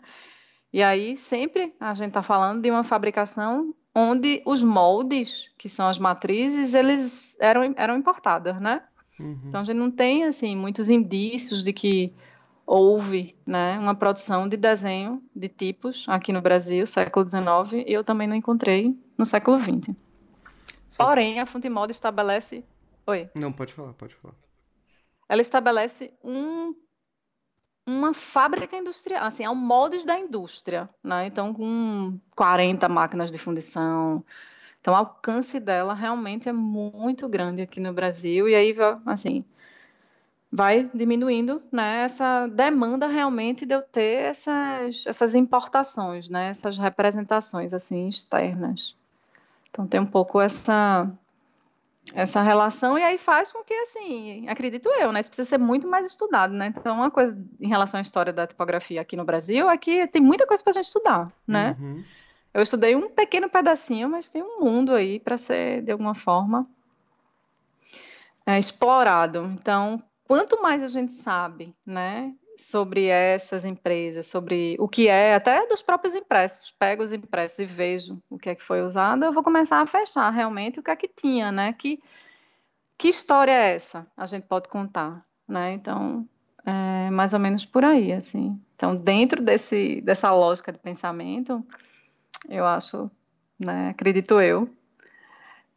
E 0.72 0.80
aí, 0.80 1.16
sempre 1.16 1.74
a 1.80 1.92
gente 1.92 2.11
está 2.11 2.22
falando 2.22 2.62
de 2.62 2.70
uma 2.70 2.84
fabricação 2.84 3.74
onde 3.92 4.44
os 4.46 4.62
moldes, 4.62 5.50
que 5.59 5.68
são 5.68 5.88
as 5.88 5.98
matrizes, 5.98 6.72
eles 6.72 7.36
eram, 7.40 7.74
eram 7.76 7.96
importados, 7.96 8.61
né? 8.61 8.80
Uhum. 9.18 9.40
Então 9.46 9.60
a 9.60 9.64
gente 9.64 9.76
não 9.76 9.90
tem 9.90 10.24
assim 10.24 10.56
muitos 10.56 10.88
indícios 10.88 11.62
de 11.62 11.72
que 11.72 12.12
houve 12.66 13.36
né, 13.44 13.78
uma 13.78 13.94
produção 13.94 14.48
de 14.48 14.56
desenho 14.56 15.22
de 15.34 15.48
tipos 15.48 16.06
aqui 16.08 16.32
no 16.32 16.40
Brasil, 16.40 16.86
século 16.86 17.28
XIX, 17.28 17.84
e 17.86 17.92
eu 17.92 18.04
também 18.04 18.26
não 18.26 18.36
encontrei 18.36 18.96
no 19.18 19.26
século 19.26 19.58
XX. 19.58 19.94
Porém, 20.96 21.40
a 21.40 21.46
Fonte 21.46 21.68
Moda 21.68 21.92
estabelece. 21.92 22.64
Oi. 23.06 23.28
Não, 23.38 23.52
pode 23.52 23.72
falar, 23.72 23.92
pode 23.94 24.14
falar. 24.14 24.34
Ela 25.28 25.40
estabelece 25.40 26.12
um, 26.22 26.74
uma 27.86 28.12
fábrica 28.12 28.76
industrial, 28.76 29.24
assim, 29.24 29.44
é 29.44 29.50
um 29.50 29.54
moldes 29.54 30.04
da 30.04 30.18
indústria, 30.18 30.88
né? 31.02 31.26
Então, 31.26 31.52
com 31.54 32.20
40 32.36 32.88
máquinas 32.88 33.32
de 33.32 33.38
fundição, 33.38 34.24
então, 34.83 34.95
o 34.95 34.97
alcance 34.97 35.61
dela 35.61 35.95
realmente 35.95 36.49
é 36.49 36.53
muito 36.53 37.28
grande 37.28 37.62
aqui 37.62 37.78
no 37.78 37.93
Brasil, 37.93 38.49
e 38.49 38.55
aí, 38.57 38.74
assim, 39.07 39.45
vai 40.51 40.91
diminuindo 40.93 41.62
né, 41.70 42.03
essa 42.03 42.49
demanda 42.49 43.07
realmente 43.07 43.64
de 43.64 43.74
eu 43.74 43.80
ter 43.80 44.24
essas, 44.24 45.05
essas 45.07 45.37
importações, 45.37 46.28
né, 46.28 46.49
essas 46.49 46.76
representações 46.76 47.72
assim 47.72 48.09
externas. 48.09 48.97
Então 49.70 49.87
tem 49.87 50.01
um 50.01 50.07
pouco 50.07 50.41
essa 50.41 51.11
essa 52.12 52.43
relação 52.43 52.99
e 52.99 53.03
aí 53.03 53.16
faz 53.16 53.53
com 53.53 53.62
que 53.62 53.72
assim, 53.72 54.49
acredito 54.49 54.89
eu, 54.89 55.12
né, 55.12 55.20
isso 55.20 55.30
precisa 55.30 55.49
ser 55.49 55.59
muito 55.59 55.89
mais 55.89 56.07
estudado, 56.09 56.53
né? 56.53 56.66
Então 56.66 56.97
uma 56.97 57.11
coisa 57.11 57.41
em 57.61 57.68
relação 57.68 57.99
à 57.99 58.03
história 58.03 58.33
da 58.33 58.47
tipografia 58.47 59.01
aqui 59.01 59.16
no 59.16 59.24
Brasil 59.24 59.70
é 59.70 59.78
que 59.78 60.09
tem 60.09 60.20
muita 60.20 60.45
coisa 60.45 60.62
para 60.62 60.72
a 60.72 60.74
gente 60.74 60.87
estudar, 60.87 61.33
né? 61.47 61.76
Uhum. 61.80 62.05
Eu 62.55 62.62
estudei 62.62 62.94
um 62.94 63.09
pequeno 63.09 63.48
pedacinho, 63.48 64.09
mas 64.09 64.30
tem 64.30 64.42
um 64.42 64.61
mundo 64.61 64.94
aí 64.94 65.18
para 65.18 65.38
ser, 65.38 65.82
de 65.82 65.90
alguma 65.90 66.14
forma, 66.14 66.68
é, 68.44 68.59
explorado. 68.59 69.40
Então, 69.55 70.03
quanto 70.24 70.61
mais 70.61 70.82
a 70.82 70.86
gente 70.86 71.14
sabe, 71.14 71.74
né, 71.84 72.34
sobre 72.59 73.07
essas 73.07 73.64
empresas, 73.64 74.26
sobre 74.26 74.76
o 74.78 74.88
que 74.88 75.09
é, 75.09 75.34
até 75.34 75.66
dos 75.66 75.82
próprios 75.82 76.14
impressos, 76.14 76.70
pego 76.70 77.03
os 77.03 77.12
impressos 77.12 77.59
e 77.59 77.64
vejo 77.64 78.18
o 78.28 78.38
que 78.38 78.50
é 78.50 78.55
que 78.55 78.62
foi 78.62 78.82
usado, 78.82 79.24
eu 79.24 79.32
vou 79.32 79.42
começar 79.42 79.80
a 79.80 79.86
fechar 79.86 80.30
realmente 80.30 80.78
o 80.78 80.82
que 80.82 80.90
é 80.90 80.96
que 80.96 81.09
tinha, 81.09 81.50
né? 81.50 81.72
Que, 81.72 82.00
que 82.98 83.09
história 83.09 83.53
é 83.53 83.74
essa? 83.74 84.07
A 84.16 84.26
gente 84.26 84.46
pode 84.46 84.68
contar, 84.68 85.24
né? 85.48 85.72
Então, 85.72 86.28
é 86.64 87.11
mais 87.11 87.32
ou 87.32 87.40
menos 87.40 87.64
por 87.64 87.84
aí, 87.84 88.12
assim. 88.12 88.61
Então, 88.76 88.94
dentro 88.94 89.42
desse, 89.42 90.00
dessa 90.03 90.32
lógica 90.32 90.70
de 90.70 90.78
pensamento, 90.78 91.64
eu 92.49 92.66
acho, 92.66 93.11
né, 93.59 93.90
acredito 93.90 94.40
eu, 94.40 94.68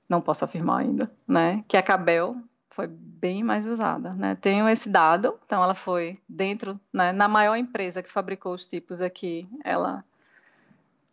não 0.08 0.22
posso 0.22 0.46
afirmar 0.46 0.82
ainda, 0.82 1.12
né, 1.28 1.62
que 1.68 1.78
a 1.78 1.84
Cabel 1.84 2.38
foi 2.70 2.88
bem 2.88 3.42
mais 3.42 3.66
usada, 3.66 4.14
né? 4.14 4.36
Tenho 4.36 4.68
esse 4.68 4.90
dado, 4.90 5.40
então 5.46 5.64
ela 5.64 5.74
foi 5.74 6.20
dentro, 6.28 6.78
né, 6.92 7.14
na 7.14 7.26
maior 7.26 7.56
empresa 7.56 8.04
que 8.04 8.12
fabricou 8.12 8.54
os 8.54 8.68
tipos 8.68 9.02
aqui, 9.02 9.48
ela 9.64 10.04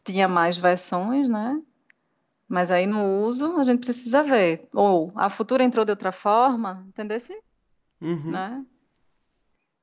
tinha 0.05 0.27
mais 0.27 0.57
versões, 0.57 1.29
né? 1.29 1.63
Mas 2.49 2.71
aí 2.71 2.87
no 2.87 3.03
uso 3.21 3.57
a 3.59 3.65
gente 3.65 3.81
precisa 3.81 4.23
ver. 4.23 4.69
Ou 4.75 5.11
a 5.15 5.31
futura 5.31 5.63
entrou 5.63 5.85
de 5.85 5.91
outra 5.91 6.13
forma, 6.13 6.85
entendeu? 6.89 7.19
Uhum. 8.01 8.31
Né? 8.31 8.67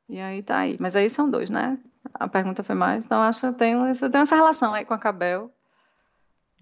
E 0.07 0.19
aí 0.19 0.43
tá 0.43 0.59
aí. 0.59 0.77
Mas 0.79 0.95
aí 0.95 1.09
são 1.09 1.29
dois, 1.29 1.49
né? 1.49 1.79
A 2.13 2.27
pergunta 2.27 2.61
foi 2.61 2.75
mais. 2.75 3.05
Então 3.05 3.21
acho 3.21 3.39
que 3.39 3.45
eu 3.47 3.53
tenho, 3.53 3.85
eu 3.87 4.11
tenho 4.11 4.21
essa 4.21 4.35
relação 4.35 4.73
aí 4.73 4.85
com 4.85 4.93
a 4.93 4.99
Cabel. 4.99 5.51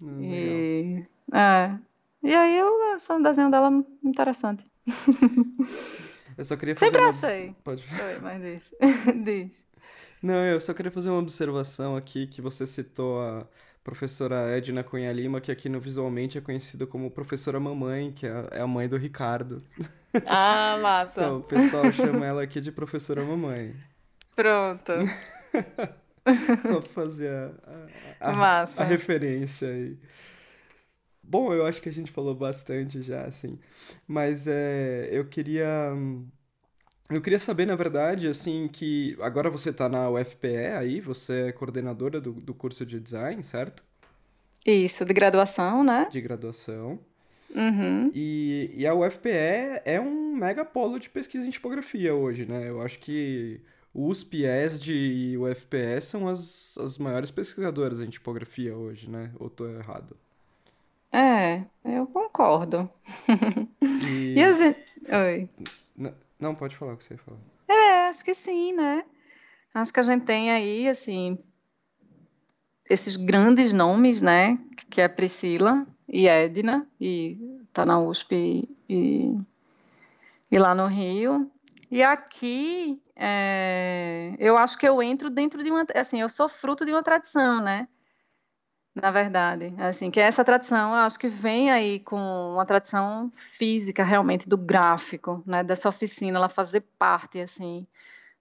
Hum, 0.00 0.22
e, 0.22 1.06
é. 1.32 1.76
e 2.22 2.34
aí 2.34 2.58
eu 2.58 2.94
acho 2.94 3.14
o 3.14 3.22
desenho 3.22 3.50
dela 3.50 3.70
interessante. 4.02 4.64
Eu 6.36 6.44
só 6.44 6.56
queria 6.56 6.76
fazer 6.76 6.86
Sempre 6.86 7.00
uma... 7.02 7.08
achei. 7.08 7.56
Pode. 7.64 7.82
Oi, 7.82 8.18
mas. 8.22 8.72
Não, 10.22 10.44
eu 10.44 10.60
só 10.60 10.72
queria 10.72 10.90
fazer 10.90 11.10
uma 11.10 11.18
observação 11.18 11.96
aqui 11.96 12.26
que 12.26 12.40
você 12.40 12.66
citou 12.66 13.20
a 13.20 13.46
professora 13.82 14.56
Edna 14.56 14.84
Cunha 14.84 15.12
Lima, 15.12 15.40
que 15.40 15.50
aqui 15.50 15.68
no 15.68 15.80
Visualmente 15.80 16.38
é 16.38 16.40
conhecida 16.40 16.86
como 16.86 17.10
professora 17.10 17.58
mamãe, 17.58 18.12
que 18.12 18.26
é, 18.26 18.48
é 18.52 18.60
a 18.60 18.66
mãe 18.66 18.88
do 18.88 18.96
Ricardo. 18.96 19.58
Ah, 20.26 20.78
massa. 20.80 21.20
Então, 21.20 21.38
o 21.38 21.42
pessoal 21.42 21.92
chama 21.92 22.24
ela 22.24 22.42
aqui 22.42 22.60
de 22.60 22.72
professora 22.72 23.22
mamãe. 23.24 23.74
Pronto. 24.34 24.92
Só 26.62 26.80
pra 26.80 26.90
fazer 26.90 27.30
a, 27.30 27.52
a, 28.20 28.62
a, 28.62 28.68
a 28.76 28.84
referência 28.84 29.68
aí. 29.68 29.96
Bom, 31.22 31.52
eu 31.52 31.66
acho 31.66 31.82
que 31.82 31.88
a 31.88 31.92
gente 31.92 32.10
falou 32.10 32.34
bastante 32.34 33.02
já, 33.02 33.24
assim. 33.24 33.58
Mas 34.06 34.46
é, 34.46 35.08
eu 35.12 35.26
queria. 35.26 35.92
Eu 37.10 37.20
queria 37.20 37.38
saber, 37.38 37.66
na 37.66 37.76
verdade, 37.76 38.28
assim, 38.28 38.68
que 38.68 39.16
agora 39.20 39.50
você 39.50 39.70
está 39.70 39.88
na 39.88 40.10
UFPE 40.10 40.56
aí, 40.78 41.00
você 41.00 41.48
é 41.48 41.52
coordenadora 41.52 42.20
do, 42.20 42.32
do 42.32 42.54
curso 42.54 42.84
de 42.84 43.00
design, 43.00 43.42
certo? 43.42 43.82
Isso, 44.64 45.04
de 45.04 45.12
graduação, 45.14 45.82
né? 45.82 46.08
De 46.10 46.20
graduação. 46.20 46.98
Uhum. 47.54 48.10
E, 48.14 48.70
e 48.74 48.86
a 48.86 48.94
UFPE 48.94 49.30
é 49.84 49.98
um 50.00 50.36
mega 50.36 50.64
polo 50.64 50.98
de 50.98 51.08
pesquisa 51.08 51.46
em 51.46 51.50
tipografia 51.50 52.14
hoje, 52.14 52.44
né? 52.44 52.68
Eu 52.68 52.82
acho 52.82 52.98
que 52.98 53.60
USP, 53.98 54.44
ESD 54.44 54.92
e 54.92 55.38
UFPE 55.38 56.00
são 56.00 56.28
as, 56.28 56.78
as 56.78 56.98
maiores 56.98 57.32
pesquisadoras 57.32 58.00
em 58.00 58.08
tipografia 58.08 58.76
hoje, 58.76 59.10
né? 59.10 59.32
Ou 59.40 59.50
tô 59.50 59.66
errado? 59.66 60.16
É, 61.10 61.64
eu 61.84 62.06
concordo. 62.06 62.88
E... 64.06 64.34
E 64.38 64.42
a 64.42 64.52
gente... 64.52 64.78
Oi. 65.10 65.48
Não, 66.38 66.54
pode 66.54 66.76
falar 66.76 66.94
o 66.94 66.96
que 66.96 67.04
você 67.04 67.14
ia 67.14 67.18
falar. 67.18 67.38
É, 67.66 68.08
acho 68.08 68.24
que 68.24 68.34
sim, 68.34 68.72
né? 68.72 69.04
Acho 69.74 69.92
que 69.92 70.00
a 70.00 70.04
gente 70.04 70.24
tem 70.24 70.52
aí, 70.52 70.88
assim, 70.88 71.36
esses 72.88 73.16
grandes 73.16 73.72
nomes, 73.72 74.22
né? 74.22 74.58
Que 74.90 75.00
é 75.00 75.08
Priscila 75.08 75.86
e 76.08 76.28
Edna, 76.28 76.86
e 77.00 77.36
tá 77.72 77.84
na 77.84 77.98
USP 78.00 78.68
e, 78.88 79.38
e 80.50 80.58
lá 80.58 80.74
no 80.74 80.86
Rio. 80.86 81.50
E 81.90 82.02
aqui, 82.02 83.02
é, 83.16 84.34
eu 84.38 84.56
acho 84.58 84.76
que 84.78 84.86
eu 84.86 85.02
entro 85.02 85.30
dentro 85.30 85.62
de 85.62 85.70
uma, 85.70 85.86
assim, 85.94 86.20
eu 86.20 86.28
sou 86.28 86.48
fruto 86.48 86.84
de 86.84 86.92
uma 86.92 87.02
tradição, 87.02 87.60
né? 87.62 87.88
na 89.00 89.10
verdade. 89.10 89.74
Assim, 89.78 90.10
que 90.10 90.20
essa 90.20 90.44
tradição, 90.44 90.90
eu 90.90 91.00
acho 91.00 91.18
que 91.18 91.28
vem 91.28 91.70
aí 91.70 92.00
com 92.00 92.18
uma 92.54 92.66
tradição 92.66 93.30
física, 93.34 94.04
realmente, 94.04 94.48
do 94.48 94.56
gráfico, 94.56 95.42
né? 95.46 95.62
Dessa 95.62 95.88
oficina, 95.88 96.38
ela 96.38 96.48
fazer 96.48 96.80
parte, 96.98 97.40
assim, 97.40 97.86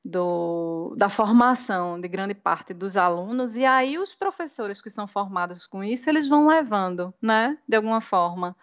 do, 0.04 0.96
da 0.98 1.10
formação 1.10 2.00
de 2.00 2.08
grande 2.08 2.34
parte 2.34 2.74
dos 2.74 2.98
alunos. 2.98 3.56
E 3.58 3.66
aí 3.66 3.98
os 4.00 4.16
professores 4.16 4.82
que 4.82 4.90
são 4.90 5.08
formados 5.08 5.68
com 5.68 5.84
isso, 5.84 6.10
eles 6.10 6.28
vão 6.28 6.48
levando, 6.48 7.14
né? 7.22 7.58
De 7.68 7.76
alguma 7.78 8.02
forma. 8.02 8.56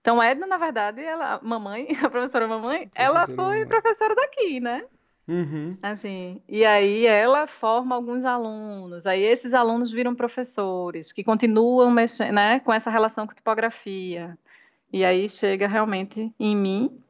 Então, 0.00 0.22
Edna, 0.22 0.46
na 0.46 0.56
verdade, 0.56 1.02
ela, 1.02 1.40
mamãe, 1.42 1.88
a 2.02 2.08
professora 2.08 2.48
mamãe, 2.48 2.88
professora 2.88 2.92
ela 2.94 3.26
foi 3.26 3.36
mamãe. 3.36 3.66
professora 3.66 4.14
daqui, 4.14 4.60
né? 4.60 4.84
Uhum. 5.28 5.76
Assim, 5.80 6.42
e 6.48 6.64
aí 6.64 7.06
ela 7.06 7.46
forma 7.46 7.94
alguns 7.94 8.24
alunos, 8.24 9.06
aí 9.06 9.22
esses 9.22 9.54
alunos 9.54 9.92
viram 9.92 10.12
professores, 10.12 11.12
que 11.12 11.22
continuam 11.22 11.88
mexendo, 11.90 12.32
né, 12.32 12.58
com 12.60 12.72
essa 12.72 12.90
relação 12.90 13.26
com 13.26 13.34
tipografia. 13.34 14.36
E 14.92 15.04
aí 15.04 15.28
chega 15.28 15.68
realmente 15.68 16.34
em 16.38 16.56
mim. 16.56 17.00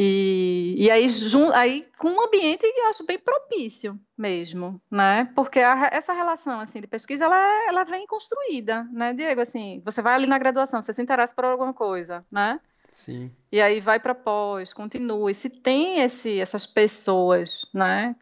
E, 0.00 0.76
e 0.78 0.88
aí, 0.92 1.08
jun, 1.08 1.50
aí 1.52 1.84
com 1.98 2.08
um 2.08 2.24
ambiente 2.24 2.60
que 2.60 2.80
eu 2.80 2.86
acho 2.86 3.04
bem 3.04 3.18
propício 3.18 3.98
mesmo, 4.16 4.80
né? 4.88 5.28
Porque 5.34 5.58
a, 5.58 5.88
essa 5.90 6.12
relação 6.12 6.60
assim 6.60 6.80
de 6.80 6.86
pesquisa 6.86 7.24
ela, 7.24 7.66
ela 7.66 7.82
vem 7.82 8.06
construída, 8.06 8.84
né, 8.92 9.12
Diego? 9.12 9.40
Assim, 9.40 9.82
você 9.84 10.00
vai 10.00 10.14
ali 10.14 10.28
na 10.28 10.38
graduação, 10.38 10.80
você 10.80 10.92
se 10.92 11.02
interessa 11.02 11.34
por 11.34 11.44
alguma 11.44 11.74
coisa, 11.74 12.24
né? 12.30 12.60
Sim. 12.92 13.32
E 13.50 13.60
aí 13.60 13.80
vai 13.80 13.98
para 13.98 14.14
pós, 14.14 14.72
continua. 14.72 15.32
E 15.32 15.34
se 15.34 15.50
tem 15.50 15.98
esse, 15.98 16.38
essas 16.38 16.64
pessoas, 16.64 17.66
né, 17.74 18.14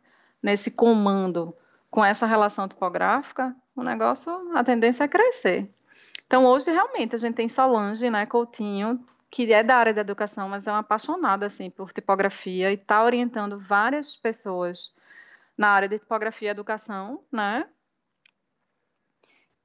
nesse 0.42 0.70
comando 0.70 1.54
com 1.90 2.02
essa 2.02 2.24
relação 2.24 2.66
topográfica, 2.66 3.54
o 3.76 3.82
negócio, 3.82 4.32
a 4.54 4.64
tendência 4.64 5.04
é 5.04 5.08
crescer. 5.08 5.70
Então, 6.26 6.46
hoje, 6.46 6.70
realmente, 6.70 7.14
a 7.14 7.18
gente 7.18 7.34
tem 7.34 7.50
Solange, 7.50 8.08
né, 8.08 8.24
Coutinho, 8.24 8.98
que 9.30 9.52
é 9.52 9.62
da 9.62 9.76
área 9.76 9.94
da 9.94 10.00
educação, 10.00 10.48
mas 10.48 10.66
é 10.66 10.70
uma 10.70 10.80
apaixonada, 10.80 11.46
assim, 11.46 11.70
por 11.70 11.92
tipografia 11.92 12.70
e 12.70 12.74
está 12.74 13.04
orientando 13.04 13.58
várias 13.58 14.16
pessoas 14.16 14.92
na 15.56 15.68
área 15.68 15.88
de 15.88 15.98
tipografia 15.98 16.48
e 16.48 16.50
educação, 16.50 17.24
né? 17.32 17.66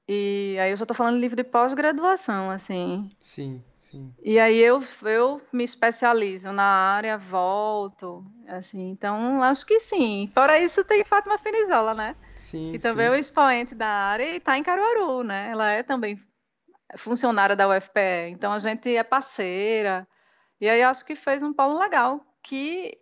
E 0.07 0.57
aí 0.59 0.72
eu 0.72 0.78
já 0.78 0.84
estou 0.84 0.95
falando 0.95 1.16
de 1.16 1.22
livro 1.22 1.36
de 1.38 1.43
pós-graduação, 1.43 2.49
assim. 2.49 3.09
Sim. 3.20 3.64
Sim. 3.91 4.14
E 4.24 4.39
aí 4.39 4.57
eu, 4.57 4.82
eu 5.03 5.41
me 5.51 5.66
especializo 5.66 6.53
na 6.53 6.64
área, 6.64 7.18
volto, 7.18 8.26
assim, 8.47 8.89
então 8.89 9.43
acho 9.43 9.66
que 9.66 9.82
sim. 9.82 10.30
Fora 10.34 10.57
isso, 10.57 10.82
tem 10.86 11.03
Fátima 11.03 11.38
Fenizola, 11.38 11.93
né? 11.93 12.16
Sim, 12.36 12.72
que 12.72 12.80
também 12.80 13.07
sim. 13.07 13.14
é 13.14 13.16
o 13.16 13.20
expoente 13.20 13.76
da 13.76 13.88
área 13.88 14.24
e 14.32 14.38
está 14.38 14.57
em 14.57 14.64
Caruaru, 14.64 15.24
né? 15.24 15.49
Ela 15.51 15.72
é 15.72 15.84
também 15.84 16.18
funcionária 16.98 17.56
da 17.56 17.70
UFPE, 17.70 18.30
então 18.30 18.52
a 18.52 18.60
gente 18.60 18.96
é 18.96 19.04
parceira. 19.04 20.08
E 20.60 20.70
aí 20.70 20.84
acho 20.84 21.06
que 21.06 21.16
fez 21.16 21.42
um 21.42 21.54
polo 21.54 21.80
legal, 21.80 22.24
que 22.44 22.98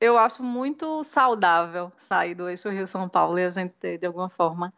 eu 0.00 0.18
acho 0.18 0.42
muito 0.42 1.04
saudável 1.04 1.92
sair 1.96 2.34
do 2.34 2.48
eixo 2.48 2.70
Rio-São 2.70 3.08
Paulo 3.08 3.38
e 3.38 3.44
a 3.44 3.50
gente 3.50 3.72
ter, 3.72 3.98
de 3.98 4.06
alguma 4.06 4.30
forma, 4.30 4.72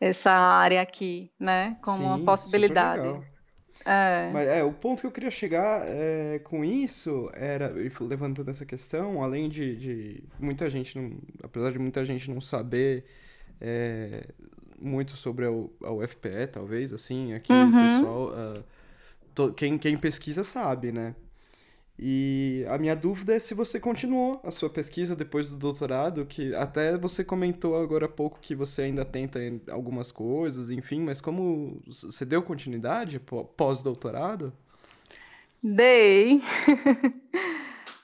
essa 0.00 0.30
área 0.30 0.80
aqui, 0.80 1.30
né? 1.38 1.76
Como 1.82 1.98
sim, 1.98 2.04
uma 2.04 2.24
possibilidade. 2.24 3.08
É. 3.84 4.30
Mas 4.32 4.48
é, 4.48 4.64
o 4.64 4.72
ponto 4.72 5.00
que 5.00 5.06
eu 5.06 5.12
queria 5.12 5.30
chegar 5.30 5.82
é, 5.86 6.40
com 6.40 6.64
isso 6.64 7.30
era, 7.32 7.72
levantando 8.00 8.50
essa 8.50 8.66
questão, 8.66 9.22
além 9.22 9.48
de, 9.48 9.76
de, 9.76 10.24
muita 10.40 10.68
gente, 10.68 10.98
não, 10.98 11.16
apesar 11.42 11.70
de 11.70 11.78
muita 11.78 12.04
gente 12.04 12.28
não 12.28 12.40
saber 12.40 13.04
é, 13.60 14.28
muito 14.80 15.16
sobre 15.16 15.46
a, 15.46 15.48
a 15.48 15.92
UFPE, 15.92 16.48
talvez, 16.52 16.92
assim, 16.92 17.32
aqui 17.32 17.52
uhum. 17.52 17.68
o 17.68 17.72
pessoal, 17.72 18.28
uh, 18.28 18.64
to, 19.34 19.52
quem, 19.52 19.78
quem 19.78 19.96
pesquisa 19.96 20.44
sabe, 20.44 20.92
né? 20.92 21.14
E 21.98 22.66
a 22.68 22.76
minha 22.76 22.94
dúvida 22.94 23.34
é 23.34 23.38
se 23.38 23.54
você 23.54 23.80
continuou 23.80 24.38
a 24.44 24.50
sua 24.50 24.68
pesquisa 24.68 25.16
depois 25.16 25.48
do 25.48 25.56
doutorado, 25.56 26.26
que 26.26 26.54
até 26.54 26.96
você 26.96 27.24
comentou 27.24 27.80
agora 27.80 28.04
há 28.04 28.08
pouco 28.08 28.38
que 28.38 28.54
você 28.54 28.82
ainda 28.82 29.02
tenta 29.02 29.40
algumas 29.70 30.12
coisas, 30.12 30.70
enfim, 30.70 31.00
mas 31.00 31.22
como 31.22 31.80
você 31.86 32.24
deu 32.26 32.42
continuidade 32.42 33.18
pós-doutorado? 33.56 34.52
Dei. 35.62 36.42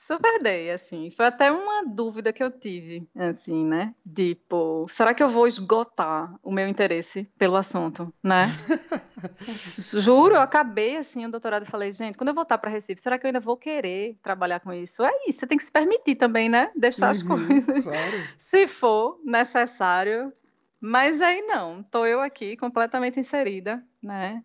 Super 0.05 0.41
dei, 0.43 0.69
assim. 0.69 1.09
Foi 1.11 1.25
até 1.25 1.49
uma 1.49 1.85
dúvida 1.85 2.33
que 2.33 2.43
eu 2.43 2.51
tive, 2.51 3.07
assim, 3.15 3.63
né? 3.63 3.95
Tipo, 4.13 4.85
será 4.89 5.13
que 5.13 5.23
eu 5.23 5.29
vou 5.29 5.47
esgotar 5.47 6.37
o 6.43 6.51
meu 6.51 6.67
interesse 6.67 7.23
pelo 7.37 7.55
assunto, 7.55 8.13
né? 8.21 8.47
Juro, 9.97 10.35
eu 10.35 10.41
acabei, 10.41 10.97
assim, 10.97 11.25
o 11.25 11.31
doutorado 11.31 11.63
e 11.63 11.69
falei, 11.69 11.93
gente, 11.93 12.17
quando 12.17 12.27
eu 12.27 12.33
voltar 12.35 12.57
para 12.57 12.69
Recife, 12.69 13.01
será 13.01 13.17
que 13.17 13.25
eu 13.25 13.29
ainda 13.29 13.39
vou 13.39 13.55
querer 13.55 14.17
trabalhar 14.21 14.59
com 14.59 14.73
isso? 14.73 15.03
É 15.03 15.11
isso, 15.25 15.39
você 15.39 15.47
tem 15.47 15.57
que 15.57 15.63
se 15.63 15.71
permitir 15.71 16.15
também, 16.15 16.49
né? 16.49 16.69
Deixar 16.75 17.05
uhum, 17.05 17.11
as 17.11 17.23
coisas, 17.23 17.85
claro. 17.85 18.11
se 18.37 18.67
for 18.67 19.21
necessário. 19.23 20.33
Mas 20.81 21.21
aí 21.21 21.41
não, 21.43 21.81
tô 21.81 22.05
eu 22.05 22.19
aqui 22.19 22.57
completamente 22.57 23.17
inserida, 23.21 23.81
né? 24.01 24.43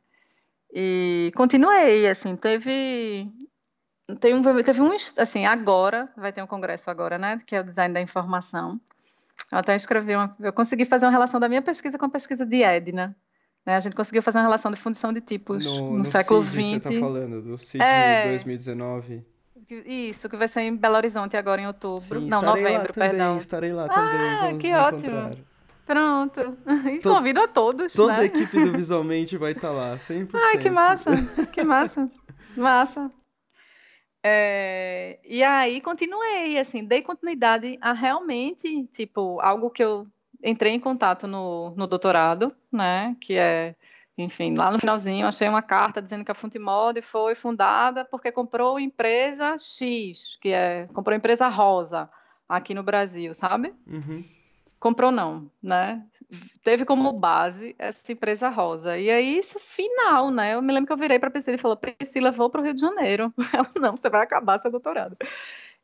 E 0.73 1.33
continuei, 1.35 2.07
assim, 2.07 2.37
teve 2.37 3.29
tem 4.17 4.35
um, 4.35 4.43
teve 4.63 4.81
um, 4.81 4.91
assim, 5.19 5.45
agora, 5.45 6.09
vai 6.17 6.33
ter 6.33 6.43
um 6.43 6.47
congresso 6.47 6.91
agora, 6.91 7.19
né, 7.19 7.41
que 7.47 7.55
é 7.55 7.61
o 7.61 7.65
design 7.65 7.93
da 7.93 8.01
informação. 8.01 8.81
Eu 9.53 9.59
até 9.59 9.75
escrevi 9.77 10.15
uma, 10.15 10.35
eu 10.41 10.53
consegui 10.53 10.85
fazer 10.85 11.07
uma 11.07 11.13
relação 11.13 11.39
da 11.39 11.49
minha 11.49 11.63
pesquisa 11.63 11.99
com 11.99 12.07
a 12.07 12.09
pesquisa 12.09 12.45
de 12.45 12.63
Edna. 12.63 13.17
Né? 13.65 13.77
A 13.77 13.81
gente 13.81 13.95
conseguiu 13.95 14.23
fazer 14.23 14.39
uma 14.39 14.45
relação 14.45 14.71
de 14.71 14.79
fundição 14.79 15.13
de 15.13 15.21
tipos 15.21 15.65
no, 15.65 15.91
no, 15.91 15.99
no 15.99 16.05
século 16.05 16.43
XX. 16.43 16.55
você 16.55 16.77
está 16.77 16.91
falando, 16.91 17.43
do 17.43 17.59
CID 17.59 17.85
é, 17.85 18.29
2019. 18.29 19.25
Isso, 19.85 20.29
que 20.29 20.37
vai 20.37 20.49
ser 20.49 20.63
em 20.63 20.75
Belo 20.75 20.97
Horizonte 20.97 21.37
agora 21.37 21.61
em 21.61 21.67
outubro. 21.67 22.21
Sim, 22.21 22.29
Não, 22.29 22.41
novembro, 22.41 22.93
também, 22.93 23.11
perdão. 23.11 23.37
Estarei 23.37 23.73
lá 23.73 23.89
também. 23.89 24.29
Ah, 24.29 24.41
Vamos 24.47 24.63
que 24.63 24.75
ótimo. 24.75 25.37
Pronto. 25.85 26.57
E 26.93 26.99
to 27.01 27.11
convido 27.11 27.41
a 27.41 27.49
todos. 27.49 27.93
Toda 27.93 28.15
né? 28.15 28.21
a 28.21 28.25
equipe 28.25 28.65
do 28.65 28.73
Visualmente 28.73 29.37
vai 29.37 29.53
estar 29.53 29.69
tá 29.69 29.75
lá, 29.75 29.97
100%. 29.97 30.31
Ai, 30.35 30.59
que 30.59 30.71
massa, 30.71 31.11
que 31.53 31.63
massa. 31.63 32.07
Massa. 32.57 33.11
É, 34.23 35.19
e 35.25 35.43
aí 35.43 35.81
continuei, 35.81 36.59
assim, 36.59 36.85
dei 36.85 37.03
continuidade 37.03 37.79
a 37.81 37.93
realmente, 37.93 38.87
tipo, 38.93 39.41
algo 39.41 39.71
que 39.71 39.83
eu 39.83 40.07
entrei 40.43 40.73
em 40.73 40.81
contato 40.81 41.27
no, 41.27 41.71
no 41.77 41.87
doutorado, 41.87 42.55
né, 42.71 43.17
que 43.21 43.37
é, 43.37 43.75
enfim, 44.17 44.55
lá 44.57 44.71
no 44.71 44.79
finalzinho 44.79 45.27
achei 45.27 45.49
uma 45.49 45.63
carta 45.63 46.03
dizendo 46.03 46.25
que 46.25 46.31
a 46.31 46.35
Funtimod 46.35 47.01
foi 47.03 47.35
fundada 47.35 48.05
porque 48.05 48.33
comprou 48.33 48.79
empresa 48.79 49.57
X, 49.59 50.37
que 50.41 50.51
é, 50.51 50.89
comprou 50.93 51.17
empresa 51.17 51.49
Rosa 51.49 52.11
aqui 52.49 52.75
no 52.75 52.83
Brasil, 52.83 53.33
sabe? 53.35 53.73
Uhum. 53.87 54.25
comprou 54.81 55.11
não, 55.11 55.51
né? 55.63 56.05
Teve 56.63 56.85
como 56.85 57.13
base 57.13 57.75
essa 57.79 58.13
empresa 58.13 58.49
rosa. 58.51 58.99
E 58.99 59.11
aí, 59.11 59.39
isso 59.39 59.59
final, 59.59 60.31
né? 60.31 60.55
Eu 60.55 60.63
me 60.63 60.73
lembro 60.73 60.87
que 60.87 60.93
eu 60.93 60.97
virei 60.97 61.19
para 61.19 61.29
a 61.29 61.33
Priscila 61.33 61.57
e 61.57 61.61
falou: 61.61 61.77
Priscila, 61.77 62.31
vou 62.31 62.51
para 62.51 62.61
o 62.61 62.65
Rio 62.65 62.75
de 62.75 62.81
Janeiro. 62.81 63.33
Ela, 63.53 63.71
não, 63.81 63.97
você 63.97 64.11
vai 64.11 64.23
acabar 64.23 64.59
seu 64.59 64.71
doutorado. 64.71 65.17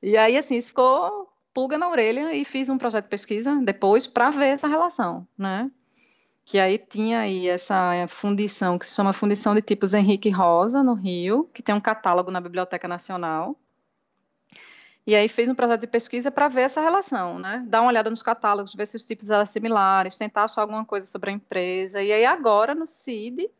E 0.02 0.16
aí, 0.16 0.36
assim, 0.36 0.56
isso 0.56 0.68
ficou 0.68 1.32
pulga 1.54 1.78
na 1.78 1.88
orelha 1.88 2.34
e 2.34 2.44
fiz 2.44 2.68
um 2.68 2.76
projeto 2.76 3.04
de 3.04 3.10
pesquisa 3.10 3.54
depois 3.62 4.06
para 4.06 4.28
ver 4.30 4.48
essa 4.48 4.66
relação, 4.66 5.26
né? 5.38 5.70
Que 6.44 6.58
aí 6.58 6.76
tinha 6.76 7.20
aí 7.20 7.48
essa 7.48 8.06
fundição 8.08 8.78
que 8.78 8.84
se 8.84 8.94
chama 8.94 9.14
Fundição 9.14 9.54
de 9.54 9.62
Tipos 9.62 9.94
Henrique 9.94 10.28
Rosa, 10.28 10.82
no 10.82 10.92
Rio, 10.92 11.48
que 11.54 11.62
tem 11.62 11.74
um 11.74 11.80
catálogo 11.80 12.30
na 12.30 12.40
Biblioteca 12.40 12.86
Nacional. 12.86 13.56
E 15.06 15.14
aí 15.14 15.28
fez 15.28 15.50
um 15.50 15.54
projeto 15.54 15.82
de 15.82 15.86
pesquisa 15.86 16.30
para 16.30 16.48
ver 16.48 16.62
essa 16.62 16.80
relação, 16.80 17.38
né? 17.38 17.62
Dar 17.66 17.82
uma 17.82 17.88
olhada 17.88 18.08
nos 18.08 18.22
catálogos, 18.22 18.74
ver 18.74 18.86
se 18.86 18.96
os 18.96 19.04
tipos 19.04 19.28
eram 19.28 19.44
similares, 19.44 20.16
tentar 20.16 20.44
achar 20.44 20.62
alguma 20.62 20.84
coisa 20.84 21.06
sobre 21.06 21.30
a 21.30 21.32
empresa. 21.34 22.02
E 22.02 22.10
aí 22.10 22.24
agora 22.24 22.74
no 22.74 22.86
CID, 22.86 23.50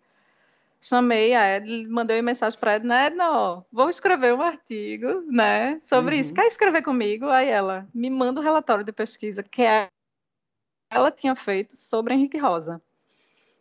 chamei 0.80 1.34
a 1.34 1.42
Edna, 1.45 1.88
mandei 1.90 2.16
uma 2.16 2.22
mensagem 2.22 2.59
para 2.59 2.72
a 2.72 2.74
Edna, 2.74 3.03
Edna, 3.03 3.64
vou 3.70 3.90
escrever 3.90 4.32
um 4.32 4.40
artigo, 4.40 5.22
né, 5.30 5.78
sobre 5.82 6.14
uhum. 6.14 6.20
isso. 6.22 6.32
Quer 6.32 6.47
escrever 6.47 6.80
comigo? 6.80 7.26
Aí 7.26 7.49
ela 7.49 7.86
me 7.95 8.09
manda 8.09 8.40
o 8.40 8.42
um 8.42 8.47
relatório 8.47 8.84
de 8.84 8.92
pesquisa 8.92 9.42
que 9.42 9.62
ela 10.90 11.11
tinha 11.11 11.34
feito 11.36 11.76
sobre 11.76 12.14
Henrique 12.14 12.38
Rosa. 12.38 12.80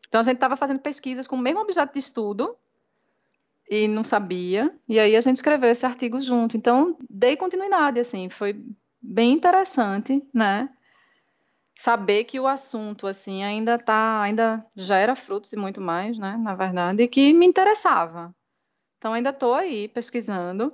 Então 0.08 0.22
a 0.22 0.24
gente 0.24 0.36
estava 0.36 0.56
fazendo 0.56 0.80
pesquisas 0.80 1.28
com 1.28 1.36
o 1.36 1.40
mesmo 1.40 1.60
objeto 1.60 1.94
de 1.94 2.00
estudo 2.00 2.56
e 3.74 3.88
não 3.88 4.04
sabia, 4.04 4.74
e 4.88 5.00
aí 5.00 5.16
a 5.16 5.22
gente 5.22 5.38
escreveu 5.38 5.70
esse 5.72 5.86
artigo 5.86 6.22
junto. 6.22 6.56
Então 6.58 6.98
dei 7.10 7.36
continuidade, 7.36 8.00
assim, 8.00 8.30
foi 8.30 8.64
bem 9.02 9.34
interessante, 9.34 10.22
né? 10.34 10.70
saber 11.84 12.24
que 12.24 12.40
o 12.40 12.48
assunto 12.48 13.08
assim 13.08 13.44
ainda 13.44 13.78
tá, 13.78 14.22
ainda 14.22 14.66
gera 14.74 15.16
frutos 15.16 15.52
e 15.52 15.58
muito 15.58 15.82
mais, 15.82 16.18
né, 16.18 16.38
na 16.38 16.56
verdade, 16.56 17.04
e 17.04 17.08
que 17.10 17.34
me 17.34 17.46
interessava. 17.46 18.34
Então 18.98 19.12
ainda 19.12 19.32
estou 19.32 19.54
aí 19.54 19.90
pesquisando. 19.90 20.74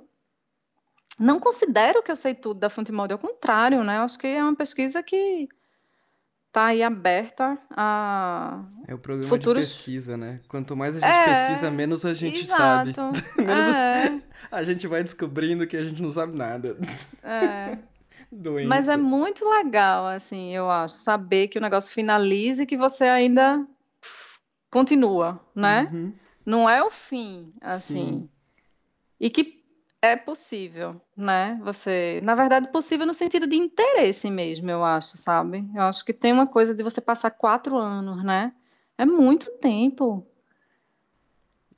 Não 1.18 1.40
considero 1.40 2.00
que 2.02 2.12
eu 2.12 2.16
sei 2.16 2.32
tudo 2.34 2.60
da 2.60 2.70
fonte 2.70 2.92
molde, 2.92 3.12
ao 3.12 3.18
contrário, 3.18 3.82
né? 3.82 3.98
Eu 3.98 4.02
acho 4.02 4.18
que 4.18 4.26
é 4.28 4.42
uma 4.42 4.54
pesquisa 4.54 5.02
que 5.02 5.48
está 6.50 6.66
aí 6.66 6.82
aberta 6.82 7.56
a 7.70 8.64
é 8.86 8.94
o 8.94 8.98
programa 8.98 9.28
futuros... 9.28 9.68
de 9.68 9.74
pesquisa, 9.74 10.16
né? 10.16 10.40
Quanto 10.48 10.76
mais 10.76 10.96
a 10.96 11.00
gente 11.00 11.08
é, 11.08 11.46
pesquisa, 11.46 11.70
menos 11.70 12.04
a 12.04 12.12
gente 12.12 12.40
exato. 12.40 12.92
sabe. 12.92 13.22
menos 13.38 13.68
é. 13.68 14.20
a 14.50 14.64
gente 14.64 14.86
vai 14.88 15.02
descobrindo 15.04 15.66
que 15.66 15.76
a 15.76 15.84
gente 15.84 16.02
não 16.02 16.10
sabe 16.10 16.36
nada. 16.36 16.76
É. 17.22 17.78
Doença. 18.32 18.68
Mas 18.68 18.88
é 18.88 18.96
muito 18.96 19.48
legal, 19.48 20.06
assim, 20.06 20.54
eu 20.54 20.70
acho, 20.70 20.94
saber 20.96 21.48
que 21.48 21.58
o 21.58 21.60
negócio 21.60 21.92
finaliza 21.92 22.62
e 22.62 22.66
que 22.66 22.76
você 22.76 23.04
ainda 23.04 23.66
continua, 24.70 25.40
né? 25.54 25.88
Uhum. 25.92 26.12
Não 26.46 26.70
é 26.70 26.82
o 26.82 26.90
fim, 26.90 27.52
assim. 27.60 28.06
Sim. 28.06 28.28
E 29.18 29.28
que 29.30 29.59
é 30.02 30.16
possível, 30.16 31.00
né? 31.16 31.60
Você, 31.62 32.20
na 32.22 32.34
verdade, 32.34 32.70
possível 32.70 33.06
no 33.06 33.14
sentido 33.14 33.46
de 33.46 33.56
interesse 33.56 34.30
mesmo, 34.30 34.70
eu 34.70 34.84
acho, 34.84 35.16
sabe? 35.16 35.68
Eu 35.74 35.82
acho 35.82 36.04
que 36.04 36.12
tem 36.12 36.32
uma 36.32 36.46
coisa 36.46 36.74
de 36.74 36.82
você 36.82 37.00
passar 37.00 37.30
quatro 37.30 37.76
anos, 37.76 38.24
né? 38.24 38.52
É 38.96 39.04
muito 39.04 39.50
tempo. 39.58 40.26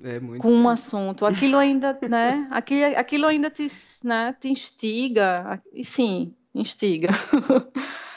É 0.02 0.18
muito 0.20 0.42
com 0.42 0.50
um 0.50 0.68
assunto. 0.68 1.26
Aquilo 1.26 1.56
ainda, 1.56 1.98
né? 2.08 2.46
Aquilo, 2.50 2.96
aquilo 2.96 3.26
ainda 3.26 3.50
te, 3.50 3.66
né, 4.04 4.34
te 4.40 4.48
instiga. 4.48 5.62
E 5.72 5.84
sim, 5.84 6.34
instiga. 6.54 7.08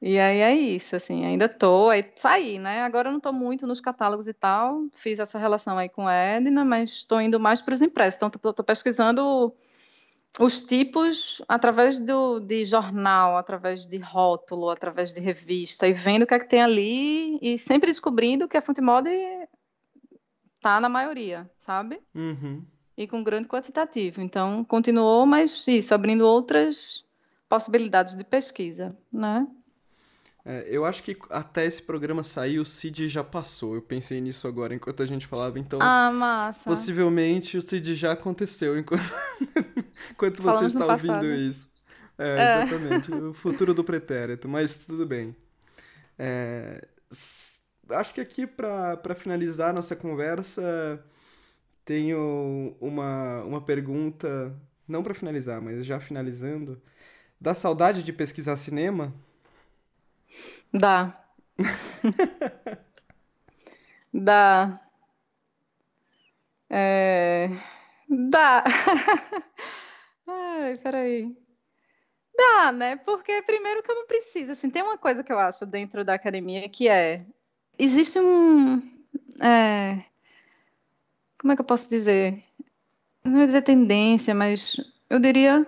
e 0.00 0.18
aí 0.18 0.40
é 0.40 0.54
isso, 0.54 0.94
assim, 0.94 1.24
ainda 1.24 1.48
tô, 1.48 1.88
aí 1.88 2.04
saí, 2.16 2.58
né? 2.58 2.82
Agora 2.82 3.08
eu 3.08 3.12
não 3.12 3.20
tô 3.20 3.32
muito 3.32 3.66
nos 3.66 3.80
catálogos 3.80 4.28
e 4.28 4.34
tal, 4.34 4.86
fiz 4.92 5.18
essa 5.18 5.38
relação 5.38 5.78
aí 5.78 5.88
com 5.88 6.06
a 6.06 6.14
Edna, 6.14 6.64
mas 6.64 6.90
estou 6.90 7.20
indo 7.20 7.40
mais 7.40 7.62
para 7.62 7.74
os 7.74 7.80
impressos. 7.80 8.16
Então, 8.16 8.28
estou 8.28 8.64
pesquisando 8.64 9.54
os 10.38 10.62
tipos 10.62 11.42
através 11.48 11.98
do, 11.98 12.40
de 12.40 12.64
jornal, 12.66 13.38
através 13.38 13.86
de 13.86 13.96
rótulo, 13.96 14.68
através 14.68 15.14
de 15.14 15.20
revista, 15.20 15.88
e 15.88 15.94
vendo 15.94 16.24
o 16.24 16.26
que 16.26 16.34
é 16.34 16.38
que 16.38 16.48
tem 16.48 16.62
ali, 16.62 17.38
e 17.40 17.58
sempre 17.58 17.90
descobrindo 17.90 18.46
que 18.46 18.56
a 18.56 18.62
fonte 18.62 18.82
moda 18.82 19.10
tá 20.60 20.78
na 20.78 20.90
maioria, 20.90 21.50
sabe? 21.60 22.02
Uhum. 22.14 22.62
E 22.96 23.06
com 23.06 23.24
grande 23.24 23.48
quantitativo. 23.48 24.20
Então, 24.20 24.62
continuou, 24.62 25.24
mas 25.24 25.66
isso, 25.66 25.94
abrindo 25.94 26.26
outras 26.26 27.02
possibilidades 27.48 28.14
de 28.14 28.24
pesquisa, 28.24 28.90
né? 29.10 29.46
É, 30.48 30.64
eu 30.68 30.84
acho 30.84 31.02
que 31.02 31.16
até 31.28 31.66
esse 31.66 31.82
programa 31.82 32.22
sair, 32.22 32.60
o 32.60 32.64
CID 32.64 33.08
já 33.08 33.24
passou. 33.24 33.74
Eu 33.74 33.82
pensei 33.82 34.20
nisso 34.20 34.46
agora 34.46 34.72
enquanto 34.72 35.02
a 35.02 35.06
gente 35.06 35.26
falava, 35.26 35.58
então. 35.58 35.80
Ah, 35.82 36.12
massa. 36.12 36.62
Possivelmente 36.62 37.58
o 37.58 37.62
CID 37.62 37.96
já 37.96 38.12
aconteceu 38.12 38.78
enquanto, 38.78 39.02
enquanto 40.12 40.40
você 40.40 40.66
está 40.66 40.86
ouvindo 40.86 41.26
isso. 41.32 41.68
É, 42.16 42.28
é. 42.28 42.62
exatamente. 42.62 43.12
o 43.12 43.32
futuro 43.34 43.74
do 43.74 43.82
pretérito, 43.82 44.48
mas 44.48 44.86
tudo 44.86 45.04
bem. 45.04 45.34
É, 46.16 46.86
acho 47.90 48.14
que 48.14 48.20
aqui, 48.20 48.46
para 48.46 49.16
finalizar 49.16 49.74
nossa 49.74 49.96
conversa, 49.96 51.04
tenho 51.84 52.76
uma, 52.80 53.42
uma 53.42 53.60
pergunta, 53.60 54.56
não 54.86 55.02
para 55.02 55.12
finalizar, 55.12 55.60
mas 55.60 55.84
já 55.84 55.98
finalizando. 55.98 56.80
Dá 57.40 57.52
saudade 57.52 58.04
de 58.04 58.12
pesquisar 58.12 58.56
cinema? 58.56 59.12
Dá. 60.72 61.24
Dá. 64.12 64.80
É... 66.70 67.48
Dá. 68.08 68.64
Ai, 70.26 70.76
peraí. 70.78 71.36
Dá, 72.36 72.72
né? 72.72 72.96
Porque 72.96 73.42
primeiro 73.42 73.82
que 73.82 73.90
eu 73.90 73.94
não 73.94 74.06
preciso, 74.06 74.52
assim, 74.52 74.70
tem 74.70 74.82
uma 74.82 74.98
coisa 74.98 75.24
que 75.24 75.32
eu 75.32 75.38
acho 75.38 75.64
dentro 75.66 76.04
da 76.04 76.14
academia 76.14 76.68
que 76.68 76.88
é 76.88 77.24
existe 77.78 78.18
um 78.18 78.78
é... 79.40 80.04
como 81.38 81.52
é 81.52 81.56
que 81.56 81.62
eu 81.62 81.66
posso 81.66 81.88
dizer? 81.88 82.42
Não 83.24 83.40
é 83.40 83.46
dizer 83.46 83.62
tendência, 83.62 84.34
mas 84.34 84.76
eu 85.10 85.18
diria 85.18 85.66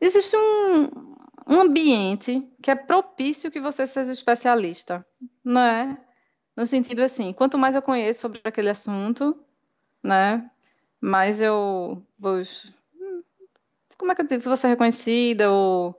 Existe 0.00 0.36
um, 0.36 1.15
um 1.46 1.60
ambiente 1.60 2.46
que 2.62 2.70
é 2.70 2.74
propício 2.74 3.50
que 3.50 3.60
você 3.60 3.86
seja 3.86 4.12
especialista, 4.12 5.06
não 5.44 5.60
é? 5.60 5.98
No 6.56 6.66
sentido 6.66 7.02
assim, 7.02 7.32
quanto 7.32 7.58
mais 7.58 7.76
eu 7.76 7.82
conheço 7.82 8.20
sobre 8.20 8.40
aquele 8.42 8.70
assunto, 8.70 9.38
né, 10.02 10.50
mais 11.00 11.40
eu 11.40 12.02
vou 12.18 12.42
como 13.98 14.12
é 14.12 14.14
que 14.14 14.22
eu 14.22 14.26
digo, 14.26 14.42
vou 14.42 14.56
ser 14.56 14.68
reconhecida 14.68 15.50
ou 15.50 15.98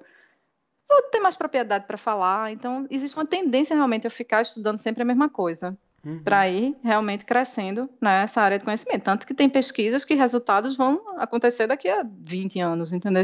vou 0.88 1.02
ter 1.04 1.20
mais 1.20 1.36
propriedade 1.36 1.86
para 1.86 1.98
falar. 1.98 2.52
Então, 2.52 2.86
existe 2.90 3.18
uma 3.18 3.26
tendência 3.26 3.76
realmente 3.76 4.08
a 4.08 4.10
ficar 4.10 4.42
estudando 4.42 4.78
sempre 4.78 5.02
a 5.02 5.06
mesma 5.06 5.28
coisa 5.28 5.78
uhum. 6.06 6.24
para 6.24 6.48
ir 6.48 6.76
realmente 6.84 7.26
crescendo 7.26 7.90
nessa 8.02 8.42
área 8.42 8.58
de 8.58 8.64
conhecimento. 8.64 9.04
Tanto 9.04 9.28
que 9.28 9.34
tem 9.34 9.50
pesquisas 9.50 10.06
que 10.06 10.14
resultados 10.14 10.76
vão 10.78 11.02
acontecer 11.18 11.68
daqui 11.68 11.90
a 11.90 12.06
20 12.06 12.60
anos, 12.60 12.94
entendeu? 12.94 13.24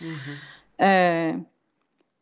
Uhum. 0.00 0.36
É, 0.78 1.38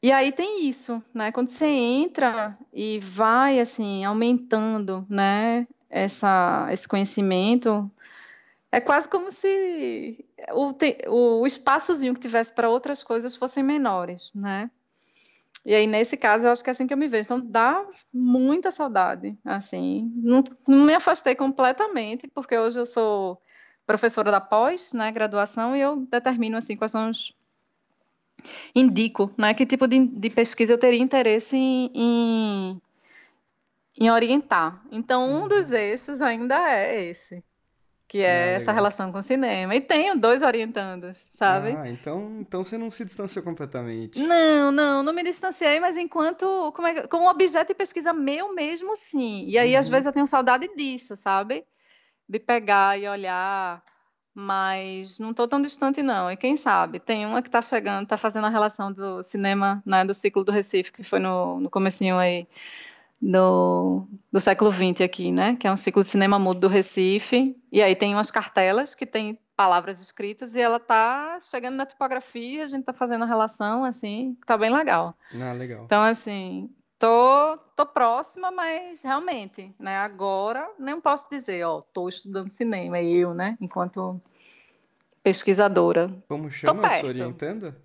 e 0.03 0.11
aí 0.13 0.33
tem 0.33 0.69
isso, 0.69 1.03
né? 1.15 1.31
Quando 1.33 1.49
você 1.49 1.67
entra 1.67 2.59
e 2.73 2.99
vai 2.99 3.61
assim 3.61 4.05
aumentando, 4.05 5.07
né? 5.09 5.67
Essa, 5.89 6.69
esse 6.71 6.89
conhecimento, 6.89 7.91
é 8.71 8.81
quase 8.81 9.07
como 9.09 9.31
se 9.31 10.25
o, 10.53 11.41
o 11.41 11.47
espaçozinho 11.47 12.15
que 12.15 12.21
tivesse 12.21 12.55
para 12.55 12.71
outras 12.71 13.03
coisas 13.03 13.37
fossem 13.37 13.63
menores, 13.63 14.31
né? 14.35 14.71
E 15.65 15.75
aí, 15.75 15.87
nesse 15.87 16.17
caso, 16.17 16.47
eu 16.47 16.53
acho 16.53 16.65
que 16.65 16.71
é 16.71 16.73
assim 16.73 16.87
que 16.87 16.93
eu 16.93 16.99
me 16.99 17.07
vejo. 17.07 17.27
Então, 17.27 17.41
dá 17.41 17.87
muita 18.13 18.73
saudade, 18.73 19.39
assim. 19.45 20.11
Não, 20.17 20.43
não 20.67 20.85
me 20.87 20.95
afastei 20.95 21.37
completamente, 21.37 22.27
porque 22.27 22.59
hoje 22.59 22.81
eu 22.81 22.87
sou 22.87 23.41
professora 23.87 24.31
da 24.31 24.41
pós, 24.41 24.93
né, 24.93 25.13
graduação, 25.13 25.77
e 25.77 25.81
eu 25.81 25.97
determino, 26.11 26.57
assim, 26.57 26.77
quais 26.77 26.91
são 26.91 27.11
os... 27.11 27.37
Indico, 28.75 29.31
né, 29.37 29.55
que 29.55 29.67
tipo 29.67 29.87
de, 29.87 30.07
de 30.07 30.31
pesquisa 30.31 30.75
eu 30.75 30.79
teria 30.79 31.01
interesse 31.01 31.57
em, 31.57 31.91
em, 31.95 32.83
em 33.99 34.11
orientar. 34.11 34.83
Então, 34.91 35.45
um 35.45 35.49
dos 35.49 35.71
uhum. 35.71 35.77
eixos 35.77 36.21
ainda 36.21 36.57
é 36.71 37.05
esse, 37.05 37.43
que 38.09 38.19
é 38.19 38.55
ah, 38.55 38.57
essa 38.57 38.73
relação 38.73 39.11
com 39.13 39.19
o 39.19 39.23
cinema. 39.23 39.75
E 39.75 39.81
tenho 39.81 40.19
dois 40.19 40.43
orientandos, 40.43 41.31
sabe? 41.35 41.77
Ah, 41.77 41.89
então, 41.89 42.39
então 42.41 42.65
você 42.65 42.77
não 42.77 42.91
se 42.91 43.05
distanciou 43.05 43.45
completamente. 43.45 44.19
Não, 44.19 44.71
não, 44.71 45.03
não 45.03 45.13
me 45.13 45.23
distanciei, 45.23 45.81
mas 45.81 45.97
enquanto 45.97 46.73
como, 46.73 46.89
é, 46.89 47.07
como 47.07 47.29
objeto 47.29 47.69
de 47.69 47.75
pesquisa 47.75 48.13
meu 48.13 48.55
mesmo, 48.55 48.97
sim. 48.97 49.45
E 49.47 49.59
aí, 49.59 49.73
uhum. 49.73 49.79
às 49.79 49.89
vezes, 49.89 50.07
eu 50.07 50.13
tenho 50.13 50.27
saudade 50.27 50.69
disso, 50.77 51.17
sabe? 51.17 51.65
De 52.29 52.39
pegar 52.39 52.99
e 52.99 53.09
olhar 53.09 53.83
mas 54.35 55.19
não 55.19 55.31
estou 55.31 55.47
tão 55.47 55.61
distante 55.61 56.03
não. 56.03 56.31
E 56.31 56.37
quem 56.37 56.57
sabe, 56.57 56.99
tem 56.99 57.27
uma 57.27 57.43
que 57.43 57.49
está 57.49 57.61
chegando, 57.61 58.05
está 58.05 58.17
fazendo 58.17 58.47
a 58.47 58.51
relação 58.51 58.93
do 58.93 59.23
cinema, 59.23 59.83
né, 59.85 60.05
do 60.05 60.15
ciclo 60.15 60.45
do 60.45 60.53
Recife, 60.53 60.93
que 60.93 61.03
foi 61.03 61.19
no, 61.19 61.61
no 61.61 61.71
comecinho 61.71 62.17
aí 62.17 62.47
do, 63.21 64.07
do 64.33 64.41
século 64.41 64.73
XX 64.73 65.03
aqui, 65.03 65.31
né? 65.31 65.55
Que 65.57 65.69
é 65.69 65.73
um 65.73 65.77
ciclo 65.77 66.03
de 66.03 66.09
cinema 66.09 66.39
mudo 66.39 66.61
do 66.61 66.69
Recife. 66.69 67.57
E 67.71 67.81
aí 67.81 67.95
tem 67.95 68.15
umas 68.15 68.31
cartelas 68.31 68.95
que 68.95 69.07
tem 69.07 69.39
palavras 69.57 70.01
escritas 70.01 70.57
e 70.57 70.61
ela 70.61 70.81
tá 70.81 71.39
chegando 71.41 71.77
na 71.77 71.87
tipografia, 71.87 72.65
a 72.65 72.67
gente 72.67 72.85
tá 72.85 72.93
fazendo 72.93 73.23
a 73.23 73.27
relação, 73.27 73.85
assim, 73.85 74.37
tá 74.45 74.59
bem 74.59 74.75
legal. 74.75 75.17
Ah, 75.41 75.53
legal. 75.53 75.85
Então, 75.85 76.03
assim, 76.03 76.69
tô, 77.03 77.59
tô 77.75 77.85
próxima, 77.85 78.53
mas 78.53 79.03
realmente, 79.03 79.75
né? 79.77 79.97
Agora, 79.97 80.71
nem 80.79 81.01
posso 81.01 81.29
dizer, 81.29 81.65
ó, 81.65 81.81
tô 81.81 82.09
estudando 82.09 82.49
cinema, 82.49 83.01
eu, 83.01 83.35
né? 83.35 83.59
Enquanto 83.61 84.23
pesquisadora. 85.21 86.07
Como 86.29 86.49
chama 86.49 86.87
a 86.87 87.01
sua 87.01 87.09
orientanda? 87.09 87.77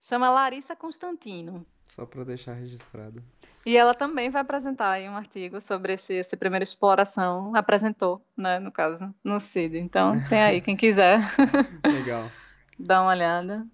Chama 0.00 0.30
Larissa 0.30 0.76
Constantino. 0.76 1.66
Só 1.88 2.06
para 2.06 2.22
deixar 2.22 2.52
registrado. 2.52 3.20
E 3.66 3.76
ela 3.76 3.94
também 3.94 4.30
vai 4.30 4.42
apresentar 4.42 4.92
aí 4.92 5.08
um 5.08 5.16
artigo 5.16 5.60
sobre 5.60 5.94
esse, 5.94 6.14
esse 6.14 6.36
primeira 6.36 6.62
exploração. 6.62 7.52
Apresentou, 7.56 8.24
né, 8.36 8.60
no 8.60 8.70
caso, 8.70 9.12
no 9.24 9.40
CID. 9.40 9.78
Então, 9.78 10.20
tem 10.28 10.40
aí, 10.40 10.60
quem 10.60 10.76
quiser. 10.76 11.20
Legal. 11.84 12.30
Dá 12.78 13.02
uma 13.02 13.10
olhada. 13.10 13.66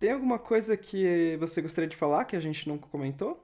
Tem 0.00 0.12
alguma 0.12 0.38
coisa 0.38 0.78
que 0.78 1.36
você 1.36 1.60
gostaria 1.60 1.86
de 1.86 1.94
falar 1.94 2.24
que 2.24 2.34
a 2.34 2.40
gente 2.40 2.66
nunca 2.66 2.88
comentou? 2.88 3.38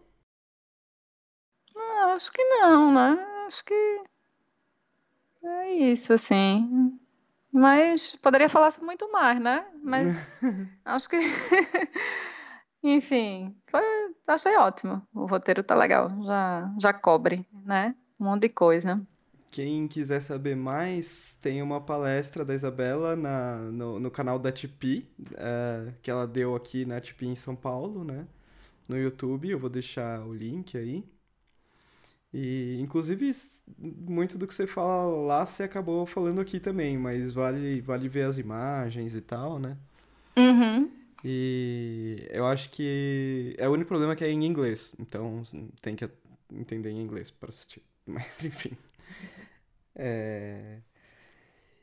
Ah, 1.76 2.14
acho 2.14 2.32
que 2.32 2.42
não, 2.42 2.90
né? 2.94 3.22
Acho 3.46 3.62
que 3.62 4.00
é 5.44 5.74
isso, 5.74 6.14
assim. 6.14 6.98
Mas 7.52 8.16
poderia 8.22 8.48
falar 8.48 8.72
muito 8.80 9.12
mais, 9.12 9.38
né? 9.38 9.66
Mas 9.82 10.14
acho 10.82 11.10
que 11.10 11.18
Enfim, 12.82 13.54
foi, 13.66 13.82
achei 14.26 14.56
ótimo. 14.56 15.06
O 15.12 15.26
roteiro 15.26 15.62
tá 15.62 15.74
legal, 15.74 16.08
já, 16.24 16.74
já 16.80 16.92
cobre, 16.94 17.46
né? 17.52 17.94
Um 18.18 18.24
monte 18.24 18.42
de 18.42 18.48
coisa. 18.48 19.06
Quem 19.56 19.88
quiser 19.88 20.20
saber 20.20 20.54
mais, 20.54 21.32
tem 21.40 21.62
uma 21.62 21.80
palestra 21.80 22.44
da 22.44 22.54
Isabela 22.54 23.16
na, 23.16 23.56
no, 23.56 23.98
no 23.98 24.10
canal 24.10 24.38
da 24.38 24.52
Tipi, 24.52 25.08
uh, 25.18 25.94
que 26.02 26.10
ela 26.10 26.26
deu 26.26 26.54
aqui 26.54 26.84
na 26.84 27.00
Tipi 27.00 27.24
em 27.24 27.34
São 27.34 27.56
Paulo, 27.56 28.04
né? 28.04 28.26
No 28.86 28.98
YouTube, 28.98 29.48
eu 29.48 29.58
vou 29.58 29.70
deixar 29.70 30.20
o 30.26 30.34
link 30.34 30.76
aí. 30.76 31.02
E, 32.34 32.76
inclusive, 32.82 33.32
muito 33.78 34.36
do 34.36 34.46
que 34.46 34.52
você 34.52 34.66
fala 34.66 35.26
lá, 35.26 35.46
você 35.46 35.62
acabou 35.62 36.04
falando 36.04 36.38
aqui 36.38 36.60
também, 36.60 36.98
mas 36.98 37.32
vale, 37.32 37.80
vale 37.80 38.10
ver 38.10 38.26
as 38.26 38.36
imagens 38.36 39.16
e 39.16 39.22
tal, 39.22 39.58
né? 39.58 39.78
Uhum. 40.36 40.90
E 41.24 42.28
eu 42.28 42.46
acho 42.46 42.68
que 42.68 43.54
é 43.56 43.66
o 43.66 43.72
único 43.72 43.88
problema 43.88 44.14
que 44.14 44.22
é 44.22 44.28
em 44.28 44.44
inglês, 44.44 44.94
então 44.98 45.42
tem 45.80 45.96
que 45.96 46.06
entender 46.52 46.90
em 46.90 47.00
inglês 47.00 47.30
para 47.30 47.48
assistir. 47.48 47.82
Mas 48.04 48.44
enfim. 48.44 48.76
É... 49.96 50.78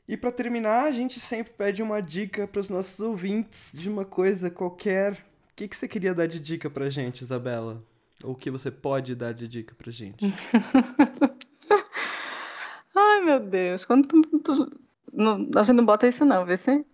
E 0.06 0.16
para 0.16 0.30
terminar, 0.30 0.84
a 0.84 0.92
gente 0.92 1.18
sempre 1.18 1.52
pede 1.52 1.82
uma 1.82 2.00
dica 2.00 2.46
para 2.46 2.60
os 2.60 2.68
nossos 2.68 3.00
ouvintes 3.00 3.72
de 3.74 3.88
uma 3.88 4.04
coisa 4.04 4.50
qualquer. 4.50 5.12
O 5.12 5.56
que, 5.56 5.66
que 5.66 5.76
você 5.76 5.88
queria 5.88 6.14
dar 6.14 6.26
de 6.26 6.38
dica 6.38 6.70
pra 6.70 6.90
gente, 6.90 7.22
Isabela? 7.22 7.82
Ou 8.22 8.32
o 8.32 8.36
que 8.36 8.50
você 8.50 8.70
pode 8.70 9.14
dar 9.14 9.32
de 9.32 9.48
dica 9.48 9.74
pra 9.74 9.90
gente? 9.90 10.24
Ai, 12.94 13.20
meu 13.22 13.40
Deus. 13.40 13.84
Quando 13.84 14.06
tu, 14.06 14.22
tu, 14.40 14.80
não, 15.12 15.48
a 15.56 15.62
gente 15.62 15.76
não 15.76 15.86
bota 15.86 16.06
isso 16.06 16.24
não, 16.24 16.44
vê 16.44 16.56
se? 16.56 16.84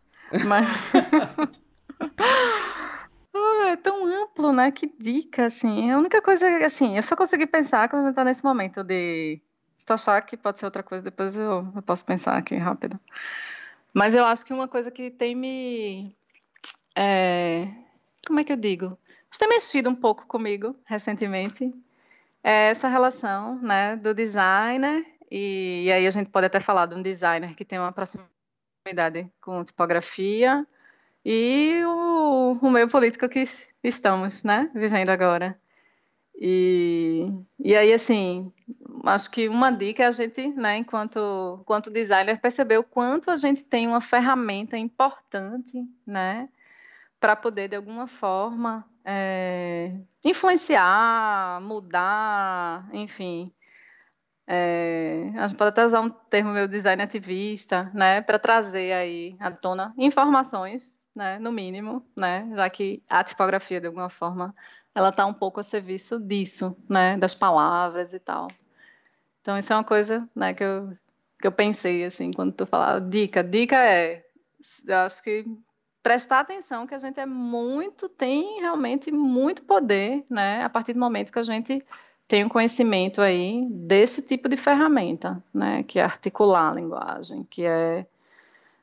Mas... 0.47 0.93
Oh, 3.35 3.63
é 3.67 3.77
tão 3.77 4.07
amplo, 4.07 4.53
né? 4.53 4.71
Que 4.71 4.87
dica, 4.99 5.47
assim. 5.47 5.91
A 5.91 5.99
única 5.99 6.23
coisa, 6.23 6.47
assim, 6.65 6.97
eu 6.97 7.03
só 7.03 7.17
consegui 7.17 7.47
pensar 7.47 7.89
quando 7.89 8.05
a 8.05 8.07
gente 8.07 8.17
tá 8.17 8.25
nesse 8.25 8.45
momento 8.45 8.85
de. 8.85 9.41
Se 9.81 9.87
tu 9.87 9.95
achar 9.95 10.21
que 10.21 10.37
pode 10.37 10.59
ser 10.59 10.67
outra 10.67 10.83
coisa, 10.83 11.03
depois 11.03 11.35
eu, 11.35 11.67
eu 11.75 11.81
posso 11.81 12.05
pensar 12.05 12.37
aqui 12.37 12.55
rápido. 12.55 13.01
Mas 13.95 14.15
eu 14.15 14.27
acho 14.27 14.45
que 14.45 14.53
uma 14.53 14.69
coisa 14.69 14.91
que 14.91 15.11
tem 15.11 15.35
me. 15.35 16.15
É, 16.95 17.67
como 18.27 18.39
é 18.41 18.45
que 18.45 18.53
eu 18.53 18.59
digo? 18.59 18.99
Tem 19.39 19.49
mexido 19.49 19.89
um 19.89 19.95
pouco 19.95 20.27
comigo 20.27 20.77
recentemente. 20.85 21.75
É 22.45 22.69
essa 22.69 22.89
relação, 22.89 23.59
né, 23.63 23.97
do 23.97 24.13
designer. 24.13 25.03
E, 25.31 25.85
e 25.87 25.93
aí 25.93 26.07
a 26.07 26.11
gente 26.11 26.29
pode 26.29 26.45
até 26.45 26.61
falar 26.61 26.85
de 26.85 26.95
um 26.95 27.03
designer 27.03 27.55
que 27.55 27.65
tem 27.65 27.79
uma 27.79 27.91
proximidade 27.91 29.33
com 29.41 29.65
tipografia 29.65 30.67
e 31.25 31.81
o, 31.87 32.59
o 32.61 32.71
meio 32.71 32.89
político 32.89 33.27
que 33.31 33.45
estamos, 33.83 34.45
né, 34.45 34.71
vivendo 34.75 35.09
agora. 35.09 35.59
E, 36.43 37.27
e 37.59 37.77
aí, 37.77 37.93
assim, 37.93 38.51
acho 39.05 39.31
que 39.31 39.47
uma 39.47 39.71
dica 39.71 40.05
é 40.05 40.07
a 40.07 40.11
gente, 40.11 40.49
né, 40.55 40.79
enquanto, 40.79 41.59
enquanto 41.61 41.91
designer, 41.91 42.41
perceber 42.41 42.79
o 42.79 42.85
quanto 42.85 43.31
a 43.31 43.37
gente 43.37 43.63
tem 43.63 43.87
uma 43.87 44.01
ferramenta 44.01 44.79
importante, 44.79 45.87
né, 46.07 46.49
para 47.21 47.37
poder, 47.37 47.69
de 47.69 47.77
alguma 47.77 48.07
forma, 48.07 48.89
é, 49.05 49.95
influenciar, 50.25 51.61
mudar, 51.61 52.89
enfim. 52.95 53.53
É, 54.47 55.31
a 55.37 55.47
gente 55.47 55.59
pode 55.59 55.69
até 55.71 55.85
usar 55.85 56.01
um 56.01 56.11
termo 56.11 56.53
meu 56.53 56.67
design 56.67 57.03
ativista, 57.03 57.91
né, 57.95 58.23
para 58.23 58.39
trazer 58.39 58.93
aí 58.93 59.37
à 59.39 59.51
tona 59.51 59.95
informações 59.99 61.07
né, 61.15 61.39
no 61.39 61.53
mínimo, 61.53 62.05
né, 62.17 62.49
já 62.55 62.71
que 62.71 63.03
a 63.09 63.23
tipografia, 63.23 63.81
de 63.81 63.87
alguma 63.87 64.09
forma, 64.09 64.55
ela 64.95 65.11
está 65.11 65.27
um 65.27 65.33
pouco 65.33 65.61
a 65.61 65.63
serviço 65.63 66.19
disso, 66.19 66.77
né, 66.89 67.17
das 67.17 67.35
palavras 67.35 68.13
e 68.13 68.19
tal. 68.19 68.49
Então, 69.41 69.59
isso 69.59 69.73
é 69.73 69.77
uma 69.77 69.85
coisa, 69.85 70.29
né, 70.35 70.53
que 70.53 70.63
eu, 70.63 70.93
que 71.41 71.47
eu 71.47 71.53
pensei, 71.53 72.05
assim, 72.05 72.31
quando 72.31 72.53
tu 72.53 72.67
falava 72.67 73.01
dica. 73.01 73.43
Dica 73.43 73.77
é, 73.77 74.25
eu 74.87 74.99
acho 74.99 75.23
que 75.23 75.45
prestar 76.03 76.41
atenção 76.41 76.87
que 76.87 76.95
a 76.95 76.99
gente 76.99 77.21
é 77.21 77.27
muito, 77.27 78.09
tem 78.09 78.61
realmente 78.61 79.11
muito 79.11 79.63
poder, 79.63 80.25
né, 80.29 80.63
a 80.65 80.69
partir 80.69 80.93
do 80.93 81.01
momento 81.01 81.33
que 81.33 81.39
a 81.39 81.45
gente 81.45 81.85
tem 82.27 82.45
um 82.45 82.49
conhecimento 82.49 83.21
aí 83.21 83.67
desse 83.71 84.23
tipo 84.23 84.49
de 84.49 84.57
ferramenta, 84.57 85.43
né, 85.53 85.83
que 85.83 85.99
é 85.99 86.03
articular 86.05 86.71
a 86.71 86.75
linguagem, 86.75 87.45
que 87.45 87.65
é 87.65 88.07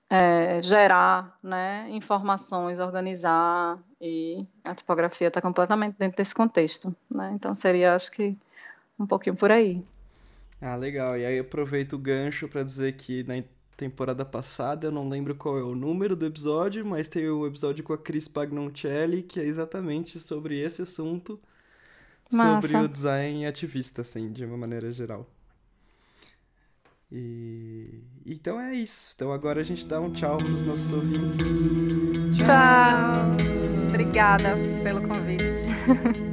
é, 0.10 0.62
gerar 0.62 1.38
né, 1.44 1.88
informações, 1.90 2.80
organizar, 2.80 3.78
e 4.00 4.46
a 4.64 4.76
tipografia 4.76 5.28
está 5.28 5.42
completamente 5.42 5.96
dentro 5.98 6.18
desse 6.18 6.34
contexto. 6.34 6.96
Né? 7.10 7.32
Então 7.34 7.54
seria, 7.56 7.96
acho 7.96 8.12
que, 8.12 8.36
um 9.00 9.06
pouquinho 9.06 9.36
por 9.36 9.52
aí. 9.52 9.84
Ah, 10.62 10.76
legal. 10.76 11.18
E 11.18 11.26
aí 11.26 11.40
aproveito 11.40 11.94
o 11.94 12.00
gancho 12.00 12.48
para 12.48 12.64
dizer 12.64 12.94
que 12.94 13.24
na 13.24 13.44
temporada 13.76 14.26
passada, 14.26 14.88
eu 14.88 14.92
não 14.92 15.08
lembro 15.08 15.36
qual 15.36 15.58
é 15.58 15.64
o 15.64 15.76
número 15.76 16.16
do 16.16 16.26
episódio, 16.26 16.84
mas 16.84 17.08
tem 17.08 17.30
o 17.30 17.42
um 17.42 17.48
episódio 17.48 17.84
com 17.84 17.94
a 17.94 17.98
Cris 17.98 18.28
Pagnoncelli, 18.28 19.22
que 19.22 19.40
é 19.40 19.44
exatamente 19.44 20.20
sobre 20.20 20.60
esse 20.60 20.82
assunto, 20.82 21.40
Massa. 22.32 22.68
sobre 22.68 22.86
o 22.86 22.88
design 22.88 23.46
ativista, 23.46 24.02
assim, 24.02 24.32
de 24.32 24.44
uma 24.44 24.58
maneira 24.58 24.92
geral. 24.92 25.30
E 27.12 28.02
então 28.26 28.60
é 28.60 28.74
isso. 28.74 29.14
Então 29.16 29.32
agora 29.32 29.62
a 29.62 29.64
gente 29.64 29.86
dá 29.86 30.02
um 30.02 30.12
tchau 30.12 30.38
para 30.38 30.48
os 30.48 30.64
nossos 30.64 30.92
ouvintes. 30.92 31.38
Tchau. 32.36 32.46
tchau. 32.46 33.57
Obrigada 33.98 34.56
pelo 34.84 35.02
convite. 35.02 35.66